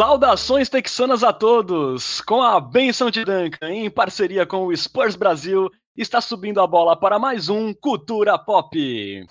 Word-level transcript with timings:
Saudações 0.00 0.70
texanas 0.70 1.22
a 1.22 1.30
todos! 1.30 2.22
Com 2.22 2.40
a 2.40 2.58
benção 2.58 3.10
de 3.10 3.22
Duncan, 3.22 3.68
em 3.70 3.90
parceria 3.90 4.46
com 4.46 4.64
o 4.64 4.74
Spurs 4.74 5.14
Brasil, 5.14 5.68
está 5.94 6.22
subindo 6.22 6.58
a 6.58 6.66
bola 6.66 6.98
para 6.98 7.18
mais 7.18 7.50
um 7.50 7.74
Cultura 7.74 8.38
Pop. 8.38 9.26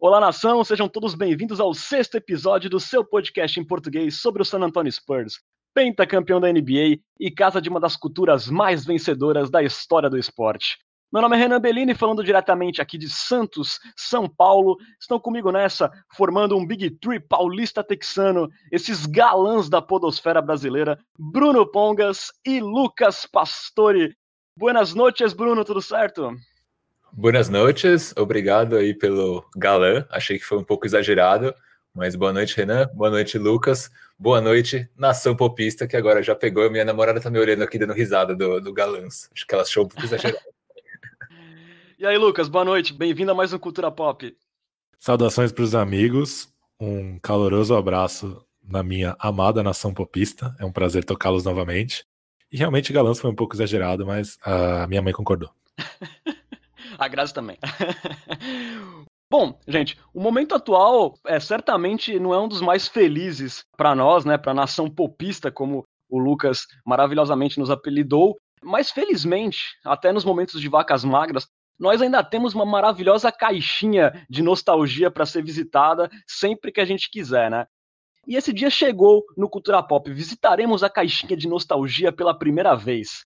Olá, 0.00 0.20
nação! 0.20 0.62
Sejam 0.62 0.88
todos 0.88 1.16
bem-vindos 1.16 1.58
ao 1.58 1.74
sexto 1.74 2.14
episódio 2.14 2.70
do 2.70 2.78
seu 2.78 3.04
podcast 3.04 3.58
em 3.58 3.66
português 3.66 4.20
sobre 4.20 4.42
o 4.42 4.44
San 4.44 4.60
Antonio 4.60 4.92
Spurs, 4.92 5.40
pentacampeão 5.74 6.40
da 6.40 6.52
NBA 6.52 7.00
e 7.18 7.32
casa 7.32 7.60
de 7.60 7.68
uma 7.68 7.80
das 7.80 7.96
culturas 7.96 8.48
mais 8.48 8.84
vencedoras 8.84 9.50
da 9.50 9.60
história 9.60 10.08
do 10.08 10.16
esporte. 10.16 10.76
Meu 11.12 11.20
nome 11.20 11.36
é 11.36 11.40
Renan 11.40 11.60
Bellini, 11.60 11.94
falando 11.94 12.24
diretamente 12.24 12.80
aqui 12.80 12.96
de 12.96 13.06
Santos, 13.06 13.78
São 13.94 14.26
Paulo. 14.26 14.78
Estão 14.98 15.20
comigo 15.20 15.52
nessa, 15.52 15.92
formando 16.16 16.56
um 16.56 16.66
Big 16.66 16.88
Three 16.88 17.20
paulista 17.20 17.84
texano, 17.84 18.48
esses 18.72 19.04
galãs 19.04 19.68
da 19.68 19.82
podosfera 19.82 20.40
brasileira, 20.40 20.98
Bruno 21.18 21.70
Pongas 21.70 22.32
e 22.46 22.60
Lucas 22.60 23.26
Pastore. 23.30 24.16
Buenas 24.56 24.94
noches, 24.94 25.34
Bruno, 25.34 25.66
tudo 25.66 25.82
certo? 25.82 26.34
Buenas 27.12 27.50
noches, 27.50 28.14
obrigado 28.16 28.74
aí 28.74 28.94
pelo 28.94 29.44
galã, 29.54 30.06
achei 30.08 30.38
que 30.38 30.46
foi 30.46 30.56
um 30.56 30.64
pouco 30.64 30.86
exagerado, 30.86 31.54
mas 31.94 32.16
boa 32.16 32.32
noite, 32.32 32.56
Renan, 32.56 32.88
boa 32.94 33.10
noite, 33.10 33.36
Lucas, 33.36 33.90
boa 34.18 34.40
noite, 34.40 34.88
nação 34.96 35.36
popista, 35.36 35.86
que 35.86 35.94
agora 35.94 36.22
já 36.22 36.34
pegou, 36.34 36.70
minha 36.70 36.86
namorada 36.86 37.20
tá 37.20 37.28
me 37.28 37.38
olhando 37.38 37.62
aqui 37.62 37.78
dando 37.78 37.92
risada 37.92 38.34
do, 38.34 38.62
do 38.62 38.72
galãs, 38.72 39.28
acho 39.34 39.46
que 39.46 39.52
ela 39.52 39.62
achou 39.62 39.84
um 39.84 39.88
pouco 39.88 40.00
exagerado. 40.08 40.40
E 42.02 42.04
aí, 42.04 42.18
Lucas, 42.18 42.48
boa 42.48 42.64
noite. 42.64 42.92
Bem-vindo 42.92 43.30
a 43.30 43.34
mais 43.34 43.52
um 43.52 43.58
Cultura 43.60 43.88
Pop. 43.88 44.36
Saudações 44.98 45.52
para 45.52 45.62
os 45.62 45.72
amigos. 45.72 46.52
Um 46.80 47.16
caloroso 47.20 47.76
abraço 47.76 48.44
na 48.60 48.82
minha 48.82 49.14
amada 49.20 49.62
nação 49.62 49.94
popista. 49.94 50.52
É 50.58 50.64
um 50.64 50.72
prazer 50.72 51.04
tocá-los 51.04 51.44
novamente. 51.44 52.04
E 52.50 52.56
realmente 52.56 52.92
Galãs 52.92 53.20
foi 53.20 53.30
um 53.30 53.36
pouco 53.36 53.54
exagerado, 53.54 54.04
mas 54.04 54.36
a 54.42 54.84
minha 54.88 55.00
mãe 55.00 55.12
concordou. 55.12 55.48
a 56.98 57.06
Grazi 57.06 57.32
também. 57.32 57.56
Bom, 59.30 59.56
gente, 59.68 59.96
o 60.12 60.20
momento 60.20 60.56
atual 60.56 61.14
é 61.24 61.38
certamente 61.38 62.18
não 62.18 62.34
é 62.34 62.40
um 62.40 62.48
dos 62.48 62.60
mais 62.60 62.88
felizes 62.88 63.64
para 63.76 63.94
nós, 63.94 64.24
né, 64.24 64.36
para 64.36 64.50
a 64.50 64.56
nação 64.56 64.90
popista, 64.90 65.52
como 65.52 65.84
o 66.10 66.18
Lucas 66.18 66.66
maravilhosamente 66.84 67.60
nos 67.60 67.70
apelidou. 67.70 68.36
Mas 68.60 68.90
felizmente, 68.90 69.60
até 69.84 70.12
nos 70.12 70.24
momentos 70.24 70.60
de 70.60 70.68
vacas 70.68 71.04
magras, 71.04 71.46
nós 71.82 72.00
ainda 72.00 72.22
temos 72.22 72.54
uma 72.54 72.64
maravilhosa 72.64 73.32
caixinha 73.32 74.24
de 74.30 74.40
nostalgia 74.40 75.10
para 75.10 75.26
ser 75.26 75.42
visitada 75.42 76.08
sempre 76.28 76.70
que 76.70 76.80
a 76.80 76.84
gente 76.84 77.10
quiser, 77.10 77.50
né? 77.50 77.66
E 78.24 78.36
esse 78.36 78.52
dia 78.52 78.70
chegou 78.70 79.24
no 79.36 79.50
Cultura 79.50 79.82
Pop. 79.82 80.08
Visitaremos 80.08 80.84
a 80.84 80.88
caixinha 80.88 81.36
de 81.36 81.48
nostalgia 81.48 82.12
pela 82.12 82.38
primeira 82.38 82.76
vez. 82.76 83.24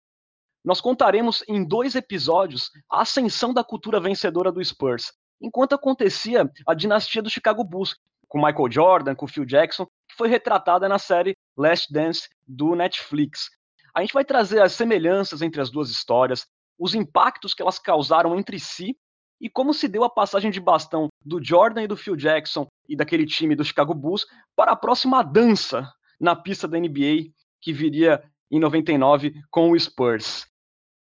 Nós 0.65 0.81
contaremos 0.81 1.45
em 1.47 1.63
dois 1.63 1.95
episódios 1.95 2.71
a 2.91 3.03
ascensão 3.03 3.53
da 3.53 3.63
cultura 3.63 4.01
vencedora 4.01 4.51
do 4.51 4.65
Spurs, 4.65 5.13
enquanto 5.39 5.75
acontecia 5.75 6.51
a 6.67 6.73
dinastia 6.73 7.21
do 7.21 7.29
Chicago 7.29 7.63
Bulls, 7.63 7.95
com 8.27 8.39
Michael 8.39 8.73
Jordan, 8.73 9.15
com 9.15 9.29
Phil 9.29 9.45
Jackson, 9.45 9.85
que 10.09 10.17
foi 10.17 10.29
retratada 10.29 10.89
na 10.89 10.99
série 10.99 11.37
Last 11.55 11.93
Dance 11.93 12.27
do 12.49 12.75
Netflix. 12.75 13.51
A 13.95 14.01
gente 14.01 14.15
vai 14.15 14.25
trazer 14.25 14.63
as 14.63 14.73
semelhanças 14.73 15.43
entre 15.43 15.61
as 15.61 15.69
duas 15.69 15.91
histórias, 15.91 16.47
os 16.79 16.95
impactos 16.95 17.55
que 17.55 17.63
elas 17.63 17.79
causaram 17.79 18.37
entre 18.37 18.59
si 18.59 18.97
e 19.41 19.51
como 19.51 19.75
se 19.75 19.87
deu 19.89 20.05
a 20.05 20.11
passagem 20.11 20.51
de 20.51 20.61
bastão 20.61 21.09
do 21.25 21.43
Jordan 21.43 21.83
e 21.83 21.87
do 21.87 21.97
Phil 21.97 22.17
Jackson 22.17 22.67
e 22.89 22.97
daquele 22.97 23.27
time 23.27 23.55
do 23.55 23.65
Chicago 23.65 23.95
Bulls 23.95 24.27
para 24.55 24.73
a 24.73 24.77
próxima 24.77 25.23
dança 25.23 25.91
na 26.21 26.35
pista 26.35 26.67
da 26.67 26.79
NBA 26.79 27.31
que 27.61 27.73
viria 27.73 28.23
em 28.51 28.59
99 28.59 29.35
com 29.51 29.71
o 29.71 29.79
Spurs. 29.79 30.47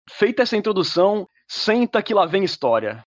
Feita 0.10 0.44
essa 0.44 0.58
introdução, 0.58 1.28
senta 1.48 2.02
que 2.02 2.14
lá 2.14 2.26
vem 2.26 2.44
história. 2.44 3.04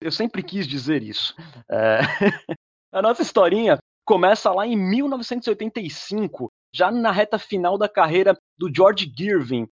Eu 0.00 0.12
sempre 0.12 0.42
quis 0.42 0.66
dizer 0.66 1.02
isso. 1.02 1.34
É... 1.70 2.00
a 2.92 3.02
nossa 3.02 3.22
historinha 3.22 3.78
começa 4.04 4.50
lá 4.52 4.66
em 4.66 4.76
1985, 4.76 6.50
já 6.72 6.90
na 6.90 7.10
reta 7.10 7.38
final 7.38 7.78
da 7.78 7.88
carreira 7.88 8.36
do 8.56 8.72
George 8.74 9.12
Girvin. 9.16 9.66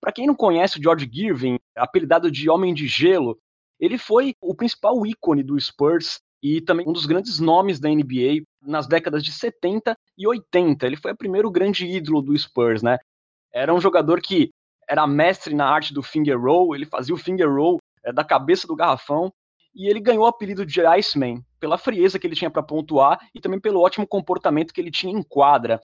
Para 0.00 0.12
quem 0.12 0.26
não 0.26 0.34
conhece 0.34 0.78
o 0.78 0.82
George 0.82 1.08
Girvin, 1.12 1.58
apelidado 1.76 2.30
de 2.30 2.48
Homem 2.48 2.72
de 2.72 2.86
Gelo, 2.86 3.38
ele 3.80 3.98
foi 3.98 4.34
o 4.40 4.54
principal 4.54 5.06
ícone 5.06 5.42
do 5.42 5.58
Spurs 5.58 6.20
e 6.42 6.60
também 6.60 6.88
um 6.88 6.92
dos 6.92 7.06
grandes 7.06 7.38
nomes 7.38 7.80
da 7.80 7.88
NBA 7.88 8.42
nas 8.62 8.86
décadas 8.86 9.24
de 9.24 9.32
70 9.32 9.96
e 10.16 10.26
80. 10.26 10.86
Ele 10.86 10.96
foi 10.96 11.12
o 11.12 11.16
primeiro 11.16 11.50
grande 11.50 11.86
ídolo 11.86 12.22
do 12.22 12.36
Spurs, 12.36 12.82
né? 12.82 12.98
Era 13.52 13.74
um 13.74 13.80
jogador 13.80 14.20
que 14.20 14.50
era 14.88 15.06
mestre 15.06 15.54
na 15.54 15.68
arte 15.68 15.92
do 15.92 16.02
finger 16.02 16.40
roll, 16.40 16.74
ele 16.74 16.86
fazia 16.86 17.14
o 17.14 17.18
finger 17.18 17.52
roll 17.52 17.78
é, 18.04 18.12
da 18.12 18.24
cabeça 18.24 18.66
do 18.66 18.76
garrafão 18.76 19.32
e 19.74 19.88
ele 19.88 20.00
ganhou 20.00 20.24
o 20.24 20.28
apelido 20.28 20.64
de 20.64 20.84
Iceman 20.86 21.42
pela 21.60 21.76
frieza 21.76 22.18
que 22.18 22.26
ele 22.26 22.34
tinha 22.34 22.50
para 22.50 22.62
pontuar 22.62 23.18
e 23.34 23.40
também 23.40 23.60
pelo 23.60 23.80
ótimo 23.80 24.06
comportamento 24.06 24.72
que 24.72 24.80
ele 24.80 24.90
tinha 24.90 25.12
em 25.12 25.22
quadra 25.22 25.80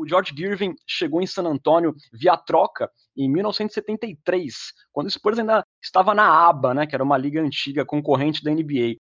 o 0.00 0.08
George 0.08 0.32
Girvin 0.34 0.74
chegou 0.86 1.20
em 1.20 1.26
San 1.26 1.44
Antonio 1.44 1.94
via 2.10 2.36
troca 2.36 2.90
em 3.14 3.30
1973, 3.30 4.54
quando 4.90 5.08
o 5.08 5.10
Spurs 5.10 5.38
ainda 5.38 5.62
estava 5.82 6.14
na 6.14 6.26
ABA, 6.48 6.72
né, 6.72 6.86
que 6.86 6.94
era 6.94 7.04
uma 7.04 7.18
liga 7.18 7.42
antiga 7.42 7.84
concorrente 7.84 8.42
da 8.42 8.50
NBA. 8.50 8.96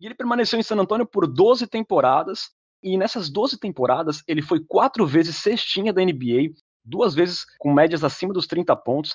E 0.00 0.06
ele 0.06 0.16
permaneceu 0.16 0.58
em 0.58 0.62
San 0.64 0.76
Antonio 0.76 1.06
por 1.06 1.28
12 1.28 1.68
temporadas, 1.68 2.50
e 2.82 2.98
nessas 2.98 3.30
12 3.30 3.56
temporadas 3.60 4.24
ele 4.26 4.42
foi 4.42 4.58
quatro 4.66 5.06
vezes 5.06 5.36
cestinha 5.36 5.92
da 5.92 6.02
NBA, 6.02 6.52
duas 6.84 7.14
vezes 7.14 7.44
com 7.58 7.72
médias 7.72 8.02
acima 8.02 8.34
dos 8.34 8.48
30 8.48 8.74
pontos, 8.74 9.14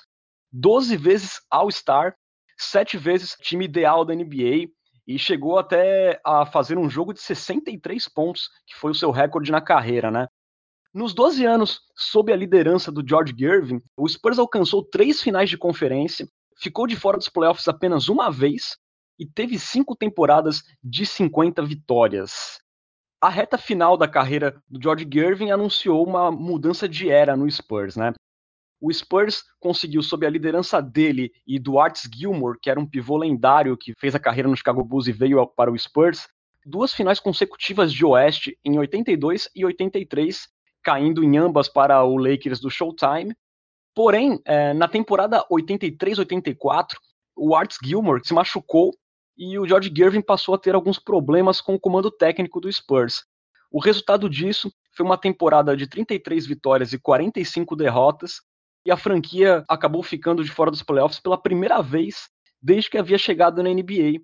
12 0.50 0.96
vezes 0.96 1.42
All-Star, 1.50 2.14
sete 2.56 2.96
vezes 2.96 3.36
time 3.42 3.66
ideal 3.66 4.02
da 4.02 4.14
NBA, 4.14 4.70
e 5.06 5.18
chegou 5.18 5.58
até 5.58 6.18
a 6.24 6.46
fazer 6.46 6.78
um 6.78 6.88
jogo 6.88 7.12
de 7.12 7.20
63 7.20 8.08
pontos, 8.08 8.48
que 8.66 8.74
foi 8.74 8.90
o 8.90 8.94
seu 8.94 9.10
recorde 9.10 9.52
na 9.52 9.60
carreira, 9.60 10.10
né? 10.10 10.26
Nos 10.98 11.14
12 11.14 11.44
anos, 11.44 11.80
sob 11.94 12.32
a 12.32 12.36
liderança 12.36 12.90
do 12.90 13.08
George 13.08 13.32
Gervin, 13.38 13.80
o 13.96 14.08
Spurs 14.08 14.36
alcançou 14.36 14.82
três 14.82 15.22
finais 15.22 15.48
de 15.48 15.56
conferência, 15.56 16.26
ficou 16.56 16.88
de 16.88 16.96
fora 16.96 17.16
dos 17.16 17.28
playoffs 17.28 17.68
apenas 17.68 18.08
uma 18.08 18.32
vez 18.32 18.76
e 19.16 19.24
teve 19.24 19.60
cinco 19.60 19.94
temporadas 19.94 20.60
de 20.82 21.06
50 21.06 21.62
vitórias. 21.62 22.58
A 23.20 23.28
reta 23.28 23.56
final 23.56 23.96
da 23.96 24.08
carreira 24.08 24.60
do 24.68 24.82
George 24.82 25.08
Gervin 25.08 25.52
anunciou 25.52 26.04
uma 26.04 26.32
mudança 26.32 26.88
de 26.88 27.08
era 27.08 27.36
no 27.36 27.48
Spurs, 27.48 27.94
né? 27.94 28.12
O 28.80 28.92
Spurs 28.92 29.44
conseguiu, 29.60 30.02
sob 30.02 30.26
a 30.26 30.30
liderança 30.30 30.82
dele 30.82 31.30
e 31.46 31.60
do 31.60 31.78
Artis 31.78 32.10
Gilmore, 32.12 32.58
que 32.60 32.68
era 32.68 32.80
um 32.80 32.90
pivô 32.90 33.16
lendário 33.16 33.76
que 33.76 33.94
fez 34.00 34.16
a 34.16 34.20
carreira 34.20 34.48
no 34.48 34.56
Chicago 34.56 34.82
Bulls 34.82 35.06
e 35.06 35.12
veio 35.12 35.46
para 35.46 35.70
o 35.70 35.78
Spurs, 35.78 36.26
duas 36.66 36.92
finais 36.92 37.20
consecutivas 37.20 37.92
de 37.92 38.04
Oeste 38.04 38.58
em 38.64 38.80
82 38.80 39.48
e 39.54 39.64
83 39.64 40.57
caindo 40.88 41.22
em 41.22 41.36
ambas 41.36 41.68
para 41.68 42.02
o 42.02 42.16
Lakers 42.16 42.60
do 42.60 42.70
Showtime. 42.70 43.34
Porém, 43.94 44.40
é, 44.46 44.72
na 44.72 44.88
temporada 44.88 45.44
83-84, 45.52 46.94
o 47.36 47.54
Arts 47.54 47.76
Gilmore 47.84 48.24
se 48.24 48.32
machucou 48.32 48.94
e 49.36 49.58
o 49.58 49.68
George 49.68 49.92
Gervin 49.94 50.22
passou 50.22 50.54
a 50.54 50.58
ter 50.58 50.74
alguns 50.74 50.98
problemas 50.98 51.60
com 51.60 51.74
o 51.74 51.78
comando 51.78 52.10
técnico 52.10 52.58
do 52.58 52.72
Spurs. 52.72 53.22
O 53.70 53.78
resultado 53.78 54.30
disso 54.30 54.72
foi 54.96 55.04
uma 55.04 55.18
temporada 55.18 55.76
de 55.76 55.86
33 55.86 56.46
vitórias 56.46 56.94
e 56.94 56.98
45 56.98 57.76
derrotas, 57.76 58.40
e 58.86 58.90
a 58.90 58.96
franquia 58.96 59.62
acabou 59.68 60.02
ficando 60.02 60.42
de 60.42 60.50
fora 60.50 60.70
dos 60.70 60.82
playoffs 60.82 61.20
pela 61.20 61.36
primeira 61.36 61.82
vez 61.82 62.30
desde 62.62 62.88
que 62.88 62.96
havia 62.96 63.18
chegado 63.18 63.62
na 63.62 63.68
NBA. 63.68 64.22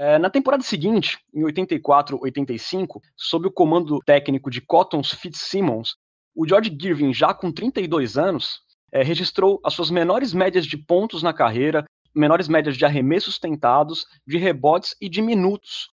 É, 0.00 0.16
na 0.16 0.30
temporada 0.30 0.62
seguinte, 0.62 1.18
em 1.34 1.42
84-85, 1.42 3.00
sob 3.16 3.48
o 3.48 3.50
comando 3.50 3.98
técnico 4.06 4.48
de 4.48 4.60
Cotton 4.60 5.02
Fitzsimmons, 5.02 5.96
o 6.36 6.46
George 6.46 6.70
Girvin, 6.80 7.12
já 7.12 7.34
com 7.34 7.50
32 7.50 8.16
anos, 8.16 8.60
é, 8.92 9.02
registrou 9.02 9.60
as 9.64 9.74
suas 9.74 9.90
menores 9.90 10.32
médias 10.32 10.64
de 10.64 10.76
pontos 10.76 11.20
na 11.20 11.32
carreira, 11.32 11.84
menores 12.14 12.46
médias 12.46 12.76
de 12.76 12.84
arremessos 12.84 13.40
tentados, 13.40 14.06
de 14.24 14.38
rebotes 14.38 14.94
e 15.00 15.08
de 15.08 15.20
minutos. 15.20 15.90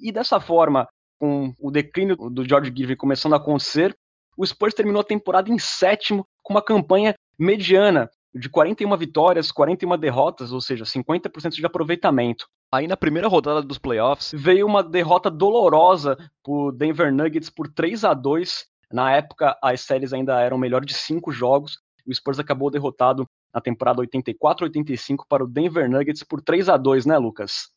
E 0.00 0.10
dessa 0.10 0.40
forma, 0.40 0.88
com 1.16 1.54
o 1.60 1.70
declínio 1.70 2.16
do 2.16 2.46
George 2.46 2.72
Girvin 2.76 2.96
começando 2.96 3.34
a 3.34 3.36
acontecer, 3.36 3.96
o 4.36 4.44
Spurs 4.44 4.74
terminou 4.74 5.00
a 5.00 5.04
temporada 5.04 5.48
em 5.48 5.60
sétimo, 5.60 6.26
com 6.42 6.54
uma 6.54 6.62
campanha 6.62 7.14
mediana 7.38 8.10
de 8.34 8.48
41 8.48 8.96
vitórias, 8.96 9.52
41 9.52 9.96
derrotas, 9.96 10.52
ou 10.52 10.60
seja, 10.60 10.84
50% 10.84 11.50
de 11.50 11.64
aproveitamento. 11.64 12.48
Aí 12.72 12.88
na 12.88 12.96
primeira 12.96 13.28
rodada 13.28 13.62
dos 13.62 13.78
playoffs 13.78 14.32
veio 14.34 14.66
uma 14.66 14.82
derrota 14.82 15.30
dolorosa 15.30 16.18
por 16.42 16.72
Denver 16.72 17.12
Nuggets 17.14 17.48
por 17.48 17.68
3 17.68 18.04
a 18.04 18.12
2. 18.12 18.66
Na 18.92 19.12
época 19.12 19.56
as 19.62 19.80
séries 19.82 20.12
ainda 20.12 20.40
eram 20.40 20.58
melhor 20.58 20.84
de 20.84 20.94
cinco 20.94 21.30
jogos. 21.30 21.78
O 22.06 22.12
Spurs 22.12 22.38
acabou 22.38 22.70
derrotado 22.70 23.28
na 23.54 23.60
temporada 23.60 24.02
84-85 24.02 25.24
para 25.28 25.44
o 25.44 25.48
Denver 25.48 25.88
Nuggets 25.88 26.24
por 26.24 26.42
3 26.42 26.68
a 26.68 26.76
2 26.76 27.06
né, 27.06 27.16
Lucas? 27.16 27.68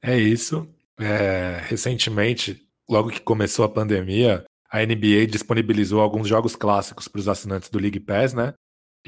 É 0.00 0.16
isso. 0.16 0.68
É, 0.96 1.60
recentemente, 1.64 2.64
logo 2.88 3.10
que 3.10 3.20
começou 3.20 3.64
a 3.64 3.68
pandemia, 3.68 4.44
a 4.70 4.78
NBA 4.78 5.26
disponibilizou 5.28 6.00
alguns 6.00 6.28
jogos 6.28 6.54
clássicos 6.54 7.08
para 7.08 7.18
os 7.18 7.28
assinantes 7.28 7.68
do 7.68 7.78
League 7.78 8.00
Pass, 8.00 8.32
né? 8.32 8.54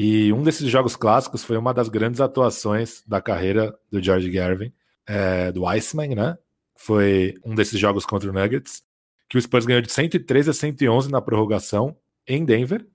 E 0.03 0.33
um 0.33 0.43
desses 0.43 0.67
jogos 0.71 0.97
clássicos 0.97 1.45
foi 1.45 1.59
uma 1.59 1.75
das 1.75 1.91
grandes 1.91 2.23
atuações 2.23 3.03
da 3.07 3.21
carreira 3.21 3.79
do 3.91 4.03
George 4.03 4.33
Gervin, 4.33 4.73
é, 5.07 5.53
do 5.53 5.67
Iceman, 5.67 6.15
né? 6.15 6.39
Foi 6.75 7.35
um 7.45 7.55
desses 7.55 7.79
jogos 7.79 8.07
contra 8.07 8.31
o 8.31 8.33
Nuggets, 8.33 8.83
que 9.29 9.37
o 9.37 9.43
Spurs 9.43 9.67
ganhou 9.67 9.83
de 9.83 9.93
113 9.93 10.49
a 10.49 10.53
111 10.55 11.11
na 11.11 11.21
prorrogação 11.21 11.95
em 12.27 12.47
Denver, 12.47 12.87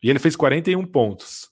e 0.00 0.08
ele 0.08 0.20
fez 0.20 0.36
41 0.36 0.86
pontos. 0.86 1.50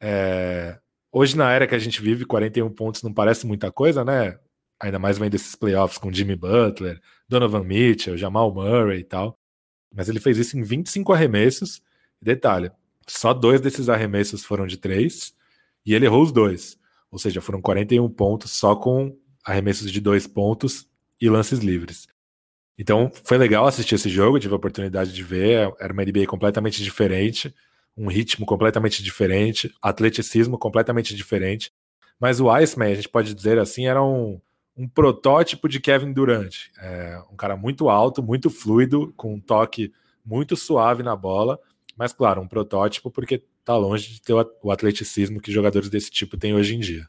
É, 0.00 0.78
hoje, 1.10 1.36
na 1.36 1.50
era 1.50 1.66
que 1.66 1.74
a 1.74 1.80
gente 1.80 2.00
vive, 2.00 2.24
41 2.24 2.70
pontos 2.70 3.02
não 3.02 3.12
parece 3.12 3.44
muita 3.44 3.72
coisa, 3.72 4.04
né? 4.04 4.38
Ainda 4.78 5.00
mais 5.00 5.18
vem 5.18 5.28
desses 5.28 5.56
playoffs 5.56 5.98
com 5.98 6.12
Jimmy 6.12 6.36
Butler, 6.36 7.00
Donovan 7.28 7.64
Mitchell, 7.64 8.16
Jamal 8.16 8.54
Murray 8.54 9.00
e 9.00 9.04
tal. 9.04 9.36
Mas 9.92 10.08
ele 10.08 10.20
fez 10.20 10.38
isso 10.38 10.56
em 10.56 10.62
25 10.62 11.12
arremessos. 11.12 11.82
Detalhe, 12.20 12.70
só 13.06 13.32
dois 13.32 13.60
desses 13.60 13.88
arremessos 13.88 14.44
foram 14.44 14.66
de 14.66 14.76
três 14.76 15.34
e 15.84 15.94
ele 15.94 16.06
errou 16.06 16.22
os 16.22 16.32
dois. 16.32 16.78
Ou 17.10 17.18
seja, 17.18 17.40
foram 17.40 17.60
41 17.60 18.08
pontos 18.08 18.52
só 18.52 18.74
com 18.74 19.16
arremessos 19.44 19.90
de 19.90 20.00
dois 20.00 20.26
pontos 20.26 20.86
e 21.20 21.28
lances 21.28 21.60
livres. 21.60 22.06
Então 22.78 23.10
foi 23.24 23.36
legal 23.38 23.66
assistir 23.66 23.94
esse 23.94 24.08
jogo, 24.08 24.38
tive 24.38 24.54
a 24.54 24.56
oportunidade 24.56 25.12
de 25.12 25.22
ver. 25.22 25.72
Era 25.78 25.92
uma 25.92 26.04
NBA 26.04 26.26
completamente 26.26 26.82
diferente, 26.82 27.54
um 27.96 28.08
ritmo 28.08 28.46
completamente 28.46 29.02
diferente, 29.02 29.72
atleticismo 29.80 30.58
completamente 30.58 31.14
diferente. 31.14 31.72
Mas 32.18 32.40
o 32.40 32.50
Iceman, 32.50 32.92
a 32.92 32.94
gente 32.94 33.08
pode 33.08 33.34
dizer 33.34 33.58
assim, 33.58 33.86
era 33.86 34.02
um, 34.02 34.40
um 34.76 34.88
protótipo 34.88 35.68
de 35.68 35.80
Kevin 35.80 36.12
Durant. 36.12 36.68
É, 36.78 37.20
um 37.30 37.36
cara 37.36 37.56
muito 37.56 37.88
alto, 37.88 38.22
muito 38.22 38.48
fluido, 38.48 39.12
com 39.16 39.34
um 39.34 39.40
toque 39.40 39.92
muito 40.24 40.56
suave 40.56 41.02
na 41.02 41.16
bola, 41.16 41.58
mas 41.96 42.12
claro, 42.12 42.40
um 42.40 42.48
protótipo 42.48 43.10
porque 43.10 43.42
está 43.60 43.76
longe 43.76 44.12
de 44.12 44.22
ter 44.22 44.32
o 44.32 44.70
atleticismo 44.70 45.40
que 45.40 45.52
jogadores 45.52 45.88
desse 45.88 46.10
tipo 46.10 46.36
têm 46.36 46.54
hoje 46.54 46.74
em 46.74 46.80
dia. 46.80 47.06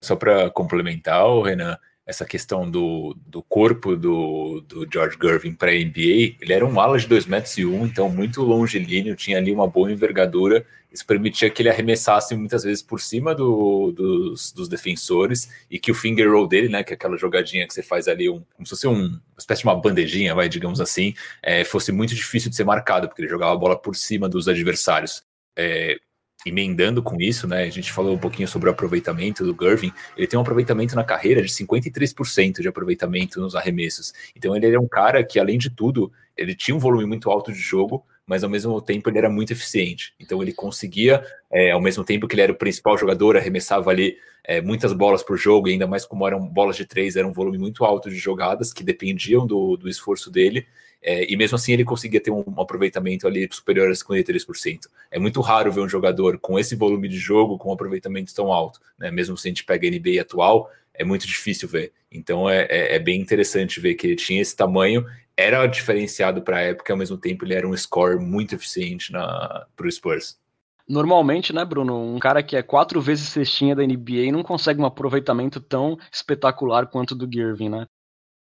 Só 0.00 0.16
para 0.16 0.50
complementar, 0.50 1.24
Renan, 1.42 1.78
essa 2.04 2.24
questão 2.24 2.68
do, 2.68 3.16
do 3.26 3.42
corpo 3.42 3.96
do, 3.96 4.60
do 4.66 4.86
George 4.92 5.16
Gervin 5.20 5.54
para 5.54 5.70
a 5.70 5.74
NBA, 5.74 6.36
ele 6.40 6.52
era 6.52 6.66
um 6.66 6.80
ala 6.80 6.98
de 6.98 7.06
2 7.06 7.26
metros 7.26 7.56
e 7.56 7.64
um, 7.64 7.86
então 7.86 8.08
muito 8.08 8.42
longilíneo, 8.42 9.14
tinha 9.14 9.38
ali 9.38 9.52
uma 9.52 9.68
boa 9.68 9.90
envergadura, 9.90 10.66
isso 10.92 11.06
permitia 11.06 11.48
que 11.48 11.62
ele 11.62 11.70
arremessasse 11.70 12.34
muitas 12.34 12.64
vezes 12.64 12.82
por 12.82 13.00
cima 13.00 13.34
do, 13.34 13.92
dos, 13.92 14.52
dos, 14.52 14.68
defensores 14.68 15.50
e 15.70 15.78
que 15.78 15.90
o 15.90 15.94
finger 15.94 16.30
roll 16.30 16.46
dele, 16.46 16.68
né, 16.68 16.82
que 16.82 16.92
é 16.92 16.94
aquela 16.94 17.16
jogadinha 17.16 17.66
que 17.66 17.72
você 17.72 17.82
faz 17.82 18.08
ali, 18.08 18.28
um, 18.28 18.42
como 18.54 18.66
se 18.66 18.70
fosse 18.70 18.86
um, 18.86 19.06
uma 19.06 19.20
espécie 19.38 19.62
de 19.62 19.68
uma 19.68 19.80
bandejinha, 19.80 20.34
vai, 20.34 20.48
digamos 20.48 20.80
assim, 20.80 21.14
é, 21.42 21.64
fosse 21.64 21.92
muito 21.92 22.14
difícil 22.14 22.50
de 22.50 22.56
ser 22.56 22.64
marcado, 22.64 23.08
porque 23.08 23.22
ele 23.22 23.30
jogava 23.30 23.52
a 23.52 23.56
bola 23.56 23.78
por 23.78 23.96
cima 23.96 24.28
dos 24.28 24.48
adversários. 24.48 25.22
É, 25.56 25.98
emendando 26.44 27.02
com 27.02 27.20
isso, 27.20 27.46
né? 27.46 27.64
A 27.64 27.70
gente 27.70 27.92
falou 27.92 28.14
um 28.14 28.18
pouquinho 28.18 28.48
sobre 28.48 28.68
o 28.68 28.72
aproveitamento 28.72 29.44
do 29.44 29.56
Gervin. 29.64 29.92
Ele 30.16 30.26
tem 30.26 30.38
um 30.38 30.42
aproveitamento 30.42 30.96
na 30.96 31.04
carreira 31.04 31.42
de 31.42 31.48
53% 31.48 32.60
de 32.60 32.68
aproveitamento 32.68 33.40
nos 33.40 33.54
arremessos. 33.54 34.12
Então 34.34 34.54
ele 34.56 34.74
é 34.74 34.80
um 34.80 34.88
cara 34.88 35.22
que, 35.24 35.38
além 35.38 35.58
de 35.58 35.70
tudo, 35.70 36.12
ele 36.36 36.54
tinha 36.54 36.74
um 36.74 36.80
volume 36.80 37.06
muito 37.06 37.30
alto 37.30 37.52
de 37.52 37.58
jogo, 37.58 38.04
mas 38.26 38.44
ao 38.44 38.50
mesmo 38.50 38.80
tempo 38.80 39.10
ele 39.10 39.18
era 39.18 39.30
muito 39.30 39.52
eficiente. 39.52 40.14
Então 40.18 40.42
ele 40.42 40.52
conseguia, 40.52 41.24
é, 41.50 41.70
ao 41.70 41.80
mesmo 41.80 42.04
tempo 42.04 42.26
que 42.26 42.34
ele 42.34 42.42
era 42.42 42.52
o 42.52 42.56
principal 42.56 42.96
jogador, 42.96 43.36
arremessava 43.36 43.90
ali 43.90 44.16
é, 44.44 44.60
muitas 44.60 44.92
bolas 44.92 45.22
por 45.22 45.36
jogo, 45.36 45.68
e 45.68 45.72
ainda 45.72 45.86
mais 45.86 46.04
como 46.04 46.26
eram 46.26 46.40
bolas 46.40 46.76
de 46.76 46.84
três, 46.84 47.16
era 47.16 47.26
um 47.26 47.32
volume 47.32 47.58
muito 47.58 47.84
alto 47.84 48.08
de 48.08 48.16
jogadas 48.16 48.72
que 48.72 48.82
dependiam 48.82 49.46
do, 49.46 49.76
do 49.76 49.88
esforço 49.88 50.30
dele. 50.30 50.66
É, 51.02 51.30
e 51.30 51.36
mesmo 51.36 51.56
assim 51.56 51.72
ele 51.72 51.84
conseguia 51.84 52.20
ter 52.20 52.30
um, 52.30 52.44
aproveitamento 52.56 53.26
ali 53.26 53.48
superior 53.50 53.90
a 53.90 53.92
53%. 53.92 54.86
É 55.10 55.18
muito 55.18 55.40
raro 55.40 55.72
ver 55.72 55.80
um 55.80 55.88
jogador 55.88 56.38
com 56.38 56.58
esse 56.58 56.76
volume 56.76 57.08
de 57.08 57.18
jogo 57.18 57.58
com 57.58 57.70
um 57.70 57.72
aproveitamento 57.72 58.34
tão 58.34 58.52
alto. 58.52 58.80
Né? 58.98 59.10
Mesmo 59.10 59.36
se 59.36 59.48
a 59.48 59.50
gente 59.50 59.64
pega 59.64 59.86
a 59.86 59.90
NBA 59.90 60.20
atual, 60.20 60.70
é 60.94 61.04
muito 61.04 61.26
difícil 61.26 61.68
ver. 61.68 61.92
Então 62.10 62.48
é, 62.48 62.66
é, 62.70 62.96
é 62.96 62.98
bem 62.98 63.20
interessante 63.20 63.80
ver 63.80 63.94
que 63.94 64.06
ele 64.06 64.16
tinha 64.16 64.40
esse 64.40 64.54
tamanho, 64.54 65.04
era 65.36 65.66
diferenciado 65.66 66.42
para 66.42 66.58
a 66.58 66.60
época, 66.60 66.92
ao 66.92 66.98
mesmo 66.98 67.16
tempo 67.16 67.44
ele 67.44 67.54
era 67.54 67.66
um 67.66 67.76
score 67.76 68.18
muito 68.18 68.54
eficiente 68.54 69.10
para 69.12 69.86
o 69.86 69.90
Spurs. 69.90 70.40
Normalmente, 70.88 71.52
né, 71.52 71.64
Bruno, 71.64 71.96
um 71.96 72.18
cara 72.18 72.42
que 72.42 72.56
é 72.56 72.62
quatro 72.62 73.00
vezes 73.00 73.28
cestinha 73.28 73.74
da 73.74 73.82
NBA 73.86 74.30
não 74.32 74.42
consegue 74.42 74.80
um 74.80 74.84
aproveitamento 74.84 75.60
tão 75.60 75.96
espetacular 76.12 76.86
quanto 76.86 77.14
do 77.14 77.28
Girvin, 77.32 77.70
né? 77.70 77.86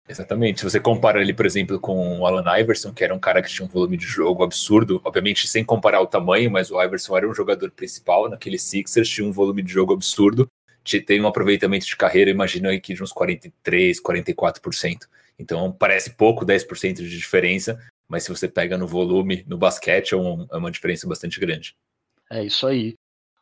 Exatamente. 0.08 0.58
Se 0.58 0.64
você 0.64 0.80
compara 0.80 1.20
ele, 1.20 1.32
por 1.32 1.46
exemplo, 1.46 1.78
com 1.78 2.18
o 2.18 2.26
Alan 2.26 2.58
Iverson, 2.58 2.92
que 2.92 3.04
era 3.04 3.14
um 3.14 3.18
cara 3.18 3.40
que 3.40 3.48
tinha 3.48 3.64
um 3.64 3.70
volume 3.70 3.96
de 3.96 4.06
jogo 4.06 4.42
absurdo, 4.42 5.00
obviamente 5.04 5.46
sem 5.46 5.64
comparar 5.64 6.00
o 6.00 6.06
tamanho, 6.06 6.50
mas 6.50 6.70
o 6.70 6.82
Iverson 6.82 7.16
era 7.16 7.28
um 7.28 7.34
jogador 7.34 7.70
principal 7.70 8.28
naquele 8.28 8.58
Sixers, 8.58 9.08
tinha 9.08 9.26
um 9.26 9.32
volume 9.32 9.62
de 9.62 9.72
jogo 9.72 9.92
absurdo, 9.92 10.50
tem 11.06 11.20
um 11.20 11.26
aproveitamento 11.26 11.86
de 11.86 11.96
carreira, 11.96 12.30
imagina 12.30 12.72
aqui 12.72 12.94
de 12.94 13.02
uns 13.02 13.12
43, 13.12 14.02
44%. 14.02 15.06
Então 15.38 15.70
parece 15.72 16.10
pouco, 16.10 16.44
10% 16.44 16.94
de 16.94 17.08
diferença, 17.08 17.78
mas 18.08 18.24
se 18.24 18.30
você 18.30 18.48
pega 18.48 18.76
no 18.76 18.86
volume, 18.86 19.44
no 19.46 19.56
basquete, 19.56 20.12
é, 20.12 20.16
um, 20.16 20.46
é 20.50 20.56
uma 20.56 20.70
diferença 20.70 21.06
bastante 21.06 21.38
grande. 21.38 21.74
É 22.28 22.44
isso 22.44 22.66
aí. 22.66 22.94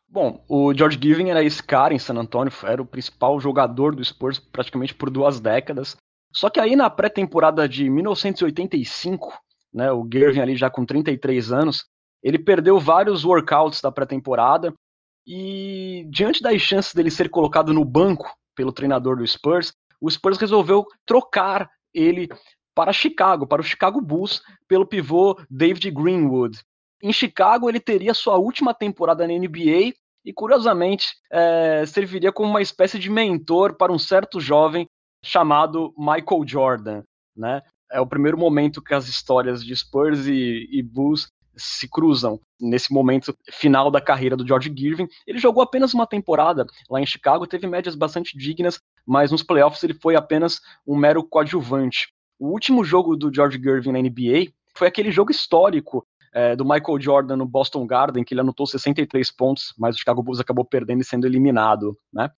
Bom, 0.07 0.43
o 0.47 0.73
George 0.73 0.99
Giving 1.01 1.29
era 1.29 1.43
esse 1.43 1.61
cara 1.61 1.93
em 1.93 1.99
San 1.99 2.15
Antonio, 2.15 2.51
era 2.63 2.81
o 2.81 2.85
principal 2.85 3.39
jogador 3.39 3.95
do 3.95 4.03
Spurs 4.03 4.39
praticamente 4.39 4.93
por 4.93 5.09
duas 5.09 5.39
décadas. 5.39 5.95
Só 6.31 6.49
que 6.49 6.59
aí 6.59 6.75
na 6.75 6.89
pré-temporada 6.89 7.67
de 7.67 7.89
1985, 7.89 9.33
né, 9.73 9.91
o 9.91 10.07
Gervin 10.11 10.41
ali 10.41 10.55
já 10.55 10.69
com 10.69 10.85
33 10.85 11.51
anos, 11.51 11.85
ele 12.21 12.37
perdeu 12.37 12.79
vários 12.79 13.23
workouts 13.23 13.81
da 13.81 13.91
pré-temporada 13.91 14.73
e 15.25 16.05
diante 16.09 16.41
das 16.41 16.61
chances 16.61 16.93
dele 16.93 17.11
ser 17.11 17.29
colocado 17.29 17.73
no 17.73 17.85
banco 17.85 18.33
pelo 18.55 18.73
treinador 18.73 19.17
do 19.17 19.27
Spurs, 19.27 19.73
o 20.01 20.09
Spurs 20.09 20.37
resolveu 20.37 20.85
trocar 21.05 21.69
ele 21.93 22.27
para 22.73 22.93
Chicago, 22.93 23.45
para 23.45 23.61
o 23.61 23.63
Chicago 23.63 24.01
Bulls, 24.01 24.41
pelo 24.67 24.87
pivô 24.87 25.39
David 25.49 25.91
Greenwood. 25.91 26.59
Em 27.01 27.13
Chicago, 27.13 27.69
ele 27.69 27.79
teria 27.79 28.13
sua 28.13 28.37
última 28.37 28.73
temporada 28.73 29.27
na 29.27 29.33
NBA 29.33 29.93
e, 30.25 30.33
curiosamente, 30.33 31.13
é, 31.31 31.85
serviria 31.85 32.31
como 32.31 32.49
uma 32.49 32.61
espécie 32.61 32.97
de 32.97 33.09
mentor 33.09 33.75
para 33.75 33.91
um 33.91 33.99
certo 33.99 34.39
jovem 34.39 34.88
chamado 35.23 35.93
Michael 35.97 36.45
Jordan, 36.45 37.03
né? 37.35 37.61
É 37.91 37.99
o 37.99 38.07
primeiro 38.07 38.37
momento 38.37 38.81
que 38.81 38.93
as 38.93 39.07
histórias 39.07 39.63
de 39.63 39.75
Spurs 39.75 40.27
e, 40.27 40.67
e 40.71 40.83
Bulls 40.83 41.27
se 41.57 41.87
cruzam 41.87 42.39
nesse 42.59 42.93
momento 42.93 43.35
final 43.51 43.91
da 43.91 43.99
carreira 43.99 44.35
do 44.37 44.47
George 44.47 44.73
Girvin. 44.75 45.07
Ele 45.27 45.39
jogou 45.39 45.61
apenas 45.61 45.93
uma 45.93 46.07
temporada 46.07 46.65
lá 46.89 47.01
em 47.01 47.05
Chicago, 47.05 47.47
teve 47.47 47.67
médias 47.67 47.95
bastante 47.95 48.37
dignas, 48.37 48.79
mas 49.05 49.31
nos 49.31 49.43
playoffs 49.43 49.83
ele 49.83 49.93
foi 49.93 50.15
apenas 50.15 50.61
um 50.87 50.95
mero 50.95 51.23
coadjuvante. 51.23 52.09
O 52.39 52.49
último 52.49 52.83
jogo 52.83 53.17
do 53.17 53.33
George 53.33 53.59
Girvin 53.61 53.91
na 53.91 53.99
NBA 53.99 54.51
foi 54.75 54.87
aquele 54.87 55.11
jogo 55.11 55.31
histórico 55.31 56.05
é, 56.33 56.55
do 56.55 56.63
Michael 56.63 57.01
Jordan 57.01 57.35
no 57.35 57.45
Boston 57.45 57.85
Garden, 57.85 58.23
que 58.23 58.33
ele 58.33 58.41
anotou 58.41 58.65
63 58.65 59.31
pontos, 59.31 59.73
mas 59.77 59.95
o 59.95 59.99
Chicago 59.99 60.23
Bulls 60.23 60.39
acabou 60.39 60.63
perdendo 60.63 61.01
e 61.01 61.05
sendo 61.05 61.25
eliminado, 61.25 61.97
né? 62.13 62.29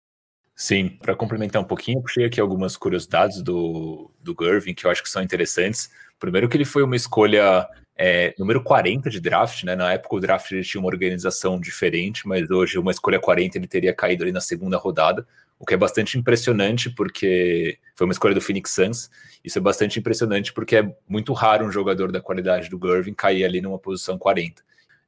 Sim, 0.62 0.90
para 0.90 1.16
complementar 1.16 1.60
um 1.60 1.66
pouquinho, 1.66 1.98
eu 1.98 2.02
puxei 2.04 2.24
aqui 2.24 2.40
algumas 2.40 2.78
curiosidades 2.78 3.42
do, 3.42 4.12
do 4.22 4.36
Gervin 4.40 4.76
que 4.76 4.86
eu 4.86 4.92
acho 4.92 5.02
que 5.02 5.10
são 5.10 5.24
interessantes. 5.24 5.90
Primeiro 6.20 6.48
que 6.48 6.56
ele 6.56 6.66
foi 6.66 6.84
uma 6.84 6.96
escolha 6.96 7.68
é, 7.98 8.36
número 8.38 8.62
40 8.64 9.10
de 9.10 9.20
draft, 9.20 9.64
né? 9.64 9.76
Na 9.76 9.94
época 9.94 10.18
o 10.18 10.20
draft 10.20 10.52
ele 10.52 10.62
tinha 10.62 10.80
uma 10.80 10.88
organização 10.88 11.60
diferente, 11.60 12.28
mas 12.28 12.48
hoje 12.52 12.78
uma 12.78 12.92
escolha 12.92 13.20
40 13.20 13.58
ele 13.58 13.66
teria 13.66 13.92
caído 13.92 14.24
ali 14.24 14.32
na 14.32 14.40
segunda 14.40 14.78
rodada, 14.78 15.26
o 15.58 15.66
que 15.66 15.74
é 15.74 15.78
bastante 15.78 16.20
impressionante 16.20 16.92
porque 16.92 17.80
foi 17.96 18.06
uma 18.06 18.14
escolha 18.14 18.36
do 18.36 18.42
Phoenix 18.42 18.70
Suns. 18.70 19.10
Isso 19.44 19.58
é 19.58 19.62
bastante 19.62 19.98
impressionante 19.98 20.54
porque 20.54 20.76
é 20.76 20.96
muito 21.10 21.34
raro 21.34 21.66
um 21.66 21.72
jogador 21.72 22.12
da 22.12 22.22
qualidade 22.22 22.70
do 22.70 22.80
Gervin 22.80 23.16
cair 23.16 23.46
ali 23.46 23.62
numa 23.62 23.80
posição 23.80 24.16
40 24.16 24.62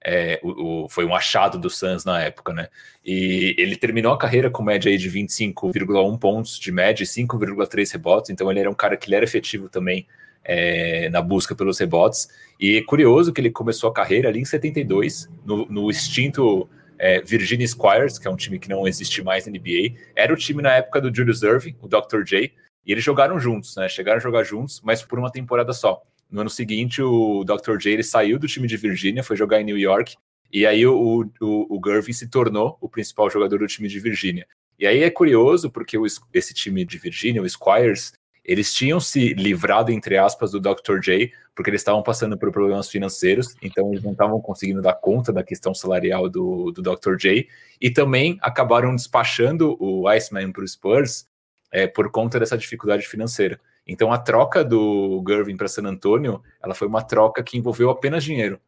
é, 0.05 0.39
o, 0.43 0.83
o, 0.83 0.89
foi 0.89 1.05
um 1.05 1.15
achado 1.15 1.57
do 1.57 1.69
Suns 1.69 2.03
na 2.03 2.21
época, 2.21 2.53
né? 2.53 2.67
E 3.05 3.55
ele 3.57 3.75
terminou 3.75 4.13
a 4.13 4.17
carreira 4.17 4.49
com 4.49 4.61
média 4.61 4.91
aí 4.91 4.97
de 4.97 5.09
25,1 5.09 6.19
pontos 6.19 6.59
de 6.59 6.71
média 6.71 7.03
e 7.03 7.07
5,3 7.07 7.91
rebotes, 7.91 8.29
então 8.29 8.49
ele 8.51 8.59
era 8.59 8.69
um 8.69 8.73
cara 8.73 8.97
que 8.97 9.07
ele 9.07 9.15
era 9.15 9.25
efetivo 9.25 9.69
também 9.69 10.05
é, 10.43 11.09
na 11.09 11.21
busca 11.21 11.55
pelos 11.55 11.79
rebotes. 11.79 12.27
E 12.59 12.81
curioso 12.81 13.31
que 13.31 13.39
ele 13.39 13.49
começou 13.49 13.89
a 13.89 13.93
carreira 13.93 14.29
ali 14.29 14.39
em 14.39 14.45
72, 14.45 15.29
no, 15.45 15.65
no 15.67 15.89
extinto 15.89 16.69
é, 16.99 17.21
Virginia 17.21 17.67
Squires, 17.67 18.17
que 18.19 18.27
é 18.27 18.31
um 18.31 18.35
time 18.35 18.59
que 18.59 18.69
não 18.69 18.87
existe 18.87 19.23
mais 19.23 19.45
na 19.45 19.51
NBA. 19.51 19.97
Era 20.15 20.33
o 20.33 20.37
time 20.37 20.61
na 20.61 20.73
época 20.73 21.01
do 21.01 21.13
Julius 21.15 21.43
Irving, 21.43 21.75
o 21.81 21.87
Dr. 21.87 22.23
J, 22.25 22.51
e 22.85 22.91
eles 22.91 23.03
jogaram 23.03 23.39
juntos, 23.39 23.75
né? 23.77 23.87
Chegaram 23.87 24.17
a 24.17 24.21
jogar 24.21 24.43
juntos, 24.43 24.81
mas 24.83 25.01
por 25.01 25.17
uma 25.17 25.31
temporada 25.31 25.71
só. 25.71 26.03
No 26.33 26.41
ano 26.41 26.49
seguinte, 26.49 26.99
o 26.99 27.43
Dr. 27.43 27.77
J 27.77 27.91
ele 27.91 28.03
saiu 28.03 28.39
do 28.39 28.47
time 28.47 28.67
de 28.67 28.75
Virgínia, 28.75 29.23
foi 29.23 29.37
jogar 29.37 29.61
em 29.61 29.63
New 29.63 29.77
York 29.77 30.15
E 30.51 30.65
aí 30.65 30.83
o, 30.83 31.29
o, 31.39 31.77
o 31.77 31.81
Gervin 31.85 32.11
se 32.11 32.27
tornou 32.27 32.75
o 32.81 32.89
principal 32.89 33.29
jogador 33.29 33.59
do 33.59 33.67
time 33.67 33.87
de 33.87 33.99
Virgínia. 33.99 34.47
E 34.79 34.87
aí 34.87 35.03
é 35.03 35.11
curioso 35.11 35.69
porque 35.69 35.95
o, 35.95 36.07
esse 36.33 36.53
time 36.55 36.83
de 36.83 36.97
Virgínia, 36.97 37.39
o 37.39 37.47
Squires, 37.47 38.13
eles 38.43 38.73
tinham 38.73 38.99
se 38.99 39.35
livrado, 39.35 39.91
entre 39.91 40.17
aspas, 40.17 40.51
do 40.51 40.59
Dr. 40.59 40.99
J, 40.99 41.31
porque 41.55 41.69
eles 41.69 41.81
estavam 41.81 42.01
passando 42.01 42.35
por 42.35 42.51
problemas 42.51 42.89
financeiros, 42.89 43.55
então 43.61 43.91
eles 43.91 44.03
não 44.03 44.13
estavam 44.13 44.41
conseguindo 44.41 44.81
dar 44.81 44.95
conta 44.95 45.31
da 45.31 45.43
questão 45.43 45.71
salarial 45.71 46.27
do, 46.27 46.71
do 46.71 46.81
Dr. 46.81 47.15
J, 47.15 47.47
e 47.79 47.91
também 47.91 48.39
acabaram 48.41 48.95
despachando 48.95 49.77
o 49.79 50.07
Iceman 50.07 50.51
para 50.51 50.63
o 50.63 50.67
Spurs 50.67 51.27
é, 51.71 51.85
por 51.85 52.09
conta 52.09 52.39
dessa 52.39 52.57
dificuldade 52.57 53.07
financeira. 53.07 53.59
Então 53.85 54.11
a 54.11 54.17
troca 54.17 54.63
do 54.63 55.23
Gervin 55.27 55.57
para 55.57 55.67
San 55.67 55.83
Antonio, 55.83 56.41
ela 56.63 56.73
foi 56.73 56.87
uma 56.87 57.01
troca 57.01 57.43
que 57.43 57.57
envolveu 57.57 57.89
apenas 57.89 58.23
dinheiro. 58.23 58.59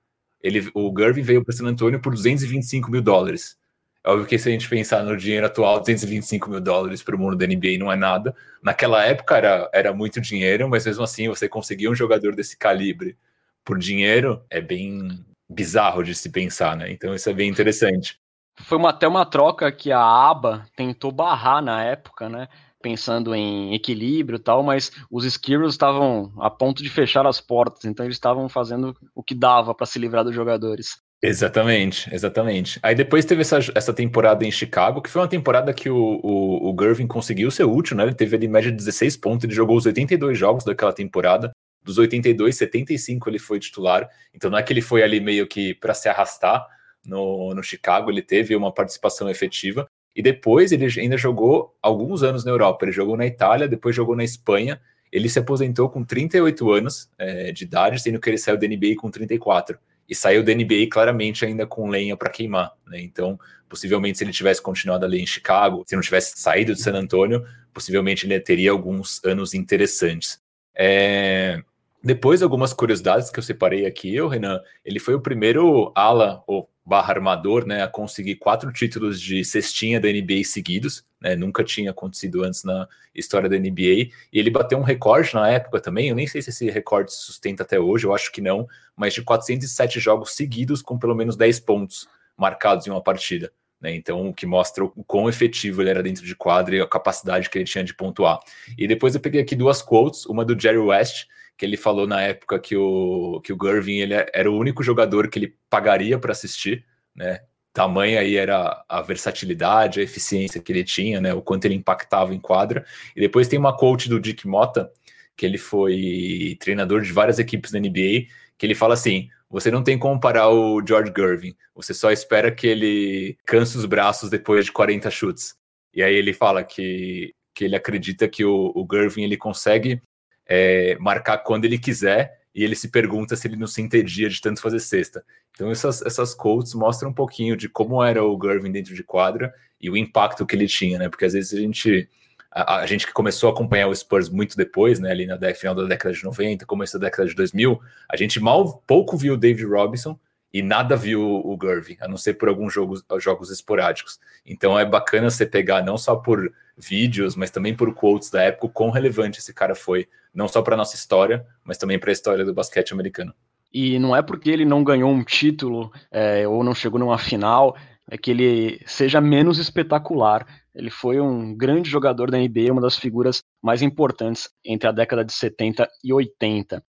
Ele, 0.41 0.69
o 0.74 0.93
Gervin 0.98 1.22
veio 1.22 1.43
para 1.43 1.55
San 1.55 1.65
Antonio 1.65 2.00
por 2.00 2.13
225 2.13 2.91
mil 2.91 3.01
dólares. 3.01 3.57
É 4.03 4.10
óbvio 4.12 4.27
que 4.27 4.38
se 4.38 4.48
a 4.48 4.51
gente 4.51 4.69
pensar 4.69 5.03
no 5.03 5.17
dinheiro 5.17 5.48
atual, 5.48 5.79
225 5.79 6.50
mil 6.50 6.62
dólares 6.62 7.01
para 7.01 7.15
o 7.15 7.19
mundo 7.19 7.36
da 7.36 7.48
NBA 7.48 7.79
não 7.79 7.91
é 7.91 7.95
nada. 7.95 8.36
Naquela 8.62 9.03
época 9.03 9.36
era, 9.36 9.69
era 9.74 9.93
muito 9.93 10.22
dinheiro, 10.22 10.69
mas 10.69 10.86
mesmo 10.86 11.03
assim 11.03 11.27
você 11.27 11.50
conseguir 11.50 11.89
um 11.89 11.95
jogador 11.95 12.36
desse 12.36 12.55
calibre 12.55 13.17
por 13.63 13.79
dinheiro 13.79 14.43
é 14.48 14.62
bem 14.62 15.25
bizarro 15.50 16.03
de 16.03 16.13
se 16.13 16.29
pensar, 16.29 16.77
né? 16.77 16.91
Então 16.91 17.15
isso 17.15 17.27
é 17.27 17.34
bem 17.34 17.50
interessante. 17.50 18.19
Foi 18.57 18.77
uma, 18.77 18.91
até 18.91 19.07
uma 19.07 19.25
troca 19.25 19.72
que 19.72 19.91
a 19.91 20.01
ABA 20.01 20.65
tentou 20.75 21.12
barrar 21.12 21.62
na 21.62 21.84
época, 21.84 22.29
né? 22.29 22.48
Pensando 22.86 23.34
em 23.34 23.74
equilíbrio 23.74 24.38
e 24.38 24.39
tal, 24.39 24.62
mas 24.62 24.92
os 25.10 25.25
Skirros 25.25 25.74
estavam 25.74 26.32
a 26.38 26.51
ponto 26.51 26.84
de 26.84 26.89
fechar 26.92 27.25
as 27.25 27.42
portas, 27.42 27.84
então 27.84 28.06
eles 28.06 28.15
estavam 28.15 28.48
fazendo 28.48 28.96
o 29.15 29.24
que 29.24 29.34
dava 29.34 29.74
para 29.74 29.88
se 29.88 29.98
livrar 29.98 30.24
dos 30.24 30.36
jogadores. 30.36 30.89
Exatamente, 31.20 32.13
exatamente. 32.13 32.80
Aí 32.84 32.94
depois 32.94 33.25
teve 33.25 33.42
essa, 33.42 33.58
essa 33.74 33.92
temporada 33.92 34.46
em 34.46 34.51
Chicago, 34.51 35.01
que 35.01 35.10
foi 35.10 35.24
uma 35.24 35.27
temporada 35.27 35.74
que 35.74 35.89
o, 35.89 36.20
o, 36.22 36.72
o 36.72 36.75
Gervin 36.80 37.08
conseguiu 37.08 37.50
ser 37.50 37.63
útil, 37.63 37.98
né? 37.98 38.04
Ele 38.04 38.13
teve 38.13 38.36
ali 38.36 38.48
média 38.48 38.70
de 38.70 38.77
16 38.77 39.18
pontos, 39.18 39.46
ele 39.46 39.56
jogou 39.56 39.75
os 39.75 39.88
82 39.88 40.38
jogos 40.38 40.63
daquela 40.63 40.94
temporada. 40.94 41.51
Dos 41.84 41.98
82, 41.98 42.56
75 42.56 43.27
ele 43.32 43.39
foi 43.39 43.60
titular. 43.60 44.08
Então 44.32 44.51
não 44.51 44.60
é 44.60 44.62
que 44.62 44.72
ele 44.72 44.82
foi 44.82 45.01
ali 45.01 45.20
meio 45.20 45.48
que 45.48 45.74
para 45.74 45.96
se 45.96 46.08
arrastar 46.08 46.63
no, 47.04 47.56
no 47.56 47.63
Chicago, 47.63 48.12
ele 48.12 48.22
teve 48.22 48.56
uma 48.56 48.72
participação 48.72 49.27
efetiva. 49.27 49.88
E 50.15 50.22
depois 50.22 50.72
ele 50.72 50.88
ainda 51.00 51.17
jogou 51.17 51.75
alguns 51.81 52.24
anos 52.24 52.45
na 52.45 52.51
Europa. 52.51 52.86
Ele 52.86 52.91
jogou 52.91 53.17
na 53.17 53.25
Itália, 53.25 53.67
depois 53.67 53.95
jogou 53.95 54.15
na 54.15 54.24
Espanha. 54.24 54.79
Ele 55.12 55.27
se 55.27 55.39
aposentou 55.39 55.89
com 55.89 56.03
38 56.03 56.72
anos 56.72 57.10
é, 57.17 57.51
de 57.51 57.65
idade, 57.65 58.01
sendo 58.01 58.19
que 58.19 58.29
ele 58.29 58.38
saiu 58.38 58.57
da 58.57 58.67
NBA 58.67 58.95
com 58.98 59.12
34 59.12 59.77
e 60.07 60.15
saiu 60.15 60.43
da 60.43 60.53
NBA 60.53 60.88
claramente 60.89 61.43
ainda 61.43 61.65
com 61.65 61.89
lenha 61.89 62.15
para 62.15 62.29
queimar, 62.29 62.72
né? 62.88 63.01
Então, 63.01 63.39
possivelmente, 63.67 64.17
se 64.17 64.24
ele 64.24 64.31
tivesse 64.31 64.62
continuado 64.62 65.03
ali 65.03 65.19
em 65.19 65.25
Chicago, 65.25 65.84
se 65.86 65.95
não 65.95 66.01
tivesse 66.01 66.38
saído 66.38 66.74
de 66.74 66.81
San 66.81 66.93
Antonio, 66.93 67.43
possivelmente 67.74 68.25
ele 68.25 68.39
teria 68.39 68.72
alguns 68.72 69.24
anos 69.25 69.53
interessantes. 69.53 70.39
É... 70.75 71.62
Depois, 72.05 72.43
algumas 72.43 72.71
curiosidades 72.71 73.31
que 73.31 73.39
eu 73.39 73.43
separei 73.43 73.83
aqui, 73.88 74.21
o 74.21 74.27
Renan, 74.27 74.62
ele 74.85 75.00
foi 75.00 75.15
o 75.15 75.19
primeiro 75.19 75.91
ala, 75.95 76.43
ou 76.45 76.69
barra 76.85 77.15
armador, 77.15 77.65
né, 77.65 77.81
a 77.81 77.88
conseguir 77.88 78.35
quatro 78.35 78.71
títulos 78.71 79.19
de 79.19 79.43
cestinha 79.43 80.00
da 80.00 80.07
NBA 80.07 80.43
seguidos, 80.43 81.03
né, 81.19 81.35
nunca 81.35 81.63
tinha 81.63 81.89
acontecido 81.89 82.43
antes 82.43 82.63
na 82.63 82.88
história 83.15 83.50
da 83.50 83.57
NBA, 83.57 84.12
e 84.31 84.39
ele 84.39 84.51
bateu 84.51 84.77
um 84.77 84.83
recorde 84.83 85.33
na 85.33 85.50
época 85.50 85.79
também, 85.79 86.09
eu 86.09 86.15
nem 86.15 86.27
sei 86.27 86.43
se 86.43 86.51
esse 86.51 86.69
recorde 86.69 87.12
se 87.12 87.24
sustenta 87.24 87.63
até 87.63 87.79
hoje, 87.79 88.05
eu 88.05 88.13
acho 88.13 88.31
que 88.31 88.39
não, 88.39 88.67
mas 88.95 89.15
de 89.15 89.24
407 89.24 90.00
jogos 90.00 90.35
seguidos 90.35 90.83
com 90.83 91.00
pelo 91.00 91.15
menos 91.15 91.35
10 91.35 91.59
pontos 91.62 92.07
marcados 92.38 92.85
em 92.85 92.91
uma 92.91 93.01
partida. 93.01 93.51
Né, 93.81 93.95
então, 93.95 94.29
o 94.29 94.33
que 94.33 94.45
mostra 94.45 94.85
o 94.85 95.03
quão 95.05 95.27
efetivo 95.27 95.81
ele 95.81 95.89
era 95.89 96.03
dentro 96.03 96.24
de 96.24 96.35
quadra 96.35 96.75
e 96.75 96.81
a 96.81 96.88
capacidade 96.88 97.50
que 97.50 97.57
ele 97.57 97.65
tinha 97.65 97.83
de 97.83 97.95
pontuar. 97.95 98.39
E 98.77 98.88
depois 98.88 99.15
eu 99.15 99.21
peguei 99.21 99.41
aqui 99.41 99.55
duas 99.55 99.81
quotes, 99.81 100.27
uma 100.27 100.45
do 100.45 100.59
Jerry 100.59 100.77
West, 100.77 101.25
que 101.57 101.65
ele 101.65 101.77
falou 101.77 102.05
na 102.07 102.21
época 102.21 102.59
que 102.59 102.75
o, 102.75 103.41
que 103.41 103.53
o 103.53 103.57
Gervin 103.62 104.00
ele 104.00 104.13
era 104.33 104.51
o 104.51 104.57
único 104.57 104.83
jogador 104.83 105.29
que 105.29 105.39
ele 105.39 105.55
pagaria 105.69 106.19
para 106.19 106.31
assistir, 106.31 106.85
né? 107.15 107.41
Tamanha 107.74 108.21
aí 108.21 108.38
era 108.38 108.85
a 108.88 109.01
versatilidade, 109.01 110.00
a 110.00 110.03
eficiência 110.03 110.62
que 110.62 110.71
ele 110.71 110.83
tinha, 110.83 111.19
né? 111.19 111.33
O 111.33 111.41
quanto 111.41 111.65
ele 111.65 111.75
impactava 111.75 112.33
em 112.33 112.39
quadra. 112.39 112.85
E 113.15 113.19
depois 113.19 113.50
tem 113.50 113.59
uma 113.59 113.75
coach 113.75 114.07
do 114.07 114.19
Dick 114.19 114.47
Mota, 114.47 114.89
que 115.35 115.45
ele 115.45 115.57
foi 115.57 116.57
treinador 116.59 117.01
de 117.01 117.12
várias 117.12 117.38
equipes 117.38 117.71
da 117.71 117.79
NBA, 117.79 118.27
que 118.57 118.65
ele 118.65 118.75
fala 118.75 118.93
assim: 118.93 119.29
você 119.50 119.69
não 119.69 119.83
tem 119.83 120.00
como 120.00 120.19
parar 120.19 120.50
o 120.50 120.81
George 120.85 121.12
Gervin, 121.15 121.55
você 121.74 121.93
só 121.93 122.12
espera 122.12 122.51
que 122.51 122.65
ele 122.65 123.38
canse 123.45 123.77
os 123.77 123.85
braços 123.85 124.29
depois 124.29 124.65
de 124.65 124.71
40 124.71 125.09
chutes. 125.12 125.55
E 125.93 126.01
aí 126.03 126.15
ele 126.15 126.33
fala 126.33 126.63
que, 126.63 127.33
que 127.53 127.65
ele 127.65 127.75
acredita 127.75 128.27
que 128.27 128.43
o, 128.45 128.71
o 128.75 128.88
Gervin 128.89 129.24
ele 129.24 129.38
consegue 129.38 130.01
é, 130.48 130.98
marcar 131.00 131.40
quando 131.40 131.66
ele 131.66 131.78
quiser 131.78 132.40
e 132.54 132.64
ele 132.64 132.75
se 132.75 132.90
pergunta 132.90 133.36
se 133.36 133.48
ele 133.48 133.58
não 133.58 133.68
se 133.68 133.82
entendia 133.82 134.30
de 134.30 134.40
tanto 134.40 134.62
fazer 134.62 134.80
cesta. 134.80 135.24
Então 135.52 135.70
essas, 135.70 136.02
essas 136.02 136.34
quotes 136.34 136.74
mostram 136.74 137.10
um 137.10 137.14
pouquinho 137.14 137.58
de 137.58 137.68
como 137.68 138.04
era 138.04 138.24
o 138.24 138.40
Gervin 138.42 138.72
dentro 138.72 138.96
de 138.96 139.04
quadra 139.04 139.54
e 139.80 139.90
o 139.90 139.98
impacto 139.98 140.46
que 140.46 140.56
ele 140.56 140.68
tinha, 140.68 140.98
né? 140.98 141.10
Porque 141.10 141.25
às 141.25 141.34
vezes 141.34 141.54
a 141.54 141.62
gente 141.62 142.10
a, 142.56 142.78
a 142.78 142.86
gente 142.86 143.06
que 143.06 143.12
começou 143.12 143.50
a 143.50 143.54
acompanhar 143.54 143.88
o 143.88 143.96
Spurs 143.96 144.30
muito 144.30 144.56
depois, 144.56 144.98
né, 144.98 145.12
ali 145.12 145.25
na 145.25 145.38
final 145.54 145.75
da 145.75 145.84
década 145.84 146.16
de 146.16 146.24
90, 146.24 146.66
começo 146.66 146.98
da 146.98 147.08
década 147.08 147.28
de 147.28 147.36
2000, 147.36 147.78
a 148.08 148.16
gente 148.16 148.40
mal 148.40 148.82
pouco 148.88 149.18
viu 149.18 149.34
o 149.34 149.38
David 149.38 149.66
Robinson 149.66 150.18
e 150.54 150.62
nada 150.62 150.96
viu 150.96 151.22
o 151.22 151.60
Gervin, 151.62 151.98
a 152.00 152.08
não 152.08 152.16
ser 152.16 152.36
por 152.36 152.48
alguns 152.48 152.74
jogos, 152.74 153.04
jogos 153.20 153.52
esporádicos. 153.52 154.22
Então 154.46 154.80
é 154.80 154.86
bacana 154.86 155.30
você 155.30 155.46
pegar 155.46 155.84
não 155.84 155.98
só 155.98 156.16
por 156.16 156.50
vídeos, 156.78 157.36
mas 157.36 157.52
também 157.52 157.75
por 157.75 157.94
quotes 157.94 158.30
da 158.30 158.42
época, 158.42 158.68
o 158.68 158.70
quão 158.70 158.90
relevante 158.90 159.40
esse 159.40 159.54
cara 159.54 159.75
foi, 159.75 160.08
não 160.36 160.48
só 160.48 160.62
para 160.62 160.77
nossa 160.77 160.96
história, 160.96 161.46
mas 161.63 161.77
também 161.77 161.98
para 161.98 162.12
a 162.12 162.13
história 162.13 162.44
do 162.44 162.54
basquete 162.54 162.92
americano. 162.92 163.34
E 163.74 163.98
não 163.98 164.15
é 164.15 164.22
porque 164.22 164.50
ele 164.50 164.65
não 164.65 164.84
ganhou 164.84 165.10
um 165.10 165.24
título 165.24 165.92
é, 166.12 166.48
ou 166.48 166.63
não 166.63 166.75
chegou 166.75 167.00
numa 167.00 167.18
final, 167.18 167.75
é 168.10 168.18
que 168.18 168.32
ele 168.32 168.80
seja 168.86 169.20
menos 169.20 169.58
espetacular. 169.58 170.46
Ele 170.74 170.89
foi 170.89 171.20
um 171.20 171.56
grande 171.56 171.89
jogador 171.89 172.30
da 172.30 172.38
NBA, 172.38 172.72
uma 172.72 172.82
das 172.82 172.98
figuras 172.98 173.42
mais 173.63 173.82
importantes 173.82 174.50
entre 174.63 174.88
a 174.88 174.92
década 174.92 175.24
de 175.24 175.34
70 175.34 175.88
e 176.04 176.13
80. 176.13 176.84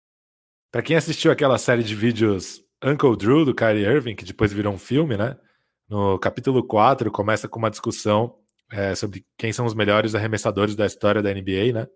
Para 0.70 0.82
quem 0.82 0.96
assistiu 0.96 1.30
aquela 1.30 1.56
série 1.56 1.82
de 1.82 1.94
vídeos 1.94 2.60
Uncle 2.84 3.16
Drew 3.16 3.44
do 3.44 3.54
Kyrie 3.54 3.86
Irving, 3.86 4.14
que 4.14 4.24
depois 4.24 4.52
virou 4.52 4.72
um 4.72 4.78
filme, 4.78 5.16
né? 5.16 5.36
No 5.88 6.18
capítulo 6.18 6.66
4 6.66 7.10
começa 7.10 7.48
com 7.48 7.58
uma 7.58 7.70
discussão 7.70 8.34
é, 8.70 8.94
sobre 8.94 9.24
quem 9.38 9.52
são 9.52 9.64
os 9.64 9.74
melhores 9.74 10.14
arremessadores 10.14 10.74
da 10.74 10.84
história 10.84 11.22
da 11.22 11.32
NBA, 11.32 11.72
né? 11.72 11.86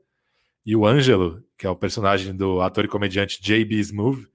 E 0.65 0.77
o 0.77 0.87
Ângelo, 0.87 1.43
que 1.57 1.67
é 1.67 1.71
o 1.71 1.77
personagem 1.77 2.35
do 2.35 2.61
ator 2.61 2.85
e 2.85 2.89
comediante 2.89 3.41
J.B. 3.43 3.77
Smoove, 3.77 4.27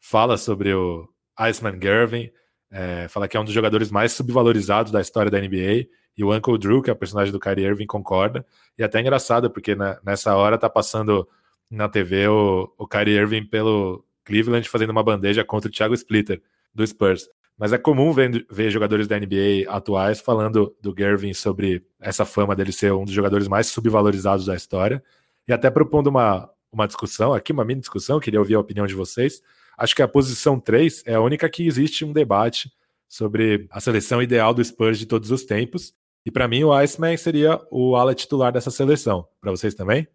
fala 0.00 0.36
sobre 0.36 0.72
o 0.72 1.08
Iceman 1.38 1.78
Gervin, 1.80 2.30
é, 2.70 3.08
fala 3.08 3.28
que 3.28 3.36
é 3.36 3.40
um 3.40 3.44
dos 3.44 3.52
jogadores 3.52 3.90
mais 3.90 4.12
subvalorizados 4.12 4.90
da 4.90 5.00
história 5.00 5.30
da 5.30 5.40
NBA, 5.40 5.86
e 6.16 6.24
o 6.24 6.34
Uncle 6.34 6.58
Drew, 6.58 6.80
que 6.80 6.88
é 6.88 6.92
o 6.92 6.96
personagem 6.96 7.32
do 7.32 7.38
Kyrie 7.38 7.66
Irving, 7.66 7.86
concorda. 7.86 8.44
E 8.78 8.82
é 8.82 8.86
até 8.86 9.00
engraçado, 9.00 9.50
porque 9.50 9.74
na, 9.74 9.98
nessa 10.04 10.34
hora 10.34 10.56
tá 10.56 10.68
passando 10.68 11.28
na 11.70 11.88
TV 11.88 12.26
o, 12.28 12.72
o 12.78 12.86
Kyrie 12.86 13.16
Irving 13.16 13.44
pelo 13.44 14.02
Cleveland 14.24 14.68
fazendo 14.68 14.90
uma 14.90 15.02
bandeja 15.02 15.44
contra 15.44 15.68
o 15.68 15.72
Thiago 15.72 15.94
Splitter, 15.94 16.42
do 16.74 16.86
Spurs. 16.86 17.28
Mas 17.58 17.72
é 17.72 17.78
comum 17.78 18.12
ver, 18.12 18.46
ver, 18.50 18.70
jogadores 18.70 19.08
da 19.08 19.18
NBA 19.18 19.64
atuais 19.68 20.20
falando 20.20 20.76
do 20.80 20.94
Gervin 20.96 21.32
sobre 21.32 21.82
essa 21.98 22.26
fama 22.26 22.54
dele 22.54 22.70
ser 22.70 22.92
um 22.92 23.04
dos 23.04 23.14
jogadores 23.14 23.48
mais 23.48 23.68
subvalorizados 23.68 24.44
da 24.44 24.54
história. 24.54 25.02
E 25.48 25.52
até 25.52 25.70
propondo 25.70 26.08
uma, 26.08 26.50
uma 26.72 26.86
discussão, 26.86 27.32
aqui 27.32 27.52
uma 27.52 27.64
mini 27.64 27.80
discussão, 27.80 28.20
queria 28.20 28.40
ouvir 28.40 28.54
a 28.54 28.60
opinião 28.60 28.86
de 28.86 28.94
vocês. 28.94 29.40
Acho 29.78 29.94
que 29.94 30.02
a 30.02 30.08
posição 30.08 30.58
3 30.58 31.02
é 31.06 31.14
a 31.14 31.20
única 31.20 31.48
que 31.48 31.66
existe 31.66 32.04
um 32.04 32.12
debate 32.12 32.72
sobre 33.08 33.66
a 33.70 33.80
seleção 33.80 34.22
ideal 34.22 34.52
do 34.52 34.64
Spurs 34.64 34.98
de 34.98 35.06
todos 35.06 35.30
os 35.30 35.44
tempos. 35.44 35.94
E 36.24 36.30
para 36.30 36.48
mim, 36.48 36.64
o 36.64 36.72
Iceman 36.72 37.16
seria 37.16 37.60
o 37.70 37.94
ala 37.94 38.14
titular 38.14 38.52
dessa 38.52 38.70
seleção. 38.70 39.28
Para 39.40 39.52
vocês 39.52 39.74
também? 39.74 40.08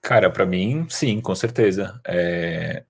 Cara, 0.00 0.30
para 0.30 0.46
mim, 0.46 0.86
sim, 0.88 1.20
com 1.20 1.34
certeza. 1.34 2.00
É... 2.06 2.84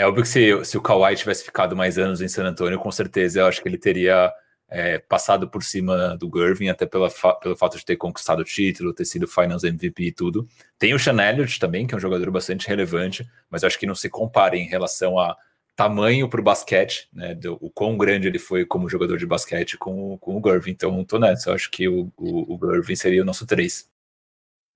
É 0.00 0.06
óbvio 0.06 0.22
que 0.22 0.28
se, 0.30 0.64
se 0.64 0.78
o 0.78 0.80
Kawhi 0.80 1.14
tivesse 1.14 1.44
ficado 1.44 1.76
mais 1.76 1.98
anos 1.98 2.22
em 2.22 2.28
San 2.28 2.44
Antonio, 2.44 2.78
com 2.78 2.90
certeza 2.90 3.40
eu 3.40 3.46
acho 3.46 3.60
que 3.60 3.68
ele 3.68 3.76
teria 3.76 4.32
é, 4.70 4.98
passado 4.98 5.48
por 5.48 5.64
cima 5.64 6.16
do 6.16 6.30
Gervin, 6.32 6.68
até 6.68 6.86
pela 6.86 7.10
fa 7.10 7.34
pelo 7.34 7.56
fato 7.56 7.76
de 7.76 7.84
ter 7.84 7.96
conquistado 7.96 8.40
o 8.40 8.44
título, 8.44 8.94
ter 8.94 9.04
sido 9.04 9.26
Finals 9.26 9.64
MVP 9.64 10.04
e 10.04 10.12
tudo. 10.12 10.46
Tem 10.78 10.94
o 10.94 10.98
Sean 10.98 11.16
também, 11.58 11.86
que 11.86 11.94
é 11.94 11.96
um 11.96 12.00
jogador 12.00 12.30
bastante 12.30 12.68
relevante, 12.68 13.28
mas 13.50 13.64
acho 13.64 13.78
que 13.78 13.86
não 13.86 13.94
se 13.94 14.08
compara 14.08 14.56
em 14.56 14.66
relação 14.66 15.18
a 15.18 15.36
tamanho 15.74 16.28
para 16.28 16.40
o 16.40 16.44
basquete, 16.44 17.08
né, 17.12 17.34
do, 17.34 17.54
o 17.60 17.70
quão 17.70 17.96
grande 17.96 18.28
ele 18.28 18.38
foi 18.38 18.66
como 18.66 18.88
jogador 18.88 19.16
de 19.16 19.26
basquete 19.26 19.78
com, 19.78 20.16
com 20.18 20.38
o 20.38 20.42
Gervin. 20.44 20.72
Então, 20.72 21.04
tô 21.04 21.18
nessa, 21.18 21.50
eu 21.50 21.54
acho 21.54 21.70
que 21.70 21.88
o, 21.88 22.12
o, 22.16 22.54
o 22.54 22.72
Gervin 22.72 22.94
seria 22.94 23.22
o 23.22 23.24
nosso 23.24 23.46
3. 23.46 23.90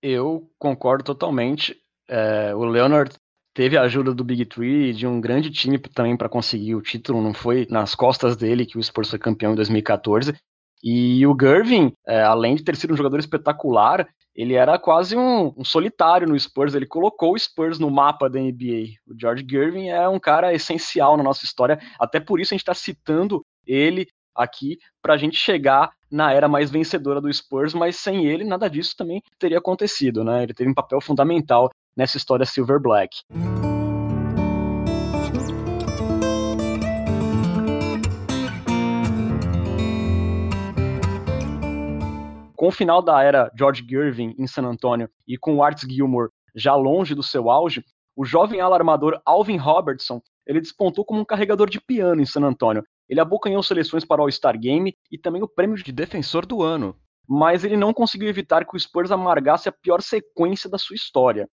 Eu 0.03 0.51
concordo 0.59 1.05
totalmente. 1.05 1.77
É, 2.09 2.55
o 2.55 2.65
Leonard 2.65 3.15
teve 3.55 3.79
a 3.79 3.83
ajuda 3.83 4.13
do 4.13 4.25
Big 4.25 4.45
Three, 4.45 4.93
de 4.93 5.07
um 5.07 5.21
grande 5.21 5.51
time 5.51 5.79
também 5.79 6.17
para 6.17 6.29
conseguir 6.29 6.75
o 6.75 6.83
título, 6.83 7.23
não 7.23 7.33
foi 7.33 7.67
nas 7.71 7.95
costas 7.95 8.37
dele 8.37 8.67
que 8.67 8.77
o 8.77 8.83
Spurs 8.83 9.09
foi 9.09 9.19
campeão 9.19 9.53
em 9.53 9.57
2014. 9.57 10.35
E 10.83 11.27
o 11.27 11.35
Gervin, 11.41 11.93
é, 12.07 12.23
além 12.23 12.57
de 12.57 12.65
ter 12.65 12.77
sido 12.77 12.93
um 12.93 12.97
jogador 12.97 13.19
espetacular, 13.19 14.07
ele 14.35 14.55
era 14.55 14.79
quase 14.79 15.17
um, 15.17 15.55
um, 15.57 15.65
solitário 15.65 16.29
no 16.29 16.39
Spurs, 16.39 16.75
ele 16.75 16.85
colocou 16.85 17.33
o 17.33 17.39
Spurs 17.39 17.79
no 17.79 17.91
mapa 17.91 18.29
da 18.29 18.41
NBA. 18.41 18.97
O 19.07 19.19
George 19.19 19.47
Gervin 19.49 19.89
é 19.89 20.07
um 20.09 20.19
cara 20.19 20.53
essencial 20.53 21.17
na 21.17 21.23
nossa 21.23 21.45
história, 21.45 21.79
até 21.99 22.19
por 22.19 22.41
isso 22.41 22.53
a 22.53 22.57
gente 22.57 22.63
está 22.63 22.75
citando 22.75 23.43
ele 23.65 24.09
aqui 24.35 24.77
para 25.01 25.15
a 25.15 25.17
gente 25.17 25.37
chegar 25.37 25.93
na 26.11 26.33
era 26.33 26.49
mais 26.49 26.71
vencedora 26.71 27.21
do 27.21 27.33
Spurs, 27.33 27.73
mas 27.73 27.97
sem 27.97 28.27
ele 28.27 28.45
nada 28.45 28.69
disso 28.69 28.95
também 28.97 29.23
teria 29.39 29.59
acontecido, 29.59 30.25
né? 30.25 30.43
Ele 30.43 30.53
teve 30.53 30.69
um 30.69 30.75
papel 30.75 31.01
fundamental 31.01 31.71
nessa 31.97 32.17
história 32.17 32.47
Silver 32.47 32.81
Black. 32.81 33.19
Com 42.57 42.69
o 42.69 42.73
final 42.73 43.03
da 43.03 43.23
era 43.23 43.51
George 43.57 43.85
Gervin 43.87 44.35
em 44.39 44.47
San 44.47 44.65
Antonio 44.65 45.09
e 45.29 45.37
com 45.37 45.57
o 45.57 45.63
Art 45.63 45.83
Gilmore 45.87 46.31
já 46.55 46.75
longe 46.75 47.15
do 47.15 47.23
seu 47.23 47.51
auge, 47.51 47.85
o 48.17 48.25
jovem 48.25 48.61
alarmador 48.61 49.21
Alvin 49.27 49.57
Robertson 49.57 50.21
ele 50.47 50.61
despontou 50.61 51.05
como 51.05 51.21
um 51.21 51.25
carregador 51.25 51.69
de 51.69 51.81
piano 51.81 52.21
em 52.21 52.27
San 52.27 52.43
Antonio. 52.43 52.85
Ele 53.09 53.21
abocanhou 53.21 53.63
seleções 53.63 54.05
para 54.05 54.21
o 54.21 54.25
All-Star 54.25 54.59
Game 54.59 54.95
e 55.11 55.19
também 55.19 55.43
o 55.43 55.49
prêmio 55.49 55.77
de 55.77 55.93
defensor 55.93 56.47
do 56.47 56.63
ano. 56.63 56.97
Mas 57.27 57.65
ele 57.65 57.77
não 57.77 57.93
conseguiu 57.95 58.29
evitar 58.29 58.67
que 58.67 58.77
o 58.77 58.81
Spurs 58.81 59.11
amargasse 59.11 59.69
a 59.69 59.73
pior 59.73 60.03
sequência 60.03 60.69
da 60.69 60.79
sua 60.79 60.95
história. 60.95 61.49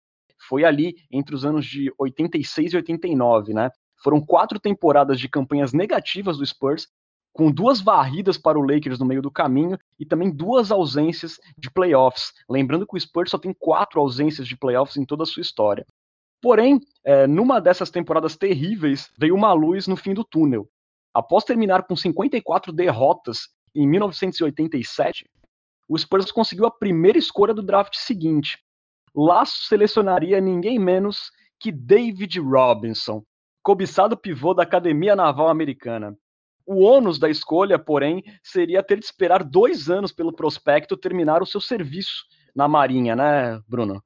Foi 0.51 0.65
ali 0.65 0.97
entre 1.09 1.33
os 1.33 1.45
anos 1.45 1.65
de 1.65 1.93
86 1.97 2.73
e 2.73 2.75
89, 2.75 3.53
né? 3.53 3.69
Foram 4.03 4.19
quatro 4.19 4.59
temporadas 4.59 5.17
de 5.17 5.29
campanhas 5.29 5.71
negativas 5.71 6.37
do 6.37 6.45
Spurs 6.45 6.89
com 7.31 7.49
duas 7.49 7.79
varridas 7.79 8.37
para 8.37 8.59
o 8.59 8.61
Lakers 8.61 8.99
no 8.99 9.05
meio 9.05 9.21
do 9.21 9.31
caminho 9.31 9.79
e 9.97 10.05
também 10.05 10.29
duas 10.29 10.69
ausências 10.69 11.39
de 11.57 11.71
playoffs. 11.71 12.33
Lembrando 12.49 12.85
que 12.85 12.97
o 12.97 12.99
Spurs 12.99 13.31
só 13.31 13.37
tem 13.37 13.53
quatro 13.57 14.01
ausências 14.01 14.45
de 14.45 14.57
playoffs 14.57 14.97
em 14.97 15.05
toda 15.05 15.23
a 15.23 15.25
sua 15.25 15.39
história. 15.39 15.85
Porém, 16.41 16.81
é, 17.05 17.25
numa 17.27 17.61
dessas 17.61 17.89
temporadas 17.89 18.35
terríveis, 18.35 19.09
veio 19.17 19.35
uma 19.35 19.53
luz 19.53 19.87
no 19.87 19.95
fim 19.95 20.13
do 20.13 20.25
túnel. 20.25 20.67
Após 21.13 21.45
terminar 21.45 21.83
com 21.83 21.95
54 21.95 22.73
derrotas 22.73 23.47
em 23.73 23.87
1987, 23.87 25.29
o 25.87 25.97
Spurs 25.97 26.29
conseguiu 26.29 26.65
a 26.65 26.71
primeira 26.71 27.17
escolha 27.17 27.53
do 27.53 27.63
draft 27.63 27.95
seguinte. 27.95 28.57
Lá 29.15 29.43
selecionaria 29.45 30.39
ninguém 30.39 30.79
menos 30.79 31.31
que 31.59 31.71
David 31.71 32.39
Robinson, 32.39 33.23
cobiçado 33.61 34.17
pivô 34.17 34.53
da 34.53 34.63
Academia 34.63 35.15
Naval 35.15 35.49
Americana. 35.49 36.15
O 36.65 36.81
ônus 36.81 37.19
da 37.19 37.29
escolha, 37.29 37.77
porém, 37.77 38.23
seria 38.43 38.81
ter 38.81 38.99
de 38.99 39.05
esperar 39.05 39.43
dois 39.43 39.89
anos 39.89 40.11
pelo 40.11 40.33
prospecto 40.33 40.95
terminar 40.95 41.41
o 41.41 41.45
seu 41.45 41.59
serviço 41.59 42.25
na 42.55 42.67
Marinha, 42.67 43.15
né, 43.15 43.61
Bruno? 43.67 44.01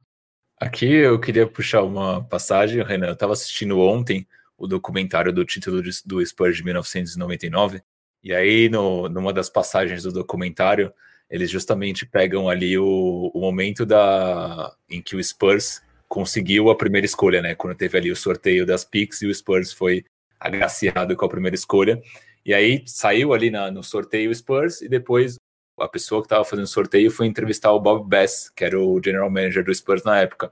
Aqui 0.60 0.86
eu 0.86 1.20
queria 1.20 1.46
puxar 1.46 1.84
uma 1.84 2.24
passagem, 2.24 2.82
Renan. 2.84 3.08
Eu 3.08 3.14
estava 3.14 3.34
assistindo 3.34 3.80
ontem 3.80 4.28
o 4.58 4.68
documentário 4.68 5.34
do 5.34 5.44
título 5.44 5.82
de, 5.84 5.92
do 6.06 6.26
Spurs 6.26 6.58
de 6.58 6.64
1999, 6.64 7.82
e 8.24 8.34
aí, 8.34 8.70
no, 8.70 9.08
numa 9.08 9.32
das 9.32 9.50
passagens 9.50 10.04
do 10.04 10.12
documentário, 10.12 10.92
eles 11.30 11.50
justamente 11.50 12.06
pegam 12.06 12.50
ali 12.50 12.78
o, 12.78 13.32
o 13.34 13.40
momento 13.40 13.86
da, 13.86 14.74
em 14.90 15.02
que 15.02 15.16
o 15.16 15.24
Spurs 15.24 15.82
conseguiu 16.08 16.70
a 16.70 16.76
primeira 16.76 17.06
escolha, 17.06 17.42
né? 17.42 17.56
Quando 17.56 17.76
teve 17.76 17.98
ali 17.98 18.12
o 18.12 18.16
sorteio 18.16 18.66
das 18.66 18.86
picks 18.86 19.22
e 19.22 19.28
o 19.28 19.34
Spurs 19.34 19.74
foi 19.74 20.06
agraciado 20.40 21.16
com 21.16 21.26
a 21.26 21.30
primeira 21.30 21.56
escolha. 21.56 22.02
E 22.46 22.54
aí 22.54 22.84
saiu 22.86 23.34
ali 23.34 23.50
na, 23.50 23.72
no 23.72 23.84
sorteio 23.84 24.30
o 24.30 24.36
Spurs 24.36 24.82
e 24.82 24.88
depois 24.88 25.36
a 25.80 25.88
pessoa 25.88 26.22
que 26.22 26.28
estava 26.28 26.46
fazendo 26.46 26.66
o 26.66 26.70
sorteio 26.70 27.12
foi 27.12 27.26
entrevistar 27.26 27.72
o 27.72 27.80
Bob 27.80 28.08
Bass, 28.08 28.50
que 28.50 28.64
era 28.64 28.80
o 28.80 29.02
general 29.04 29.30
manager 29.30 29.64
do 29.64 29.74
Spurs 29.74 30.04
na 30.04 30.20
época. 30.22 30.52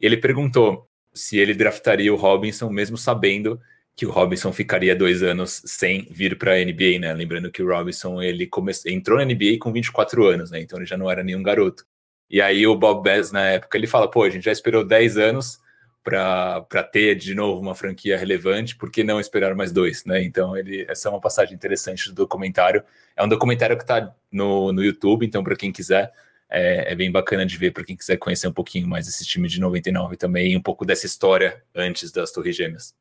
E 0.00 0.06
ele 0.06 0.16
perguntou 0.16 0.88
se 1.12 1.38
ele 1.38 1.54
draftaria 1.54 2.12
o 2.12 2.16
Robinson, 2.16 2.68
mesmo 2.70 2.96
sabendo 2.96 3.60
que 3.96 4.06
o 4.06 4.10
Robinson 4.10 4.52
ficaria 4.52 4.96
dois 4.96 5.22
anos 5.22 5.62
sem 5.64 6.08
vir 6.10 6.36
para 6.36 6.54
a 6.54 6.64
NBA, 6.64 6.98
né? 7.00 7.12
Lembrando 7.12 7.50
que 7.50 7.62
o 7.62 7.68
Robinson 7.68 8.20
ele 8.20 8.46
come... 8.46 8.72
entrou 8.86 9.18
na 9.18 9.24
NBA 9.24 9.58
com 9.60 9.72
24 9.72 10.26
anos, 10.26 10.50
né? 10.50 10.60
Então 10.60 10.78
ele 10.78 10.86
já 10.86 10.96
não 10.96 11.10
era 11.10 11.22
nenhum 11.22 11.42
garoto. 11.42 11.84
E 12.28 12.40
aí 12.40 12.66
o 12.66 12.74
Bob 12.76 13.04
Bass, 13.04 13.30
na 13.30 13.46
época, 13.46 13.78
ele 13.78 13.86
fala: 13.86 14.10
pô, 14.10 14.24
a 14.24 14.30
gente 14.30 14.44
já 14.44 14.52
esperou 14.52 14.84
10 14.84 15.18
anos 15.18 15.58
para 16.02 16.82
ter 16.92 17.14
de 17.14 17.34
novo 17.34 17.60
uma 17.62 17.74
franquia 17.74 18.18
relevante, 18.18 18.76
por 18.76 18.90
que 18.90 19.02
não 19.02 19.18
esperar 19.18 19.54
mais 19.54 19.72
dois, 19.72 20.04
né? 20.04 20.22
Então, 20.22 20.56
ele, 20.56 20.84
essa 20.88 21.08
é 21.08 21.10
uma 21.10 21.20
passagem 21.20 21.54
interessante 21.54 22.08
do 22.10 22.14
documentário. 22.14 22.84
É 23.16 23.24
um 23.24 23.28
documentário 23.28 23.76
que 23.76 23.84
está 23.84 24.14
no, 24.30 24.70
no 24.70 24.84
YouTube, 24.84 25.24
então, 25.24 25.42
para 25.42 25.56
quem 25.56 25.72
quiser, 25.72 26.12
é, 26.50 26.92
é, 26.92 26.94
bem 26.94 27.10
bacana 27.10 27.46
de 27.46 27.56
ver, 27.56 27.70
para 27.70 27.84
quem 27.84 27.96
quiser 27.96 28.18
conhecer 28.18 28.46
um 28.48 28.52
pouquinho 28.52 28.86
mais 28.86 29.08
esse 29.08 29.24
time 29.24 29.48
de 29.48 29.58
99 29.58 30.16
também, 30.16 30.56
um 30.56 30.62
pouco 30.62 30.84
dessa 30.84 31.06
história 31.06 31.62
antes 31.74 32.12
das 32.12 32.30
Torres 32.32 32.54
Gêmeas. 32.54 32.94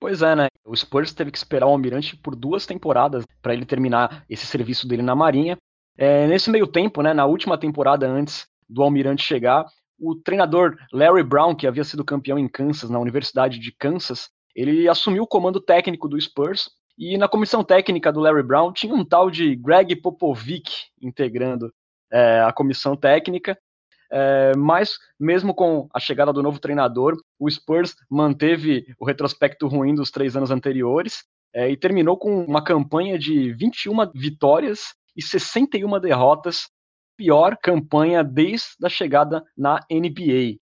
Pois 0.00 0.22
é, 0.22 0.34
né? 0.36 0.46
O 0.64 0.76
Spurs 0.76 1.12
teve 1.12 1.30
que 1.30 1.38
esperar 1.38 1.66
o 1.66 1.70
Almirante 1.70 2.16
por 2.16 2.36
duas 2.36 2.66
temporadas 2.66 3.24
para 3.42 3.52
ele 3.52 3.66
terminar 3.66 4.24
esse 4.28 4.46
serviço 4.46 4.86
dele 4.86 5.02
na 5.02 5.14
Marinha. 5.14 5.56
É, 5.96 6.26
nesse 6.28 6.50
meio 6.50 6.66
tempo, 6.66 7.02
né, 7.02 7.12
na 7.12 7.26
última 7.26 7.58
temporada 7.58 8.06
antes 8.06 8.46
do 8.68 8.82
Almirante 8.82 9.24
chegar, 9.24 9.66
o 9.98 10.14
treinador 10.14 10.76
Larry 10.92 11.24
Brown, 11.24 11.54
que 11.54 11.66
havia 11.66 11.82
sido 11.82 12.04
campeão 12.04 12.38
em 12.38 12.46
Kansas, 12.46 12.88
na 12.88 13.00
Universidade 13.00 13.58
de 13.58 13.72
Kansas, 13.72 14.30
ele 14.54 14.88
assumiu 14.88 15.24
o 15.24 15.26
comando 15.26 15.60
técnico 15.60 16.08
do 16.08 16.20
Spurs. 16.20 16.70
E 16.96 17.16
na 17.16 17.28
comissão 17.28 17.62
técnica 17.62 18.12
do 18.12 18.20
Larry 18.20 18.42
Brown 18.42 18.72
tinha 18.72 18.94
um 18.94 19.04
tal 19.04 19.30
de 19.30 19.54
Greg 19.54 19.96
Popovic 19.96 20.70
integrando 21.00 21.72
é, 22.12 22.40
a 22.40 22.52
comissão 22.52 22.96
técnica. 22.96 23.56
É, 24.10 24.52
mas, 24.56 24.98
mesmo 25.18 25.54
com 25.54 25.88
a 25.92 26.00
chegada 26.00 26.32
do 26.32 26.42
novo 26.42 26.58
treinador, 26.58 27.16
o 27.38 27.50
Spurs 27.50 27.94
manteve 28.10 28.86
o 28.98 29.04
retrospecto 29.04 29.66
ruim 29.66 29.94
dos 29.94 30.10
três 30.10 30.36
anos 30.36 30.50
anteriores 30.50 31.24
é, 31.54 31.70
e 31.70 31.76
terminou 31.76 32.16
com 32.16 32.44
uma 32.44 32.62
campanha 32.62 33.18
de 33.18 33.52
21 33.52 34.10
vitórias 34.14 34.94
e 35.16 35.22
61 35.22 36.00
derrotas 36.00 36.68
pior 37.16 37.56
campanha 37.60 38.22
desde 38.22 38.76
a 38.84 38.88
chegada 38.88 39.44
na 39.56 39.80
NBA. 39.90 40.58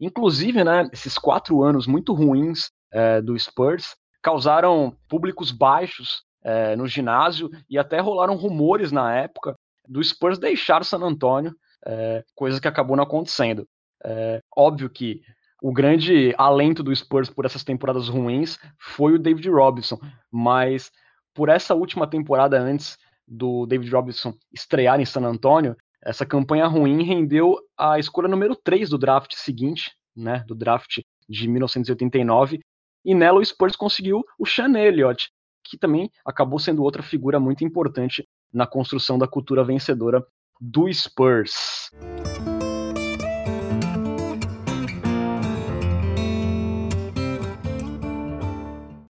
Inclusive, 0.00 0.64
né, 0.64 0.88
esses 0.92 1.18
quatro 1.18 1.62
anos 1.62 1.86
muito 1.86 2.14
ruins 2.14 2.70
é, 2.90 3.20
do 3.20 3.38
Spurs 3.38 3.94
causaram 4.22 4.96
públicos 5.08 5.52
baixos 5.52 6.22
é, 6.42 6.74
no 6.74 6.86
ginásio 6.86 7.50
e 7.68 7.78
até 7.78 8.00
rolaram 8.00 8.34
rumores 8.34 8.90
na 8.90 9.14
época 9.14 9.54
do 9.86 10.02
Spurs 10.02 10.38
deixar 10.38 10.80
o 10.80 10.84
San 10.84 11.00
Antonio, 11.00 11.54
é, 11.86 12.24
coisa 12.34 12.60
que 12.60 12.68
acabou 12.68 12.96
não 12.96 13.04
acontecendo. 13.04 13.66
É, 14.04 14.40
óbvio 14.56 14.88
que 14.88 15.22
o 15.62 15.72
grande 15.72 16.34
alento 16.38 16.82
do 16.82 16.94
Spurs 16.94 17.28
por 17.28 17.44
essas 17.44 17.62
temporadas 17.62 18.08
ruins 18.08 18.58
foi 18.78 19.14
o 19.14 19.18
David 19.18 19.48
Robinson, 19.50 19.98
mas 20.30 20.90
por 21.34 21.48
essa 21.48 21.74
última 21.74 22.06
temporada 22.06 22.58
antes 22.58 22.96
do 23.26 23.66
David 23.66 23.90
Robinson 23.90 24.34
estrear 24.52 25.00
em 25.00 25.04
San 25.04 25.22
Antonio, 25.22 25.76
essa 26.02 26.24
campanha 26.24 26.66
ruim 26.66 27.02
rendeu 27.02 27.56
a 27.78 27.98
escolha 27.98 28.26
número 28.26 28.56
3 28.56 28.88
do 28.88 28.98
draft 28.98 29.34
seguinte, 29.34 29.92
né, 30.16 30.42
do 30.46 30.54
draft 30.54 31.00
de 31.28 31.46
1989, 31.46 32.60
e 33.04 33.14
nela 33.14 33.38
o 33.38 33.44
Spurs 33.44 33.76
conseguiu 33.76 34.24
o 34.38 34.46
Sean 34.46 34.76
Elliott, 34.76 35.30
que 35.64 35.78
também 35.78 36.10
acabou 36.24 36.58
sendo 36.58 36.82
outra 36.82 37.02
figura 37.02 37.38
muito 37.38 37.64
importante 37.64 38.26
na 38.52 38.66
construção 38.66 39.18
da 39.18 39.28
cultura 39.28 39.62
vencedora 39.62 40.24
do 40.60 40.92
Spurs. 40.92 41.90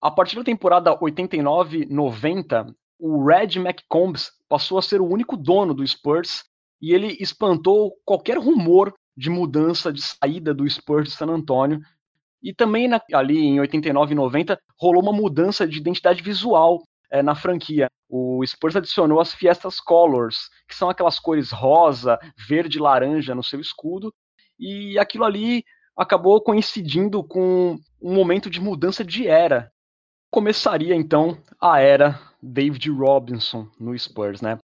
A 0.01 0.11
partir 0.11 0.37
da 0.37 0.45
temporada 0.45 0.97
89-90, 0.97 2.73
o 2.99 3.25
Red 3.27 3.59
McCombs 3.59 4.31
passou 4.49 4.79
a 4.79 4.83
ser 4.83 5.01
o 5.01 5.07
único 5.07 5.37
dono 5.37 5.75
do 5.75 5.87
Spurs 5.87 6.45
e 6.81 6.95
ele 6.95 7.17
espantou 7.21 7.97
qualquer 8.05 8.39
rumor 8.39 8.95
de 9.17 9.29
mudança 9.29 9.93
de 9.93 10.01
saída 10.01 10.55
do 10.55 10.69
Spurs 10.71 11.09
de 11.09 11.17
San 11.17 11.27
Antonio. 11.27 11.81
E 12.43 12.55
também 12.55 12.87
na, 12.87 13.01
ali 13.13 13.39
em 13.39 13.61
89 13.61 14.13
e 14.13 14.15
90 14.15 14.59
rolou 14.79 15.03
uma 15.03 15.13
mudança 15.13 15.67
de 15.67 15.79
identidade 15.79 16.23
visual 16.23 16.83
é, 17.11 17.23
na 17.23 17.35
franquia. 17.35 17.89
O 18.09 18.45
Spurs 18.47 18.77
adicionou 18.77 19.21
as 19.21 19.33
Fiestas 19.33 19.81
Colors, 19.81 20.49
que 20.69 20.75
são 20.75 20.91
aquelas 20.91 21.19
cores 21.19 21.51
rosa, 21.51 22.19
verde 22.49 22.79
e 22.79 22.81
laranja 22.81 23.35
no 23.35 23.43
seu 23.43 23.61
escudo, 23.61 24.13
e 24.59 24.99
aquilo 24.99 25.25
ali 25.25 25.65
acabou 25.97 26.41
coincidindo 26.41 27.23
com 27.23 27.79
um 28.01 28.15
momento 28.15 28.49
de 28.49 28.61
mudança 28.61 29.05
de 29.05 29.27
era. 29.27 29.71
Começaria 30.31 30.95
então 30.95 31.37
a 31.61 31.81
era 31.81 32.21
David 32.43 32.89
Robinson 32.91 33.69
no 33.79 33.99
Spurs, 33.99 34.41
né? 34.41 34.59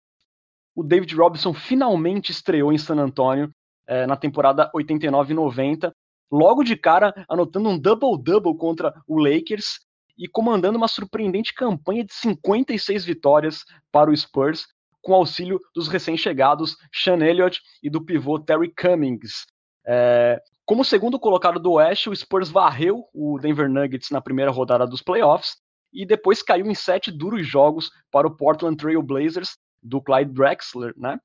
o 0.74 0.82
David 0.82 1.14
Robinson 1.14 1.52
finalmente 1.52 2.30
estreou 2.30 2.72
em 2.72 2.78
San 2.78 2.96
Antonio 2.96 3.50
é, 3.86 4.06
na 4.06 4.16
temporada 4.16 4.70
89 4.74 5.34
90. 5.34 5.92
logo 6.30 6.62
de 6.62 6.76
cara 6.76 7.12
anotando 7.28 7.68
um 7.68 7.78
double-double 7.78 8.56
contra 8.56 8.94
o 9.06 9.18
Lakers 9.18 9.80
e 10.22 10.28
comandando 10.28 10.78
uma 10.78 10.86
surpreendente 10.86 11.52
campanha 11.52 12.04
de 12.04 12.14
56 12.14 13.04
vitórias 13.04 13.64
para 13.90 14.08
o 14.08 14.16
Spurs, 14.16 14.68
com 15.00 15.14
auxílio 15.14 15.60
dos 15.74 15.88
recém-chegados 15.88 16.76
Sean 16.94 17.18
Elliott 17.18 17.60
e 17.82 17.90
do 17.90 18.04
pivô 18.04 18.38
Terry 18.38 18.72
Cummings. 18.72 19.44
É, 19.84 20.40
como 20.64 20.84
segundo 20.84 21.18
colocado 21.18 21.58
do 21.58 21.72
Oeste, 21.72 22.08
o 22.08 22.14
Spurs 22.14 22.50
varreu 22.50 23.04
o 23.12 23.36
Denver 23.40 23.68
Nuggets 23.68 24.10
na 24.10 24.20
primeira 24.20 24.52
rodada 24.52 24.86
dos 24.86 25.02
playoffs 25.02 25.56
e 25.92 26.06
depois 26.06 26.40
caiu 26.40 26.66
em 26.66 26.74
sete 26.74 27.10
duros 27.10 27.44
jogos 27.44 27.90
para 28.08 28.28
o 28.28 28.36
Portland 28.36 28.76
Trail 28.76 29.02
Blazers 29.02 29.58
do 29.82 30.00
Clyde 30.00 30.32
Drexler, 30.32 30.94
né? 30.96 31.18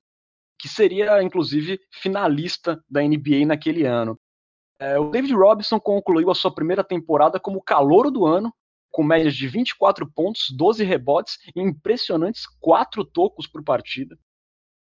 que 0.58 0.68
seria 0.68 1.22
inclusive 1.22 1.80
finalista 1.92 2.84
da 2.90 3.04
NBA 3.04 3.46
naquele 3.46 3.86
ano. 3.86 4.20
É, 4.80 4.98
o 4.98 5.12
David 5.12 5.36
Robinson 5.36 5.80
concluiu 5.80 6.32
a 6.32 6.36
sua 6.36 6.52
primeira 6.52 6.84
temporada 6.84 7.40
como 7.40 7.62
calouro 7.62 8.10
do 8.10 8.26
ano, 8.26 8.52
com 8.98 9.04
médias 9.04 9.36
de 9.36 9.48
24 9.48 10.12
pontos, 10.12 10.48
12 10.58 10.84
rebotes 10.84 11.38
e 11.56 11.62
impressionantes 11.62 12.48
4 12.60 13.06
tocos 13.06 13.46
por 13.46 13.64
partida. 13.64 14.18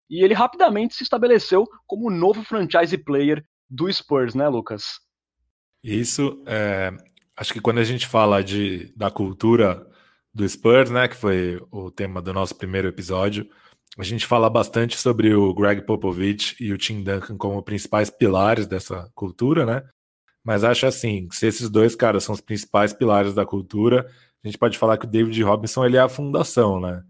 E 0.09 0.23
ele 0.23 0.33
rapidamente 0.33 0.95
se 0.95 1.03
estabeleceu 1.03 1.67
como 1.85 2.07
o 2.07 2.13
novo 2.13 2.45
franchise 2.45 2.97
player 2.97 3.45
do 3.69 3.93
Spurs, 3.93 4.33
né, 4.33 4.47
Lucas? 4.47 5.01
Isso, 5.83 6.45
é, 6.47 6.93
acho 7.37 7.53
que 7.53 7.61
quando 7.61 7.79
a 7.79 7.85
gente 7.85 8.07
fala 8.07 8.41
de, 8.41 8.95
da 8.97 9.11
cultura 9.11 9.85
do 10.33 10.49
Spurs, 10.49 10.93
né, 10.93 11.09
que 11.09 11.17
foi 11.17 11.61
o 11.73 11.91
tema 11.91 12.23
do 12.23 12.33
nosso 12.33 12.55
primeiro 12.55 12.87
episódio, 12.87 13.51
a 13.99 14.05
gente 14.05 14.27
fala 14.27 14.49
bastante 14.49 14.97
sobre 14.97 15.35
o 15.35 15.53
Greg 15.53 15.85
Popovich 15.85 16.55
e 16.61 16.73
o 16.73 16.79
Tim 16.79 17.03
Duncan 17.03 17.37
como 17.37 17.65
principais 17.65 18.11
pilares 18.11 18.69
dessa 18.69 19.11
cultura, 19.13 19.67
né? 19.67 19.83
Mas 20.45 20.63
acho 20.63 20.87
assim, 20.87 21.27
se 21.33 21.47
esses 21.47 21.71
dois 21.71 21.97
caras 21.97 22.23
são 22.23 22.35
os 22.35 22.41
principais 22.41 22.93
pilares 22.93 23.33
da 23.33 23.47
cultura, 23.47 24.07
a 24.43 24.47
gente 24.47 24.59
pode 24.59 24.77
falar 24.77 24.99
que 24.99 25.07
o 25.07 25.09
David 25.09 25.43
Robinson 25.43 25.85
ele 25.87 25.97
é 25.97 26.01
a 26.01 26.09
fundação, 26.09 26.79
né? 26.79 27.03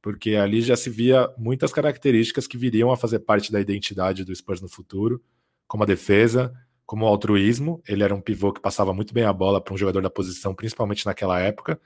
Porque 0.00 0.36
ali 0.36 0.62
já 0.62 0.76
se 0.76 0.88
via 0.88 1.28
muitas 1.36 1.72
características 1.72 2.46
que 2.46 2.56
viriam 2.56 2.92
a 2.92 2.96
fazer 2.96 3.18
parte 3.18 3.50
da 3.50 3.60
identidade 3.60 4.24
do 4.24 4.34
Spurs 4.34 4.60
no 4.60 4.68
futuro, 4.68 5.20
como 5.66 5.82
a 5.82 5.86
defesa, 5.86 6.54
como 6.86 7.04
o 7.04 7.08
altruísmo. 7.08 7.82
Ele 7.88 8.04
era 8.04 8.14
um 8.14 8.20
pivô 8.20 8.52
que 8.52 8.60
passava 8.60 8.94
muito 8.94 9.12
bem 9.12 9.24
a 9.24 9.32
bola 9.32 9.60
para 9.60 9.74
um 9.74 9.76
jogador 9.76 10.00
da 10.00 10.08
posição, 10.08 10.54
principalmente 10.54 11.04
naquela 11.04 11.40
época 11.40 11.80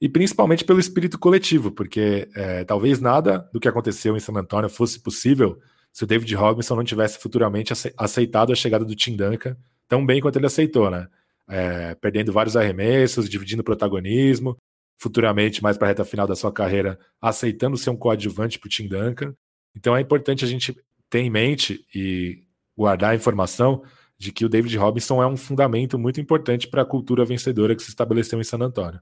e 0.00 0.08
principalmente 0.08 0.64
pelo 0.64 0.78
espírito 0.78 1.18
coletivo, 1.18 1.72
porque 1.72 2.28
é, 2.34 2.64
talvez 2.64 3.00
nada 3.00 3.48
do 3.52 3.58
que 3.58 3.66
aconteceu 3.66 4.16
em 4.16 4.20
San 4.20 4.34
Antonio 4.34 4.68
fosse 4.68 5.00
possível 5.00 5.58
se 5.90 6.04
o 6.04 6.06
David 6.06 6.32
Robinson 6.34 6.76
não 6.76 6.84
tivesse 6.84 7.18
futuramente 7.18 7.72
aceitado 7.96 8.52
a 8.52 8.54
chegada 8.54 8.84
do 8.84 8.94
Tim 8.94 9.16
Duncan 9.16 9.56
tão 9.88 10.04
bem 10.04 10.20
quanto 10.20 10.36
ele 10.36 10.46
aceitou, 10.46 10.90
né? 10.90 11.08
É, 11.48 11.94
perdendo 11.94 12.32
vários 12.32 12.56
arremessos, 12.56 13.28
dividindo 13.28 13.64
protagonismo, 13.64 14.56
futuramente, 14.98 15.62
mais 15.62 15.78
para 15.78 15.86
a 15.86 15.90
reta 15.90 16.04
final 16.04 16.26
da 16.26 16.36
sua 16.36 16.52
carreira, 16.52 16.98
aceitando 17.20 17.76
ser 17.76 17.90
um 17.90 17.96
coadjuvante 17.96 18.58
para 18.58 18.66
o 18.66 18.70
Tim 18.70 18.86
Duncan. 18.86 19.34
Então 19.74 19.96
é 19.96 20.00
importante 20.00 20.44
a 20.44 20.48
gente 20.48 20.76
ter 21.08 21.20
em 21.20 21.30
mente 21.30 21.86
e 21.94 22.44
guardar 22.76 23.12
a 23.12 23.14
informação 23.14 23.82
de 24.18 24.32
que 24.32 24.44
o 24.44 24.48
David 24.48 24.76
Robinson 24.76 25.22
é 25.22 25.26
um 25.26 25.36
fundamento 25.36 25.98
muito 25.98 26.20
importante 26.20 26.66
para 26.68 26.82
a 26.82 26.86
cultura 26.86 27.24
vencedora 27.24 27.74
que 27.74 27.82
se 27.82 27.88
estabeleceu 27.88 28.40
em 28.40 28.44
San 28.44 28.58
Antonio. 28.58 29.00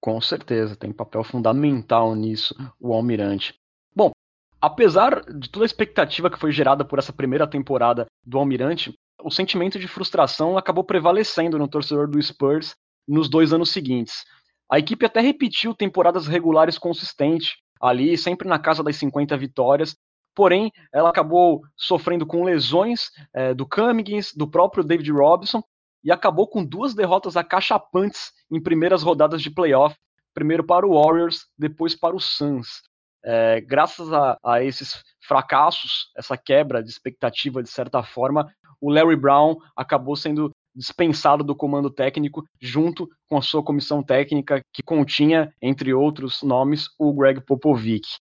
Com 0.00 0.18
certeza, 0.20 0.74
tem 0.74 0.92
papel 0.92 1.22
fundamental 1.22 2.14
nisso 2.14 2.54
o 2.80 2.94
Almirante. 2.94 3.54
Bom, 3.94 4.10
apesar 4.58 5.22
de 5.30 5.50
toda 5.50 5.64
a 5.64 5.66
expectativa 5.66 6.30
que 6.30 6.38
foi 6.38 6.50
gerada 6.52 6.84
por 6.84 6.98
essa 6.98 7.12
primeira 7.12 7.46
temporada 7.46 8.06
do 8.24 8.38
Almirante, 8.38 8.94
o 9.22 9.30
sentimento 9.30 9.78
de 9.78 9.88
frustração 9.88 10.56
acabou 10.56 10.84
prevalecendo 10.84 11.58
no 11.58 11.68
torcedor 11.68 12.08
do 12.08 12.20
Spurs 12.20 12.74
nos 13.06 13.28
dois 13.28 13.52
anos 13.52 13.70
seguintes. 13.70 14.24
A 14.70 14.78
equipe 14.78 15.04
até 15.04 15.20
repetiu 15.20 15.74
temporadas 15.74 16.26
regulares 16.26 16.78
consistentes, 16.78 17.56
ali 17.80 18.16
sempre 18.16 18.48
na 18.48 18.58
casa 18.58 18.82
das 18.82 18.96
50 18.96 19.36
vitórias, 19.36 19.96
porém 20.34 20.70
ela 20.92 21.10
acabou 21.10 21.62
sofrendo 21.76 22.24
com 22.24 22.44
lesões 22.44 23.10
é, 23.34 23.52
do 23.52 23.66
Cummings, 23.66 24.32
do 24.34 24.48
próprio 24.48 24.84
David 24.84 25.10
Robinson, 25.10 25.62
e 26.04 26.12
acabou 26.12 26.46
com 26.48 26.64
duas 26.64 26.94
derrotas 26.94 27.36
acachapantes 27.36 28.32
em 28.50 28.62
primeiras 28.62 29.02
rodadas 29.02 29.42
de 29.42 29.50
playoff, 29.50 29.96
primeiro 30.32 30.64
para 30.64 30.86
o 30.86 30.94
Warriors, 30.94 31.46
depois 31.58 31.94
para 31.94 32.14
o 32.14 32.20
Suns. 32.20 32.82
É, 33.22 33.60
graças 33.60 34.10
a, 34.12 34.38
a, 34.42 34.62
esses 34.62 35.02
fracassos, 35.26 36.10
essa 36.16 36.36
quebra 36.36 36.82
de 36.82 36.88
expectativa 36.90 37.62
de 37.62 37.68
certa 37.68 38.02
forma, 38.02 38.50
o 38.80 38.90
Larry 38.90 39.16
Brown 39.16 39.56
acabou 39.76 40.16
sendo 40.16 40.50
dispensado 40.74 41.44
do 41.44 41.54
comando 41.54 41.90
técnico 41.90 42.44
junto 42.60 43.08
com 43.28 43.36
a 43.36 43.42
sua 43.42 43.62
comissão 43.62 44.02
técnica 44.02 44.62
que 44.72 44.82
continha, 44.82 45.52
entre 45.60 45.92
outros 45.92 46.42
nomes, 46.42 46.88
o 46.98 47.12
Greg 47.12 47.40
Popovich. 47.40 48.18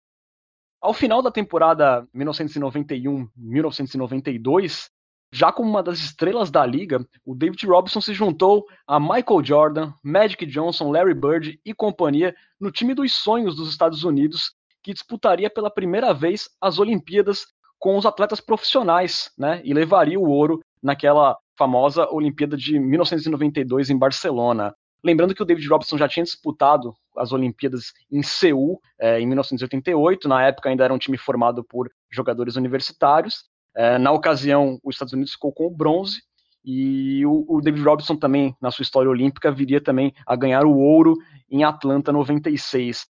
Ao 0.82 0.93
final 0.93 1.22
da 1.22 1.32
temporada 1.32 2.08
1991-1992, 2.15 4.89
já 5.32 5.52
como 5.52 5.70
uma 5.70 5.84
das 5.84 6.00
estrelas 6.00 6.50
da 6.50 6.65
liga, 6.65 7.06
o 7.26 7.36
David 7.36 7.65
Robinson 7.65 8.00
se 8.00 8.13
juntou 8.13 8.65
a 8.88 9.00
Michael 9.00 9.43
Jordan, 9.43 9.93
Magic 10.02 10.46
Johnson, 10.46 10.89
Larry 10.89 11.13
Bird 11.13 11.60
e 11.65 11.74
companhia 11.74 12.36
no 12.60 12.72
time 12.72 12.93
dos 12.93 13.13
sonhos 13.13 13.56
dos 13.56 13.70
Estados 13.70 14.04
Unidos, 14.04 14.54
que 14.82 14.93
disputaria 14.93 15.50
pela 15.50 15.70
primeira 15.70 16.13
vez 16.13 16.50
as 16.62 16.80
Olimpíadas 16.80 17.46
com 17.79 17.97
os 17.97 18.05
atletas 18.05 18.39
profissionais, 18.39 19.31
né? 19.37 19.61
E 19.63 19.73
levaria 19.73 20.19
o 20.19 20.29
ouro 20.29 20.61
naquela 20.81 21.37
famosa 21.57 22.07
Olimpíada 22.11 22.55
de 22.55 22.79
1992 22.79 23.89
em 23.89 23.97
Barcelona. 23.97 24.75
Lembrando 25.03 25.33
que 25.33 25.41
o 25.41 25.45
David 25.45 25.67
Robinson 25.67 25.97
já 25.97 26.07
tinha 26.07 26.23
disputado 26.23 26.93
as 27.15 27.31
Olimpíadas 27.31 27.93
em 28.11 28.21
Seul 28.21 28.79
eh, 28.99 29.19
em 29.19 29.25
1988, 29.27 30.27
na 30.27 30.43
época 30.43 30.69
ainda 30.69 30.83
era 30.83 30.93
um 30.93 30.97
time 30.97 31.17
formado 31.17 31.63
por 31.63 31.89
jogadores 32.11 32.55
universitários, 32.55 33.45
é, 33.77 33.99
na 33.99 34.11
ocasião, 34.11 34.79
os 34.83 34.95
Estados 34.95 35.13
Unidos 35.13 35.33
ficou 35.33 35.53
com 35.53 35.67
o 35.67 35.69
bronze, 35.69 36.23
e 36.65 37.23
o, 37.27 37.45
o, 37.47 37.61
David 37.61 37.83
Robinson 37.83 38.15
também, 38.15 38.55
na 38.59 38.71
sua 38.71 38.81
história 38.81 39.09
olímpica, 39.09 39.51
viria 39.51 39.79
também 39.79 40.11
a 40.25 40.35
ganhar 40.35 40.65
o 40.65 40.75
ouro 40.75 41.15
em 41.49 41.63
Atlanta 41.63 42.11
96. 42.11 43.05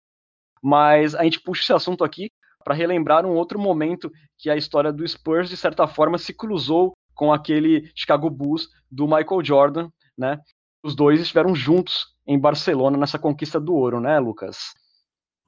Mas 0.61 1.15
a 1.15 1.23
gente 1.23 1.39
puxa 1.39 1.61
esse 1.61 1.73
assunto 1.73 2.03
aqui 2.03 2.29
para 2.67 2.75
relembrar 2.75 3.25
um 3.25 3.33
outro 3.33 3.57
momento 3.57 4.11
que 4.37 4.49
a 4.49 4.57
história 4.57 4.91
do 4.91 5.07
Spurs, 5.07 5.47
de 5.47 5.55
certa 5.55 5.87
forma, 5.87 6.17
se 6.17 6.33
cruzou 6.33 6.91
com 7.15 7.31
aquele 7.31 7.89
Chicago 7.95 8.29
Bulls 8.29 8.67
do 8.91 9.05
Michael 9.05 9.41
Jordan, 9.41 9.89
né? 10.17 10.37
Os 10.83 10.93
dois 10.93 11.21
estiveram 11.21 11.55
juntos 11.55 12.07
em 12.27 12.37
Barcelona 12.37 12.97
nessa 12.97 13.17
conquista 13.17 13.57
do 13.57 13.73
ouro, 13.73 14.01
né, 14.01 14.19
Lucas? 14.19 14.73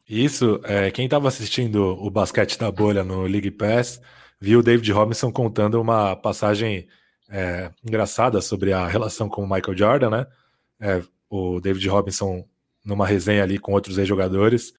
Isso, 0.08 0.62
é, 0.64 0.90
quem 0.92 1.06
estava 1.06 1.28
assistindo 1.28 1.88
o 2.02 2.10
basquete 2.10 2.58
da 2.58 2.72
bolha 2.72 3.04
no 3.04 3.24
League 3.24 3.52
Pass 3.52 4.02
viu 4.40 4.60
o 4.60 4.64
David 4.64 4.90
Robinson 4.94 5.30
contando 5.30 5.82
uma 5.82 6.16
passagem 6.16 6.88
é, 7.30 7.70
engraçada 7.84 8.40
sobre 8.40 8.72
a 8.72 8.88
relação 8.88 9.28
com 9.28 9.44
o 9.44 9.50
Michael 9.50 9.78
Jordan, 9.78 10.10
né? 10.10 10.28
É, 10.80 11.04
o 11.30 11.60
David 11.60 11.86
Robinson, 11.90 12.46
numa 12.82 13.06
resenha 13.06 13.44
ali 13.44 13.60
com 13.60 13.74
outros 13.74 13.98
ex-jogadores, 13.98 14.74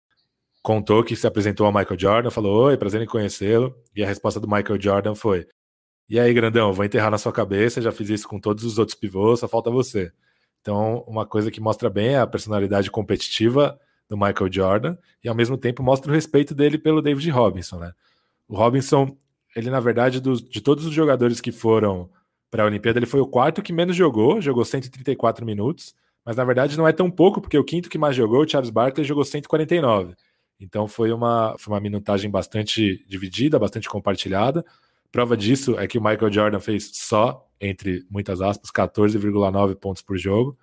contou 0.63 1.03
que 1.03 1.17
se 1.17 1.27
apresentou 1.27 1.67
ao 1.67 1.73
Michael 1.73 1.99
Jordan, 1.99 2.31
falou: 2.31 2.67
Oi, 2.67 2.77
prazer 2.77 3.01
em 3.03 3.07
conhecê-lo. 3.07 3.75
E 3.95 4.03
a 4.03 4.07
resposta 4.07 4.41
do 4.41 4.49
Michael 4.49 4.81
Jordan 4.81 5.15
foi: 5.15 5.47
E 6.09 6.19
aí, 6.19 6.33
grandão, 6.33 6.73
vou 6.73 6.85
enterrar 6.85 7.11
na 7.11 7.19
sua 7.19 7.33
cabeça, 7.33 7.83
já 7.83 7.93
fiz 7.93 8.09
isso 8.11 8.29
com 8.29 8.39
todos 8.41 8.65
os 8.65 8.79
outros 8.79 8.97
pivôs, 8.99 9.41
só 9.41 9.49
falta 9.49 9.71
você. 9.71 10.13
Então, 10.61 11.05
uma 11.07 11.25
coisa 11.27 11.51
que 11.51 11.61
mostra 11.61 11.89
bem 11.89 12.17
a 12.17 12.27
personalidade 12.27 12.91
competitiva 12.91 13.79
do 14.09 14.17
Michael 14.17 14.53
Jordan 14.53 14.97
e 15.25 15.29
ao 15.29 15.35
mesmo 15.35 15.57
tempo 15.57 15.83
mostra 15.83 16.11
o 16.11 16.15
respeito 16.15 16.55
dele 16.55 16.77
pelo 16.77 17.01
David 17.01 17.31
Robinson, 17.31 17.79
né? 17.79 17.93
O 18.49 18.57
Robinson 18.57 19.17
ele, 19.55 19.71
na 19.71 19.81
verdade, 19.81 20.21
dos, 20.21 20.43
de 20.43 20.61
todos 20.61 20.87
os 20.87 20.93
jogadores 20.93 21.41
que 21.41 21.53
foram 21.53 22.09
para 22.51 22.63
a 22.63 22.67
Olimpíada, 22.67 22.99
ele 22.99 23.07
foi 23.07 23.21
o 23.21 23.27
quarto 23.27 23.63
que 23.63 23.73
menos 23.73 23.97
jogou, 23.97 24.41
jogou 24.41 24.65
134 24.65 25.45
minutos, 25.45 25.95
mas 26.25 26.37
na 26.37 26.45
verdade 26.45 26.77
não 26.77 26.87
é 26.87 26.93
tão 26.93 27.11
pouco, 27.11 27.41
porque 27.41 27.59
o 27.59 27.65
quinto 27.65 27.89
que 27.89 27.99
mais 27.99 28.15
jogou, 28.15 28.43
o 28.43 28.49
Charles 28.49 28.71
Barkley, 28.71 29.05
jogou 29.05 29.25
149. 29.25 30.15
Então 30.61 30.87
foi 30.87 31.11
uma, 31.11 31.57
foi 31.59 31.73
uma 31.73 31.81
minutagem 31.81 32.31
bastante 32.31 33.05
dividida, 33.09 33.59
bastante 33.59 33.89
compartilhada. 33.89 34.65
Prova 35.11 35.37
disso 35.37 35.79
é 35.79 35.89
que 35.89 35.99
o 35.99 36.03
Michael 36.03 36.31
Jordan 36.31 36.61
fez 36.61 36.91
só, 36.93 37.49
entre 37.61 38.05
muitas 38.11 38.41
aspas, 38.41 38.71
14,9 38.71 39.75
pontos 39.75 40.03
por 40.03 40.17
jogo. 40.19 40.57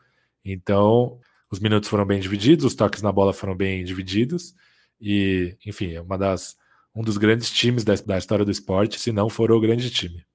Então, 0.45 1.19
os 1.51 1.59
minutos 1.59 1.89
foram 1.89 2.05
bem 2.05 2.19
divididos, 2.19 2.63
os 2.63 2.75
toques 2.75 3.01
na 3.01 3.11
bola 3.11 3.33
foram 3.33 3.55
bem 3.55 3.83
divididos. 3.83 4.53
E, 5.01 5.57
enfim, 5.65 5.93
é 5.93 6.01
uma 6.01 6.17
das 6.17 6.55
um 6.95 7.03
dos 7.03 7.17
grandes 7.17 7.51
times 7.51 7.83
da, 7.83 7.93
da 7.93 8.17
história 8.17 8.43
do 8.43 8.49
esporte, 8.49 8.99
se 8.99 9.11
não 9.11 9.29
for 9.29 9.51
o 9.51 9.59
grande 9.59 9.91
time. 9.91 10.25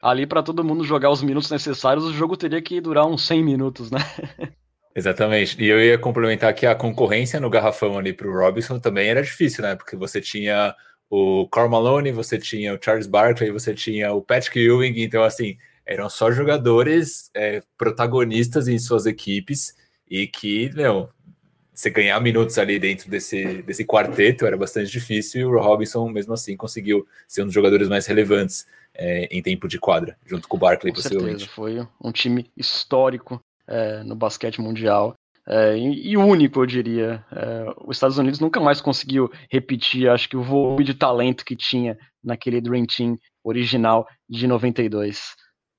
Ali, 0.00 0.26
para 0.26 0.42
todo 0.42 0.62
mundo 0.62 0.84
jogar 0.84 1.10
os 1.10 1.22
minutos 1.22 1.50
necessários, 1.50 2.04
o 2.04 2.12
jogo 2.12 2.36
teria 2.36 2.62
que 2.62 2.80
durar 2.80 3.06
uns 3.06 3.26
100 3.26 3.42
minutos, 3.42 3.90
né? 3.90 3.98
Exatamente. 4.94 5.60
E 5.60 5.66
eu 5.66 5.80
ia 5.80 5.98
complementar 5.98 6.54
que 6.54 6.66
a 6.66 6.74
concorrência 6.74 7.40
no 7.40 7.50
garrafão 7.50 7.98
ali 7.98 8.12
para 8.12 8.28
o 8.28 8.32
Robinson 8.32 8.78
também 8.78 9.08
era 9.08 9.22
difícil, 9.22 9.62
né? 9.62 9.74
Porque 9.74 9.96
você 9.96 10.20
tinha 10.20 10.74
o 11.10 11.48
Carl 11.48 11.68
Malone, 11.68 12.12
você 12.12 12.38
tinha 12.38 12.74
o 12.74 12.78
Charles 12.80 13.06
Barkley, 13.06 13.50
você 13.50 13.74
tinha 13.74 14.12
o 14.12 14.22
Patrick 14.22 14.58
Ewing, 14.58 15.02
então 15.02 15.24
assim, 15.24 15.56
eram 15.84 16.08
só 16.08 16.30
jogadores 16.30 17.30
é, 17.34 17.60
protagonistas 17.76 18.68
em 18.68 18.78
suas 18.78 19.04
equipes 19.04 19.74
e 20.08 20.26
que, 20.26 20.70
não, 20.74 21.08
você 21.72 21.90
ganhar 21.90 22.20
minutos 22.20 22.56
ali 22.56 22.78
dentro 22.78 23.10
desse, 23.10 23.62
desse 23.62 23.84
quarteto 23.84 24.46
era 24.46 24.56
bastante 24.56 24.90
difícil 24.90 25.40
e 25.40 25.44
o 25.44 25.58
Robinson, 25.58 26.08
mesmo 26.08 26.32
assim, 26.32 26.56
conseguiu 26.56 27.06
ser 27.26 27.42
um 27.42 27.46
dos 27.46 27.54
jogadores 27.54 27.88
mais 27.88 28.06
relevantes 28.06 28.66
é, 28.94 29.24
em 29.30 29.42
tempo 29.42 29.66
de 29.66 29.78
quadra, 29.78 30.16
junto 30.24 30.46
com 30.46 30.56
o 30.56 30.60
Barkley, 30.60 30.92
com 30.92 31.02
possivelmente. 31.02 31.46
Certeza, 31.46 31.52
foi 31.52 31.86
um 32.00 32.12
time 32.12 32.48
histórico 32.56 33.42
é, 33.68 34.02
no 34.02 34.14
basquete 34.14 34.60
mundial. 34.60 35.14
É, 35.46 35.76
e, 35.76 36.16
único, 36.16 36.60
eu 36.60 36.66
diria. 36.66 37.24
É, 37.30 37.66
os 37.86 37.96
Estados 37.96 38.18
Unidos 38.18 38.40
nunca 38.40 38.60
mais 38.60 38.80
conseguiu 38.80 39.30
repetir, 39.50 40.08
acho 40.08 40.28
que 40.28 40.36
o 40.36 40.42
volume 40.42 40.84
de 40.84 40.94
talento 40.94 41.44
que 41.44 41.54
tinha 41.54 41.98
naquele 42.22 42.60
Dream 42.60 42.86
Team 42.86 43.18
original 43.44 44.06
de 44.28 44.46
92. 44.46 45.34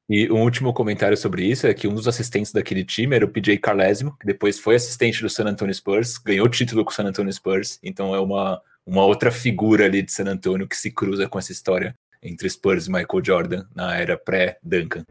E 0.08 0.32
um 0.32 0.43
último 0.43 0.71
comentário 0.71 1.17
sobre 1.17 1.43
isso 1.43 1.65
é 1.65 1.74
que 1.74 1.88
um 1.88 1.95
dos 1.95 2.08
assistentes 2.08 2.52
daquele 2.52 2.86
time 2.86 3.15
era 3.15 3.26
o 3.26 3.28
PJ 3.28 3.58
Carlesimo, 3.58 4.15
que 4.19 4.28
depois 4.28 4.60
foi 4.60 4.76
assistente 4.76 5.19
do 5.19 5.30
San 5.30 5.45
Antonio 5.45 5.74
Spurs, 5.74 6.19
ganhou 6.19 6.48
título 6.48 6.86
com 6.86 6.91
o 6.91 6.93
San 6.93 7.06
Antonio 7.06 7.34
Spurs, 7.34 7.80
então 7.82 8.13
é 8.13 8.19
uma, 8.19 8.62
uma 8.86 9.04
outra 9.04 9.32
figura 9.32 9.86
ali 9.86 10.04
de 10.04 10.12
San 10.12 10.26
Antonio 10.26 10.67
que 10.67 10.78
se 10.78 10.91
cruza 10.91 11.28
com 11.28 11.39
essa 11.39 11.52
história 11.52 11.95
entre 12.21 12.48
Spurs 12.48 12.86
e 12.86 12.91
Michael 12.91 13.24
Jordan 13.24 13.65
na 13.76 13.98
era 13.98 14.15
pré-Duncan. 14.15 15.04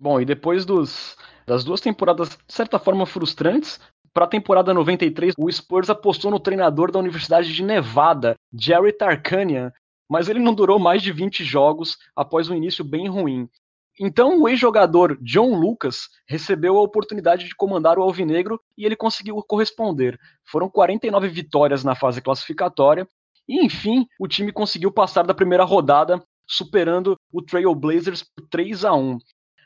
Bom, 0.00 0.18
e 0.18 0.24
depois 0.24 0.64
dos, 0.64 1.14
das 1.46 1.62
duas 1.62 1.78
temporadas, 1.78 2.30
de 2.30 2.54
certa 2.54 2.78
forma, 2.78 3.04
frustrantes, 3.04 3.78
para 4.14 4.24
a 4.24 4.28
temporada 4.28 4.72
93, 4.72 5.34
o 5.38 5.52
Spurs 5.52 5.90
apostou 5.90 6.30
no 6.30 6.40
treinador 6.40 6.90
da 6.90 6.98
Universidade 6.98 7.52
de 7.52 7.62
Nevada, 7.62 8.34
Jerry 8.50 8.94
Tarkanian, 8.94 9.70
mas 10.08 10.28
ele 10.28 10.40
não 10.40 10.54
durou 10.54 10.78
mais 10.78 11.02
de 11.02 11.12
20 11.12 11.44
jogos 11.44 11.98
após 12.16 12.48
um 12.48 12.54
início 12.54 12.82
bem 12.82 13.08
ruim. 13.08 13.46
Então 14.00 14.40
o 14.40 14.48
ex-jogador 14.48 15.18
John 15.20 15.54
Lucas 15.54 16.08
recebeu 16.26 16.78
a 16.78 16.82
oportunidade 16.82 17.46
de 17.46 17.54
comandar 17.54 17.98
o 17.98 18.02
Alvinegro 18.02 18.58
e 18.78 18.86
ele 18.86 18.96
conseguiu 18.96 19.36
corresponder. 19.42 20.18
Foram 20.44 20.70
49 20.70 21.28
vitórias 21.28 21.84
na 21.84 21.94
fase 21.94 22.22
classificatória 22.22 23.06
e 23.46 23.62
enfim 23.62 24.06
o 24.18 24.26
time 24.26 24.50
conseguiu 24.50 24.90
passar 24.90 25.26
da 25.26 25.34
primeira 25.34 25.64
rodada, 25.64 26.24
superando 26.46 27.16
o 27.30 27.42
Trail 27.42 27.74
Blazers 27.74 28.24
por 28.24 28.48
3 28.48 28.86
a 28.86 28.94
1. 28.94 29.18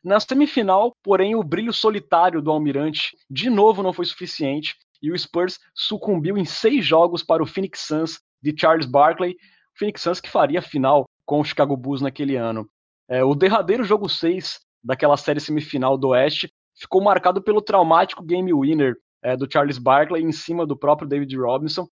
Na 0.05 0.21
semifinal, 0.21 0.95
porém, 1.03 1.35
o 1.35 1.43
brilho 1.43 1.73
solitário 1.73 2.43
do 2.43 2.51
Almirante 2.51 3.17
de 3.31 3.49
novo 3.49 3.83
não 3.83 3.91
foi 3.91 4.05
suficiente 4.05 4.77
e 5.01 5.11
o 5.11 5.19
Spurs 5.19 5.59
sucumbiu 5.75 6.37
em 6.37 6.45
seis 6.45 6.85
jogos 6.85 7.23
para 7.23 7.43
o 7.43 7.47
Phoenix 7.47 7.81
Suns 7.81 8.21
de 8.43 8.55
Charles 8.55 8.85
Barkley, 8.85 9.35
Phoenix 9.75 10.03
Suns 10.03 10.21
que 10.21 10.29
faria 10.29 10.59
a 10.59 10.63
final 10.63 11.07
com 11.25 11.41
o 11.41 11.45
Chicago 11.45 11.75
Bulls 11.75 12.03
naquele 12.03 12.37
ano. 12.37 12.69
É, 13.09 13.25
o 13.25 13.35
derradeiro 13.35 13.83
jogo 13.83 14.07
6 14.07 14.61
daquela 14.83 15.17
série 15.17 15.41
semifinal 15.41 15.97
do 15.97 16.09
Oeste 16.09 16.51
ficou 16.79 17.03
marcado 17.03 17.43
pelo 17.43 17.63
traumático 17.63 18.23
game 18.23 18.53
winner 18.53 18.97
é, 19.23 19.35
do 19.35 19.51
Charles 19.51 19.79
Barkley 19.79 20.23
em 20.23 20.33
cima 20.33 20.67
do 20.67 20.77
próprio 20.77 21.09
David 21.09 21.35
Robinson, 21.37 21.87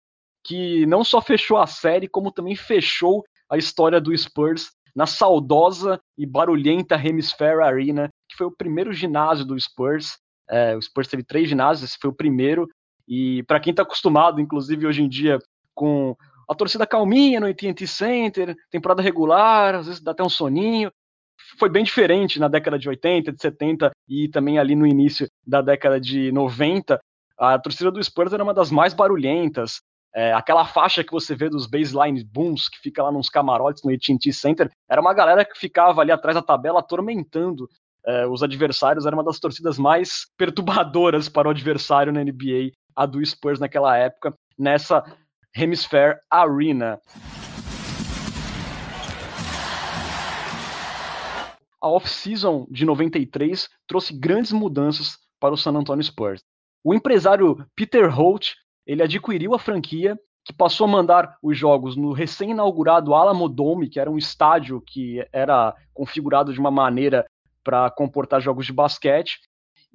que 0.45 0.85
não 0.87 1.05
só 1.05 1.21
fechou 1.21 1.59
a 1.59 1.67
série, 1.67 2.09
como 2.09 2.33
também 2.33 2.57
fechou 2.57 3.23
a 3.49 3.57
história 3.57 4.01
do 4.01 4.17
Spurs 4.17 4.71
na 4.95 5.07
saudosa 5.07 6.01
e 6.17 6.27
barulhenta 6.27 6.97
Hemisphere 6.97 7.63
Arena, 7.63 8.09
que 8.29 8.37
foi 8.37 8.47
o 8.47 8.57
primeiro 8.57 8.93
ginásio 8.93 9.45
do 9.45 9.59
Spurs. 9.59 10.19
É, 10.49 10.77
o 10.77 10.83
Spurs 10.83 11.09
teve 11.09 11.23
três 11.23 11.49
ginásios, 11.49 11.91
esse 11.91 11.99
foi 12.01 12.11
o 12.11 12.17
primeiro. 12.17 12.69
E 13.07 13.43
para 13.45 13.61
quem 13.61 13.71
está 13.71 13.83
acostumado, 13.83 14.41
inclusive 14.41 14.87
hoje 14.87 15.03
em 15.03 15.09
dia, 15.09 15.39
com 15.75 16.15
a 16.49 16.55
torcida 16.55 16.87
calminha 16.87 17.41
no 17.41 17.47
AT&T 17.47 17.87
Center, 17.87 18.57
temporada 18.71 19.01
regular, 19.01 19.75
às 19.77 19.87
vezes 19.87 20.01
dá 20.03 20.11
até 20.11 20.23
um 20.23 20.29
soninho. 20.29 20.91
Foi 21.59 21.69
bem 21.69 21.85
diferente 21.85 22.39
na 22.39 22.49
década 22.49 22.79
de 22.79 22.89
80, 22.89 23.33
de 23.33 23.41
70 23.41 23.91
e 24.09 24.29
também 24.29 24.59
ali 24.59 24.75
no 24.75 24.87
início 24.87 25.29
da 25.47 25.63
década 25.63 26.01
de 26.01 26.31
90. 26.33 27.01
A 27.39 27.59
torcida 27.59 27.91
do 27.91 28.03
Spurs 28.03 28.33
era 28.33 28.43
uma 28.43 28.53
das 28.53 28.71
mais 28.71 28.93
barulhentas. 28.93 29.81
É, 30.15 30.33
aquela 30.33 30.65
faixa 30.65 31.05
que 31.05 31.13
você 31.13 31.37
vê 31.37 31.49
dos 31.49 31.67
baseline 31.67 32.25
booms 32.25 32.69
que 32.69 32.79
fica 32.79 33.03
lá 33.03 33.13
nos 33.13 33.29
camarotes 33.29 33.83
no 33.85 33.93
AT&T 33.93 34.33
Center, 34.33 34.69
era 34.89 35.01
uma 35.01 35.15
galera 35.15 35.45
que 35.45 35.57
ficava 35.57 36.01
ali 36.01 36.11
atrás 36.11 36.35
da 36.35 36.43
tabela 36.43 36.81
atormentando 36.81 37.69
é, 38.05 38.27
os 38.27 38.43
adversários. 38.43 39.07
Era 39.07 39.15
uma 39.15 39.25
das 39.25 39.39
torcidas 39.39 39.79
mais 39.79 40.27
perturbadoras 40.37 41.29
para 41.29 41.49
o 41.49 41.51
adversário 41.51 42.13
na 42.13 42.25
NBA, 42.25 42.73
a 42.97 43.07
do 43.07 43.25
Spurs 43.25 43.61
naquela 43.61 43.97
época, 43.97 44.35
nessa 44.59 45.05
Hemisphere 45.55 46.19
Arena. 46.31 47.01
A 51.83 51.89
off-season 51.89 52.67
de 52.71 52.85
93 52.85 53.69
trouxe 53.87 54.13
grandes 54.13 54.53
mudanças 54.53 55.17
para 55.41 55.55
o 55.55 55.57
San 55.57 55.73
Antonio 55.73 56.05
Spurs. 56.05 56.43
O 56.85 56.95
empresário 56.95 57.65
Peter 57.75 58.15
Holt 58.15 58.55
ele 58.91 59.05
adquiriu 59.05 59.55
a 59.55 59.59
franquia, 59.59 60.19
que 60.45 60.53
passou 60.53 60.85
a 60.85 60.91
mandar 60.91 61.39
os 61.41 61.57
jogos 61.57 61.95
no 61.95 62.11
recém-inaugurado 62.11 63.15
Alamo 63.15 63.49
Dome, 63.49 63.89
que 63.89 64.01
era 64.01 64.11
um 64.11 64.19
estádio 64.19 64.83
que 64.85 65.25
era 65.33 65.73
configurado 65.95 66.53
de 66.53 66.59
uma 66.59 66.73
maneira 66.73 67.25
para 67.63 67.89
comportar 67.89 68.41
jogos 68.41 68.67
de 68.67 68.73
basquete. 68.73 69.39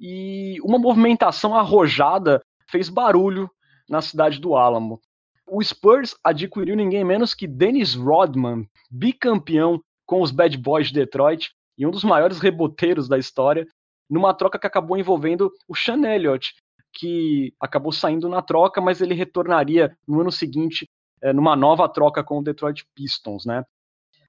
E 0.00 0.58
uma 0.62 0.78
movimentação 0.78 1.54
arrojada 1.54 2.42
fez 2.66 2.88
barulho 2.88 3.50
na 3.86 4.00
cidade 4.00 4.40
do 4.40 4.56
Alamo. 4.56 4.98
O 5.46 5.62
Spurs 5.62 6.16
adquiriu 6.24 6.74
ninguém 6.74 7.04
menos 7.04 7.34
que 7.34 7.46
Dennis 7.46 7.94
Rodman, 7.94 8.66
bicampeão 8.90 9.78
com 10.06 10.22
os 10.22 10.30
Bad 10.30 10.56
Boys 10.56 10.86
de 10.88 10.94
Detroit 10.94 11.50
e 11.76 11.86
um 11.86 11.90
dos 11.90 12.02
maiores 12.02 12.38
reboteiros 12.38 13.08
da 13.08 13.18
história, 13.18 13.66
numa 14.08 14.32
troca 14.32 14.58
que 14.58 14.66
acabou 14.66 14.96
envolvendo 14.96 15.52
o 15.68 15.74
Sean 15.74 16.02
Elliott, 16.02 16.54
que 16.96 17.52
acabou 17.60 17.92
saindo 17.92 18.28
na 18.28 18.40
troca, 18.40 18.80
mas 18.80 19.00
ele 19.00 19.14
retornaria 19.14 19.96
no 20.08 20.20
ano 20.20 20.32
seguinte 20.32 20.88
é, 21.22 21.32
numa 21.32 21.54
nova 21.54 21.88
troca 21.88 22.24
com 22.24 22.38
o 22.38 22.42
Detroit 22.42 22.86
Pistons, 22.94 23.44
né? 23.44 23.64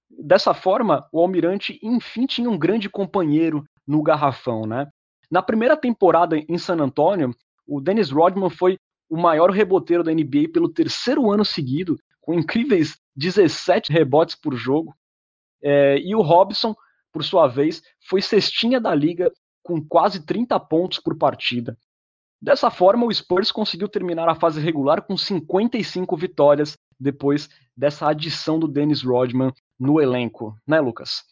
Dessa 0.10 0.54
forma, 0.54 1.08
o 1.12 1.20
Almirante 1.20 1.80
enfim 1.82 2.26
tinha 2.26 2.50
um 2.50 2.58
grande 2.58 2.90
companheiro 2.90 3.64
no 3.86 4.02
garrafão, 4.02 4.66
né? 4.66 4.88
Na 5.30 5.42
primeira 5.42 5.76
temporada 5.76 6.38
em 6.38 6.58
San 6.58 6.78
Antonio, 6.78 7.34
o 7.66 7.82
Dennis 7.82 8.10
Rodman 8.10 8.50
foi 8.50 8.78
o 9.10 9.18
maior 9.18 9.50
reboteiro 9.50 10.04
da 10.04 10.14
NBA 10.14 10.50
pelo 10.54 10.70
terceiro 10.70 11.32
ano 11.32 11.44
seguido, 11.44 11.98
com 12.22 12.34
incríveis 12.34 12.98
17 13.16 13.92
rebotes 13.92 14.36
por 14.36 14.56
jogo. 14.56 14.94
É, 15.62 15.98
e 16.00 16.16
o 16.16 16.22
Robson, 16.22 16.76
por 17.12 17.24
sua 17.24 17.48
vez, 17.48 17.82
foi 18.08 18.22
cestinha 18.22 18.80
da 18.80 18.94
liga 18.94 19.32
com 19.64 19.86
quase 19.86 20.26
30 20.26 20.58
pontos 20.62 21.00
por 21.00 21.18
partida. 21.18 21.78
Dessa 22.42 22.70
forma, 22.70 23.06
o 23.06 23.14
Spurs 23.14 23.52
conseguiu 23.52 23.88
terminar 23.88 24.30
a 24.30 24.36
fase 24.36 24.60
regular 24.60 25.02
com 25.02 25.18
55 25.18 26.16
vitórias 26.16 26.78
depois 27.00 27.50
dessa 27.76 28.08
adição 28.08 28.60
do 28.60 28.68
Dennis 28.68 29.02
Rodman 29.02 29.52
no 29.80 30.00
elenco, 30.00 30.56
né, 30.66 30.80
Lucas? 30.80 31.24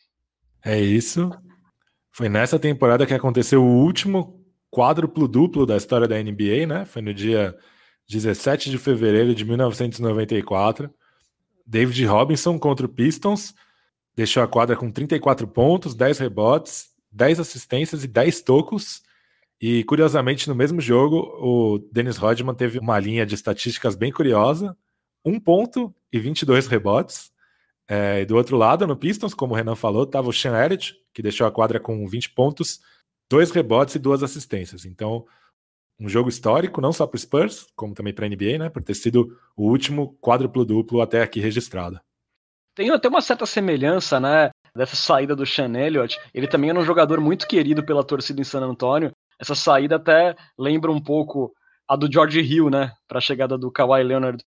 É 0.63 0.79
isso. 0.79 1.31
Foi 2.11 2.27
nessa 2.29 2.57
temporada 2.57 3.05
que 3.05 3.13
aconteceu 3.13 3.63
o 3.63 3.83
último 3.83 4.43
quádruplo 4.71 5.27
duplo 5.27 5.65
da 5.65 5.77
história 5.77 6.07
da 6.07 6.21
NBA, 6.21 6.65
né? 6.67 6.85
Foi 6.85 7.01
no 7.01 7.13
dia 7.13 7.55
17 8.09 8.69
de 8.69 8.77
fevereiro 8.77 9.35
de 9.35 9.45
1994. 9.45 10.89
David 11.65 12.05
Robinson 12.05 12.59
contra 12.59 12.85
o 12.85 12.89
Pistons 12.89 13.53
deixou 14.15 14.41
a 14.41 14.47
quadra 14.47 14.75
com 14.75 14.91
34 14.91 15.47
pontos, 15.47 15.93
10 15.93 16.19
rebotes, 16.19 16.89
10 17.11 17.39
assistências 17.39 18.03
e 18.03 18.07
10 18.07 18.41
tocos. 18.41 19.01
E 19.61 19.83
curiosamente, 19.85 20.47
no 20.49 20.55
mesmo 20.55 20.81
jogo, 20.81 21.17
o 21.39 21.79
Dennis 21.91 22.17
Rodman 22.17 22.53
teve 22.53 22.79
uma 22.79 22.99
linha 22.99 23.25
de 23.25 23.35
estatísticas 23.35 23.95
bem 23.95 24.11
curiosa: 24.11 24.77
um 25.23 25.39
ponto 25.39 25.93
e 26.11 26.19
22 26.19 26.67
rebotes. 26.67 27.31
É, 27.87 28.21
e 28.21 28.25
do 28.25 28.35
outro 28.35 28.57
lado, 28.57 28.87
no 28.87 28.97
Pistons, 28.97 29.33
como 29.33 29.53
o 29.53 29.55
Renan 29.55 29.75
falou, 29.75 30.03
estava 30.03 30.27
o 30.27 30.33
Sean 30.33 30.57
Elliott, 30.57 30.95
que 31.13 31.21
deixou 31.21 31.45
a 31.45 31.51
quadra 31.51 31.79
com 31.79 32.07
20 32.07 32.31
pontos, 32.31 32.79
dois 33.29 33.51
rebotes 33.51 33.95
e 33.95 33.99
duas 33.99 34.23
assistências. 34.23 34.85
Então, 34.85 35.25
um 35.99 36.09
jogo 36.09 36.27
histórico, 36.27 36.81
não 36.81 36.91
só 36.91 37.07
para 37.07 37.15
o 37.15 37.19
Spurs, 37.19 37.67
como 37.75 37.93
também 37.93 38.13
para 38.13 38.25
a 38.25 38.29
NBA, 38.29 38.57
né? 38.57 38.69
Por 38.69 38.81
ter 38.81 38.95
sido 38.95 39.37
o 39.55 39.69
último 39.69 40.17
quádruplo 40.19 40.65
duplo 40.65 41.01
até 41.01 41.21
aqui 41.21 41.39
registrado. 41.39 41.99
Tem 42.75 42.89
até 42.89 43.07
uma 43.07 43.21
certa 43.21 43.45
semelhança, 43.45 44.19
né? 44.19 44.49
Dessa 44.75 44.97
saída 44.97 45.35
do 45.35 45.45
Sean 45.45 45.73
Elliott. 45.73 46.19
Ele 46.33 46.47
também 46.47 46.69
era 46.69 46.79
um 46.79 46.83
jogador 46.83 47.21
muito 47.21 47.47
querido 47.47 47.85
pela 47.85 48.03
torcida 48.03 48.41
em 48.41 48.43
San 48.43 48.61
Antonio. 48.61 49.11
Essa 49.39 49.55
saída 49.55 49.97
até 49.97 50.35
lembra 50.57 50.91
um 50.91 51.01
pouco 51.01 51.53
a 51.87 51.95
do 51.95 52.11
George 52.11 52.39
Hill, 52.39 52.69
né? 52.69 52.91
Para 53.07 53.19
a 53.19 53.21
chegada 53.21 53.57
do 53.57 53.71
Kawhi 53.71 54.03
Leonard, 54.03 54.43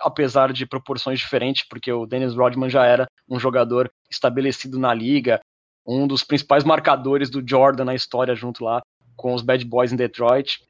apesar 0.00 0.52
de 0.52 0.66
proporções 0.66 1.18
diferentes, 1.18 1.66
porque 1.68 1.92
o 1.92 2.06
Dennis 2.06 2.34
Rodman 2.34 2.70
já 2.70 2.84
era 2.84 3.06
um 3.28 3.38
jogador 3.38 3.90
estabelecido 4.10 4.78
na 4.78 4.92
liga, 4.92 5.40
um 5.86 6.06
dos 6.06 6.22
principais 6.22 6.64
marcadores 6.64 7.30
do 7.30 7.42
Jordan 7.46 7.84
na 7.84 7.94
história 7.94 8.34
junto 8.34 8.64
lá 8.64 8.82
com 9.16 9.34
os 9.34 9.42
Bad 9.42 9.64
Boys 9.64 9.92
em 9.92 9.96
Detroit. 9.96 10.60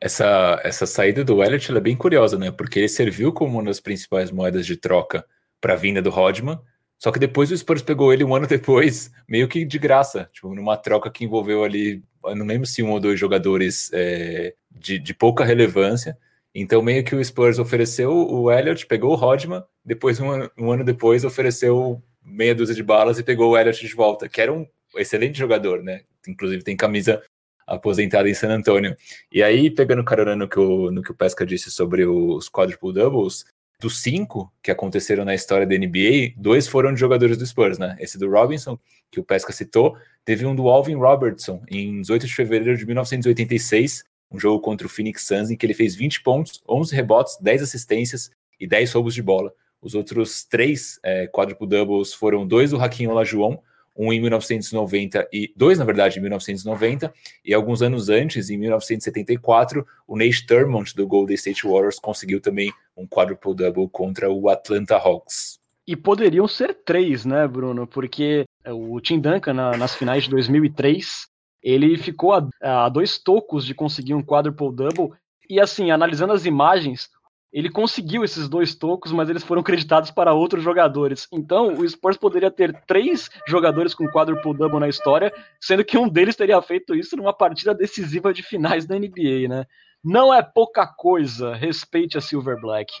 Essa, 0.00 0.60
essa 0.62 0.86
saída 0.86 1.24
do 1.24 1.42
Elliott 1.42 1.74
é 1.74 1.80
bem 1.80 1.96
curiosa, 1.96 2.38
né? 2.38 2.50
Porque 2.50 2.78
ele 2.78 2.88
serviu 2.88 3.32
como 3.32 3.54
uma 3.54 3.64
das 3.64 3.80
principais 3.80 4.30
moedas 4.30 4.64
de 4.64 4.76
troca 4.76 5.24
para 5.60 5.72
a 5.72 5.76
vinda 5.76 6.00
do 6.00 6.10
Rodman. 6.10 6.58
Só 6.98 7.12
que 7.12 7.18
depois 7.18 7.50
o 7.50 7.56
Spurs 7.56 7.80
pegou 7.80 8.12
ele 8.12 8.24
um 8.24 8.34
ano 8.34 8.46
depois, 8.46 9.10
meio 9.28 9.46
que 9.46 9.64
de 9.64 9.78
graça, 9.78 10.28
tipo, 10.32 10.52
numa 10.54 10.76
troca 10.76 11.10
que 11.10 11.24
envolveu 11.24 11.62
ali, 11.62 12.02
não 12.34 12.44
lembro 12.44 12.66
se 12.66 12.82
um 12.82 12.90
ou 12.90 13.00
dois 13.00 13.18
jogadores 13.18 13.90
é, 13.92 14.54
de, 14.70 14.98
de, 14.98 15.14
pouca 15.14 15.44
relevância. 15.44 16.18
Então, 16.54 16.82
meio 16.82 17.04
que 17.04 17.14
o 17.14 17.24
Spurs 17.24 17.58
ofereceu 17.58 18.10
o 18.10 18.50
Elliott, 18.50 18.84
pegou 18.86 19.12
o 19.12 19.14
Rodman, 19.14 19.62
depois, 19.84 20.18
um 20.18 20.30
ano, 20.30 20.50
um 20.58 20.72
ano 20.72 20.82
depois, 20.82 21.24
ofereceu 21.24 22.02
meia 22.24 22.54
dúzia 22.54 22.74
de 22.74 22.82
balas 22.82 23.18
e 23.18 23.22
pegou 23.22 23.52
o 23.52 23.58
Elliott 23.58 23.86
de 23.86 23.94
volta, 23.94 24.28
que 24.28 24.40
era 24.40 24.52
um 24.52 24.66
excelente 24.96 25.38
jogador, 25.38 25.82
né? 25.82 26.02
Inclusive 26.26 26.64
tem 26.64 26.76
camisa 26.76 27.22
aposentada 27.66 28.28
em 28.28 28.34
San 28.34 28.48
Antonio. 28.48 28.96
E 29.30 29.42
aí, 29.42 29.70
pegando 29.70 30.02
carona 30.02 30.34
no 30.34 30.48
que 30.48 30.58
o, 30.58 30.90
no 30.90 31.02
que 31.02 31.12
o 31.12 31.14
Pesca 31.14 31.46
disse 31.46 31.70
sobre 31.70 32.04
os 32.06 32.48
quadruple 32.48 32.92
doubles, 32.92 33.44
dos 33.80 34.02
cinco 34.02 34.52
que 34.60 34.70
aconteceram 34.70 35.24
na 35.24 35.34
história 35.34 35.66
da 35.66 35.76
NBA, 35.76 36.32
dois 36.36 36.66
foram 36.66 36.92
de 36.92 36.98
jogadores 36.98 37.36
do 37.36 37.46
Spurs, 37.46 37.78
né? 37.78 37.96
Esse 38.00 38.18
do 38.18 38.28
Robinson, 38.28 38.78
que 39.10 39.20
o 39.20 39.24
Pesca 39.24 39.52
citou, 39.52 39.96
teve 40.24 40.44
um 40.44 40.54
do 40.54 40.68
Alvin 40.68 40.96
Robertson 40.96 41.62
em 41.68 42.00
18 42.00 42.26
de 42.26 42.34
fevereiro 42.34 42.76
de 42.76 42.84
1986, 42.84 44.04
um 44.32 44.38
jogo 44.38 44.60
contra 44.60 44.86
o 44.86 44.90
Phoenix 44.90 45.24
Suns, 45.24 45.50
em 45.50 45.56
que 45.56 45.64
ele 45.64 45.74
fez 45.74 45.94
20 45.94 46.22
pontos, 46.22 46.60
11 46.68 46.94
rebotes, 46.94 47.38
10 47.40 47.62
assistências 47.62 48.30
e 48.58 48.66
10 48.66 48.92
roubos 48.92 49.14
de 49.14 49.22
bola. 49.22 49.52
Os 49.80 49.94
outros 49.94 50.44
três 50.44 50.98
é, 51.04 51.28
quadruple 51.28 51.68
doubles 51.68 52.12
foram 52.12 52.44
dois 52.46 52.72
do 52.72 52.82
Hakim 52.82 53.06
Olajuwon, 53.06 53.58
um 53.98 54.12
em 54.12 54.20
1990 54.20 55.28
e 55.32 55.52
dois, 55.56 55.78
na 55.78 55.84
verdade, 55.84 56.18
em 56.18 56.22
1990, 56.22 57.12
e 57.44 57.52
alguns 57.52 57.82
anos 57.82 58.08
antes, 58.08 58.48
em 58.48 58.56
1974, 58.56 59.84
o 60.06 60.16
Nate 60.16 60.46
Thurmond 60.46 60.94
do 60.94 61.06
Golden 61.06 61.34
State 61.34 61.66
Warriors 61.66 61.98
conseguiu 61.98 62.40
também 62.40 62.72
um 62.96 63.06
quadruple 63.06 63.54
double 63.54 63.88
contra 63.90 64.30
o 64.30 64.48
Atlanta 64.48 64.96
Hawks. 64.96 65.58
E 65.86 65.96
poderiam 65.96 66.46
ser 66.46 66.74
três, 66.84 67.24
né, 67.24 67.48
Bruno? 67.48 67.86
Porque 67.86 68.44
o 68.66 69.00
Tim 69.00 69.18
Duncan 69.18 69.54
na, 69.54 69.76
nas 69.76 69.94
finais 69.94 70.24
de 70.24 70.30
2003 70.30 71.26
ele 71.62 71.96
ficou 71.96 72.32
a, 72.32 72.48
a 72.62 72.88
dois 72.88 73.18
tocos 73.18 73.64
de 73.64 73.74
conseguir 73.74 74.14
um 74.14 74.22
quadruple 74.22 74.72
double. 74.72 75.16
E 75.50 75.58
assim, 75.60 75.90
analisando 75.90 76.32
as 76.32 76.44
imagens, 76.44 77.08
ele 77.52 77.70
conseguiu 77.70 78.22
esses 78.22 78.48
dois 78.48 78.74
tocos, 78.74 79.10
mas 79.10 79.28
eles 79.28 79.42
foram 79.42 79.62
creditados 79.62 80.10
para 80.10 80.34
outros 80.34 80.62
jogadores. 80.62 81.26
Então, 81.32 81.74
o 81.74 81.88
Spurs 81.88 82.16
poderia 82.16 82.50
ter 82.50 82.72
três 82.86 83.30
jogadores 83.46 83.94
com 83.94 84.06
quadruple 84.08 84.54
double 84.54 84.80
na 84.80 84.88
história, 84.88 85.32
sendo 85.60 85.84
que 85.84 85.96
um 85.96 86.08
deles 86.08 86.36
teria 86.36 86.60
feito 86.60 86.94
isso 86.94 87.16
numa 87.16 87.32
partida 87.32 87.74
decisiva 87.74 88.32
de 88.32 88.42
finais 88.42 88.86
da 88.86 88.98
NBA, 88.98 89.48
né? 89.48 89.64
Não 90.04 90.32
é 90.32 90.42
pouca 90.42 90.86
coisa. 90.86 91.54
Respeite 91.54 92.18
a 92.18 92.20
Silver 92.20 92.60
Black. 92.60 92.92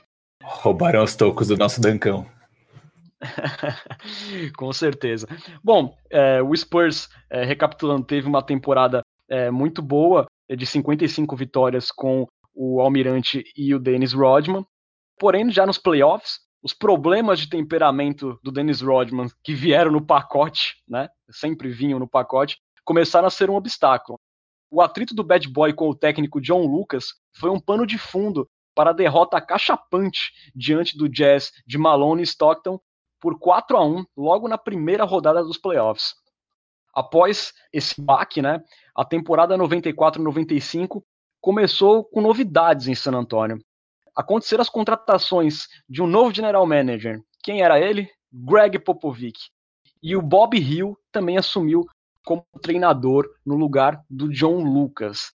Roubaram 0.42 1.04
os 1.04 1.14
tocos 1.14 1.48
do 1.48 1.56
nosso 1.56 1.80
Dancão. 1.80 2.26
com 4.56 4.72
certeza. 4.72 5.26
Bom, 5.62 5.96
é, 6.10 6.40
o 6.42 6.56
Spurs, 6.56 7.08
é, 7.28 7.44
recapitulando, 7.44 8.04
teve 8.04 8.26
uma 8.26 8.42
temporada 8.42 9.02
é, 9.28 9.50
muito 9.50 9.82
boa, 9.82 10.26
de 10.48 10.64
55 10.64 11.36
vitórias 11.36 11.90
com 11.90 12.26
o 12.60 12.80
Almirante 12.80 13.44
e 13.56 13.72
o 13.72 13.78
Dennis 13.78 14.12
Rodman. 14.12 14.66
Porém, 15.16 15.48
já 15.48 15.64
nos 15.64 15.78
playoffs, 15.78 16.40
os 16.60 16.74
problemas 16.74 17.38
de 17.38 17.48
temperamento 17.48 18.36
do 18.42 18.50
Dennis 18.50 18.80
Rodman, 18.80 19.28
que 19.44 19.54
vieram 19.54 19.92
no 19.92 20.04
pacote, 20.04 20.74
né, 20.88 21.08
sempre 21.30 21.70
vinham 21.70 22.00
no 22.00 22.08
pacote, 22.08 22.58
começaram 22.84 23.28
a 23.28 23.30
ser 23.30 23.48
um 23.48 23.54
obstáculo. 23.54 24.18
O 24.68 24.82
atrito 24.82 25.14
do 25.14 25.22
Bad 25.22 25.48
Boy 25.48 25.72
com 25.72 25.88
o 25.88 25.94
técnico 25.94 26.40
John 26.40 26.66
Lucas 26.66 27.14
foi 27.32 27.48
um 27.48 27.60
pano 27.60 27.86
de 27.86 27.96
fundo 27.96 28.50
para 28.74 28.90
a 28.90 28.94
derrota 28.94 29.40
cachapante 29.40 30.32
diante 30.52 30.98
do 30.98 31.08
Jazz 31.08 31.52
de 31.64 31.78
Malone 31.78 32.22
e 32.22 32.24
Stockton 32.24 32.80
por 33.20 33.38
4 33.38 33.76
a 33.76 33.84
1 33.84 34.04
logo 34.16 34.48
na 34.48 34.58
primeira 34.58 35.04
rodada 35.04 35.44
dos 35.44 35.58
playoffs. 35.58 36.14
Após 36.92 37.52
esse 37.72 38.00
baque, 38.00 38.42
né, 38.42 38.60
a 38.96 39.04
temporada 39.04 39.56
94-95 39.56 41.02
começou 41.40 42.04
com 42.04 42.20
novidades 42.20 42.88
em 42.88 42.94
San 42.94 43.12
Antonio. 43.12 43.58
Aconteceram 44.14 44.62
as 44.62 44.68
contratações 44.68 45.68
de 45.88 46.02
um 46.02 46.06
novo 46.06 46.34
general 46.34 46.66
manager. 46.66 47.20
Quem 47.42 47.62
era 47.62 47.80
ele? 47.80 48.10
Greg 48.32 48.78
Popovich. 48.78 49.50
E 50.02 50.16
o 50.16 50.22
Bob 50.22 50.56
Hill 50.56 50.96
também 51.12 51.38
assumiu 51.38 51.86
como 52.24 52.44
treinador 52.60 53.28
no 53.44 53.56
lugar 53.56 54.02
do 54.08 54.28
John 54.28 54.62
Lucas. 54.62 55.32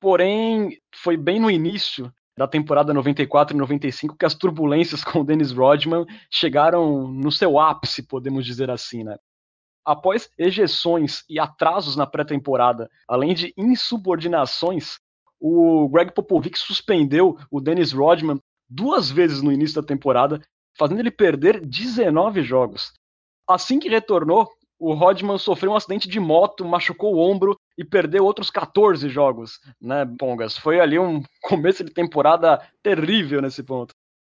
Porém, 0.00 0.78
foi 0.94 1.16
bem 1.16 1.40
no 1.40 1.50
início 1.50 2.12
da 2.36 2.46
temporada 2.46 2.94
94 2.94 3.54
e 3.54 3.58
95 3.58 4.16
que 4.16 4.24
as 4.24 4.34
turbulências 4.34 5.02
com 5.04 5.20
o 5.20 5.24
Dennis 5.24 5.50
Rodman 5.52 6.06
chegaram 6.30 7.08
no 7.08 7.32
seu 7.32 7.58
ápice, 7.58 8.06
podemos 8.06 8.46
dizer 8.46 8.70
assim, 8.70 9.02
né? 9.02 9.16
Após 9.84 10.30
ejeções 10.38 11.24
e 11.28 11.38
atrasos 11.40 11.96
na 11.96 12.06
pré-temporada, 12.06 12.90
além 13.08 13.34
de 13.34 13.52
insubordinações, 13.56 14.98
o 15.40 15.88
Greg 15.88 16.12
Popovich 16.12 16.58
suspendeu 16.58 17.38
o 17.50 17.60
Dennis 17.60 17.92
Rodman 17.92 18.40
duas 18.68 19.10
vezes 19.10 19.42
no 19.42 19.52
início 19.52 19.80
da 19.80 19.86
temporada, 19.86 20.40
fazendo 20.76 21.00
ele 21.00 21.10
perder 21.10 21.64
19 21.64 22.42
jogos. 22.42 22.92
Assim 23.48 23.78
que 23.78 23.88
retornou, 23.88 24.48
o 24.78 24.94
Rodman 24.94 25.38
sofreu 25.38 25.72
um 25.72 25.76
acidente 25.76 26.08
de 26.08 26.20
moto, 26.20 26.64
machucou 26.64 27.14
o 27.14 27.18
ombro 27.18 27.58
e 27.76 27.84
perdeu 27.84 28.24
outros 28.24 28.50
14 28.50 29.08
jogos, 29.08 29.58
né, 29.80 30.06
Pongas? 30.18 30.56
Foi 30.56 30.78
ali 30.78 30.98
um 30.98 31.22
começo 31.42 31.82
de 31.82 31.92
temporada 31.92 32.60
terrível 32.82 33.42
nesse 33.42 33.62
ponto. 33.62 33.94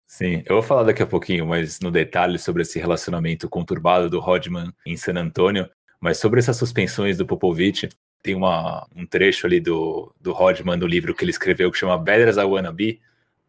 Sim, 0.07 0.43
eu 0.47 0.55
vou 0.57 0.63
falar 0.63 0.85
daqui 0.85 1.03
a 1.03 1.07
pouquinho 1.07 1.47
mais 1.47 1.81
no 1.81 1.91
detalhe 1.91 2.39
sobre 2.39 2.63
esse 2.63 2.79
relacionamento 2.79 3.49
conturbado 3.49 4.09
do 4.09 4.21
Rodman 4.21 4.73
em 4.87 4.97
San 4.97 5.19
Antonio, 5.19 5.69
mas 6.01 6.19
sobre 6.19 6.39
essas 6.39 6.57
suspensões 6.57 7.19
do 7.19 7.27
Popovich, 7.27 7.89
tem 8.29 8.35
uma, 8.35 8.87
um 8.95 9.07
trecho 9.07 9.47
ali 9.47 9.59
do, 9.59 10.15
do 10.21 10.33
Rodman, 10.33 10.79
do 10.79 10.87
livro 10.87 11.15
que 11.15 11.25
ele 11.25 11.31
escreveu, 11.31 11.73
que 11.73 11.79
chama 11.79 11.97
Better 11.97 12.29
As 12.29 12.37
I 12.37 12.45
Wanna 12.45 12.71
Be, 12.71 13.01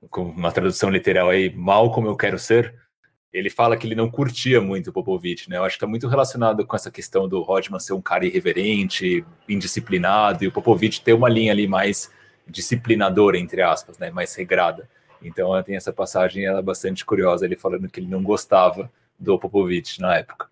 com 0.10 0.24
uma 0.24 0.54
tradução 0.54 0.90
literal 0.90 1.30
aí, 1.30 1.54
Mal 1.54 1.92
Como 1.92 2.08
Eu 2.08 2.16
Quero 2.16 2.40
Ser. 2.40 2.74
Ele 3.34 3.50
fala 3.50 3.76
que 3.76 3.86
ele 3.86 3.94
não 3.94 4.10
curtia 4.10 4.62
muito 4.62 4.90
o 4.90 4.94
Popovich, 4.94 5.50
né? 5.50 5.58
Eu 5.58 5.66
acho 5.66 5.76
que 5.76 5.80
está 5.80 5.86
muito 5.86 6.08
relacionado 6.08 6.66
com 6.66 6.78
essa 6.78 6.90
questão 6.90 7.28
do 7.28 7.42
Rodman 7.42 7.78
ser 7.78 7.92
um 7.92 8.02
cara 8.02 8.26
irreverente, 8.26 9.26
indisciplinado, 9.50 10.46
e 10.46 10.48
o 10.48 10.52
Popovich 10.52 11.02
ter 11.02 11.12
uma 11.12 11.28
linha 11.28 11.52
ali 11.52 11.68
mais 11.68 12.10
disciplinadora, 12.48 13.38
entre 13.38 13.62
aspas, 13.62 13.98
né? 13.98 14.10
Mais 14.12 14.34
regrada. 14.34 14.90
Então 15.22 15.62
tem 15.62 15.76
essa 15.76 15.92
passagem, 15.92 16.46
ela 16.46 16.60
é 16.60 16.64
bastante 16.64 17.04
curiosa, 17.04 17.44
ele 17.44 17.58
falando 17.58 17.90
que 17.90 18.00
ele 18.00 18.08
não 18.08 18.24
gostava 18.24 18.90
do 19.20 19.38
Popovich 19.38 20.00
na 20.00 20.16
época. 20.16 20.48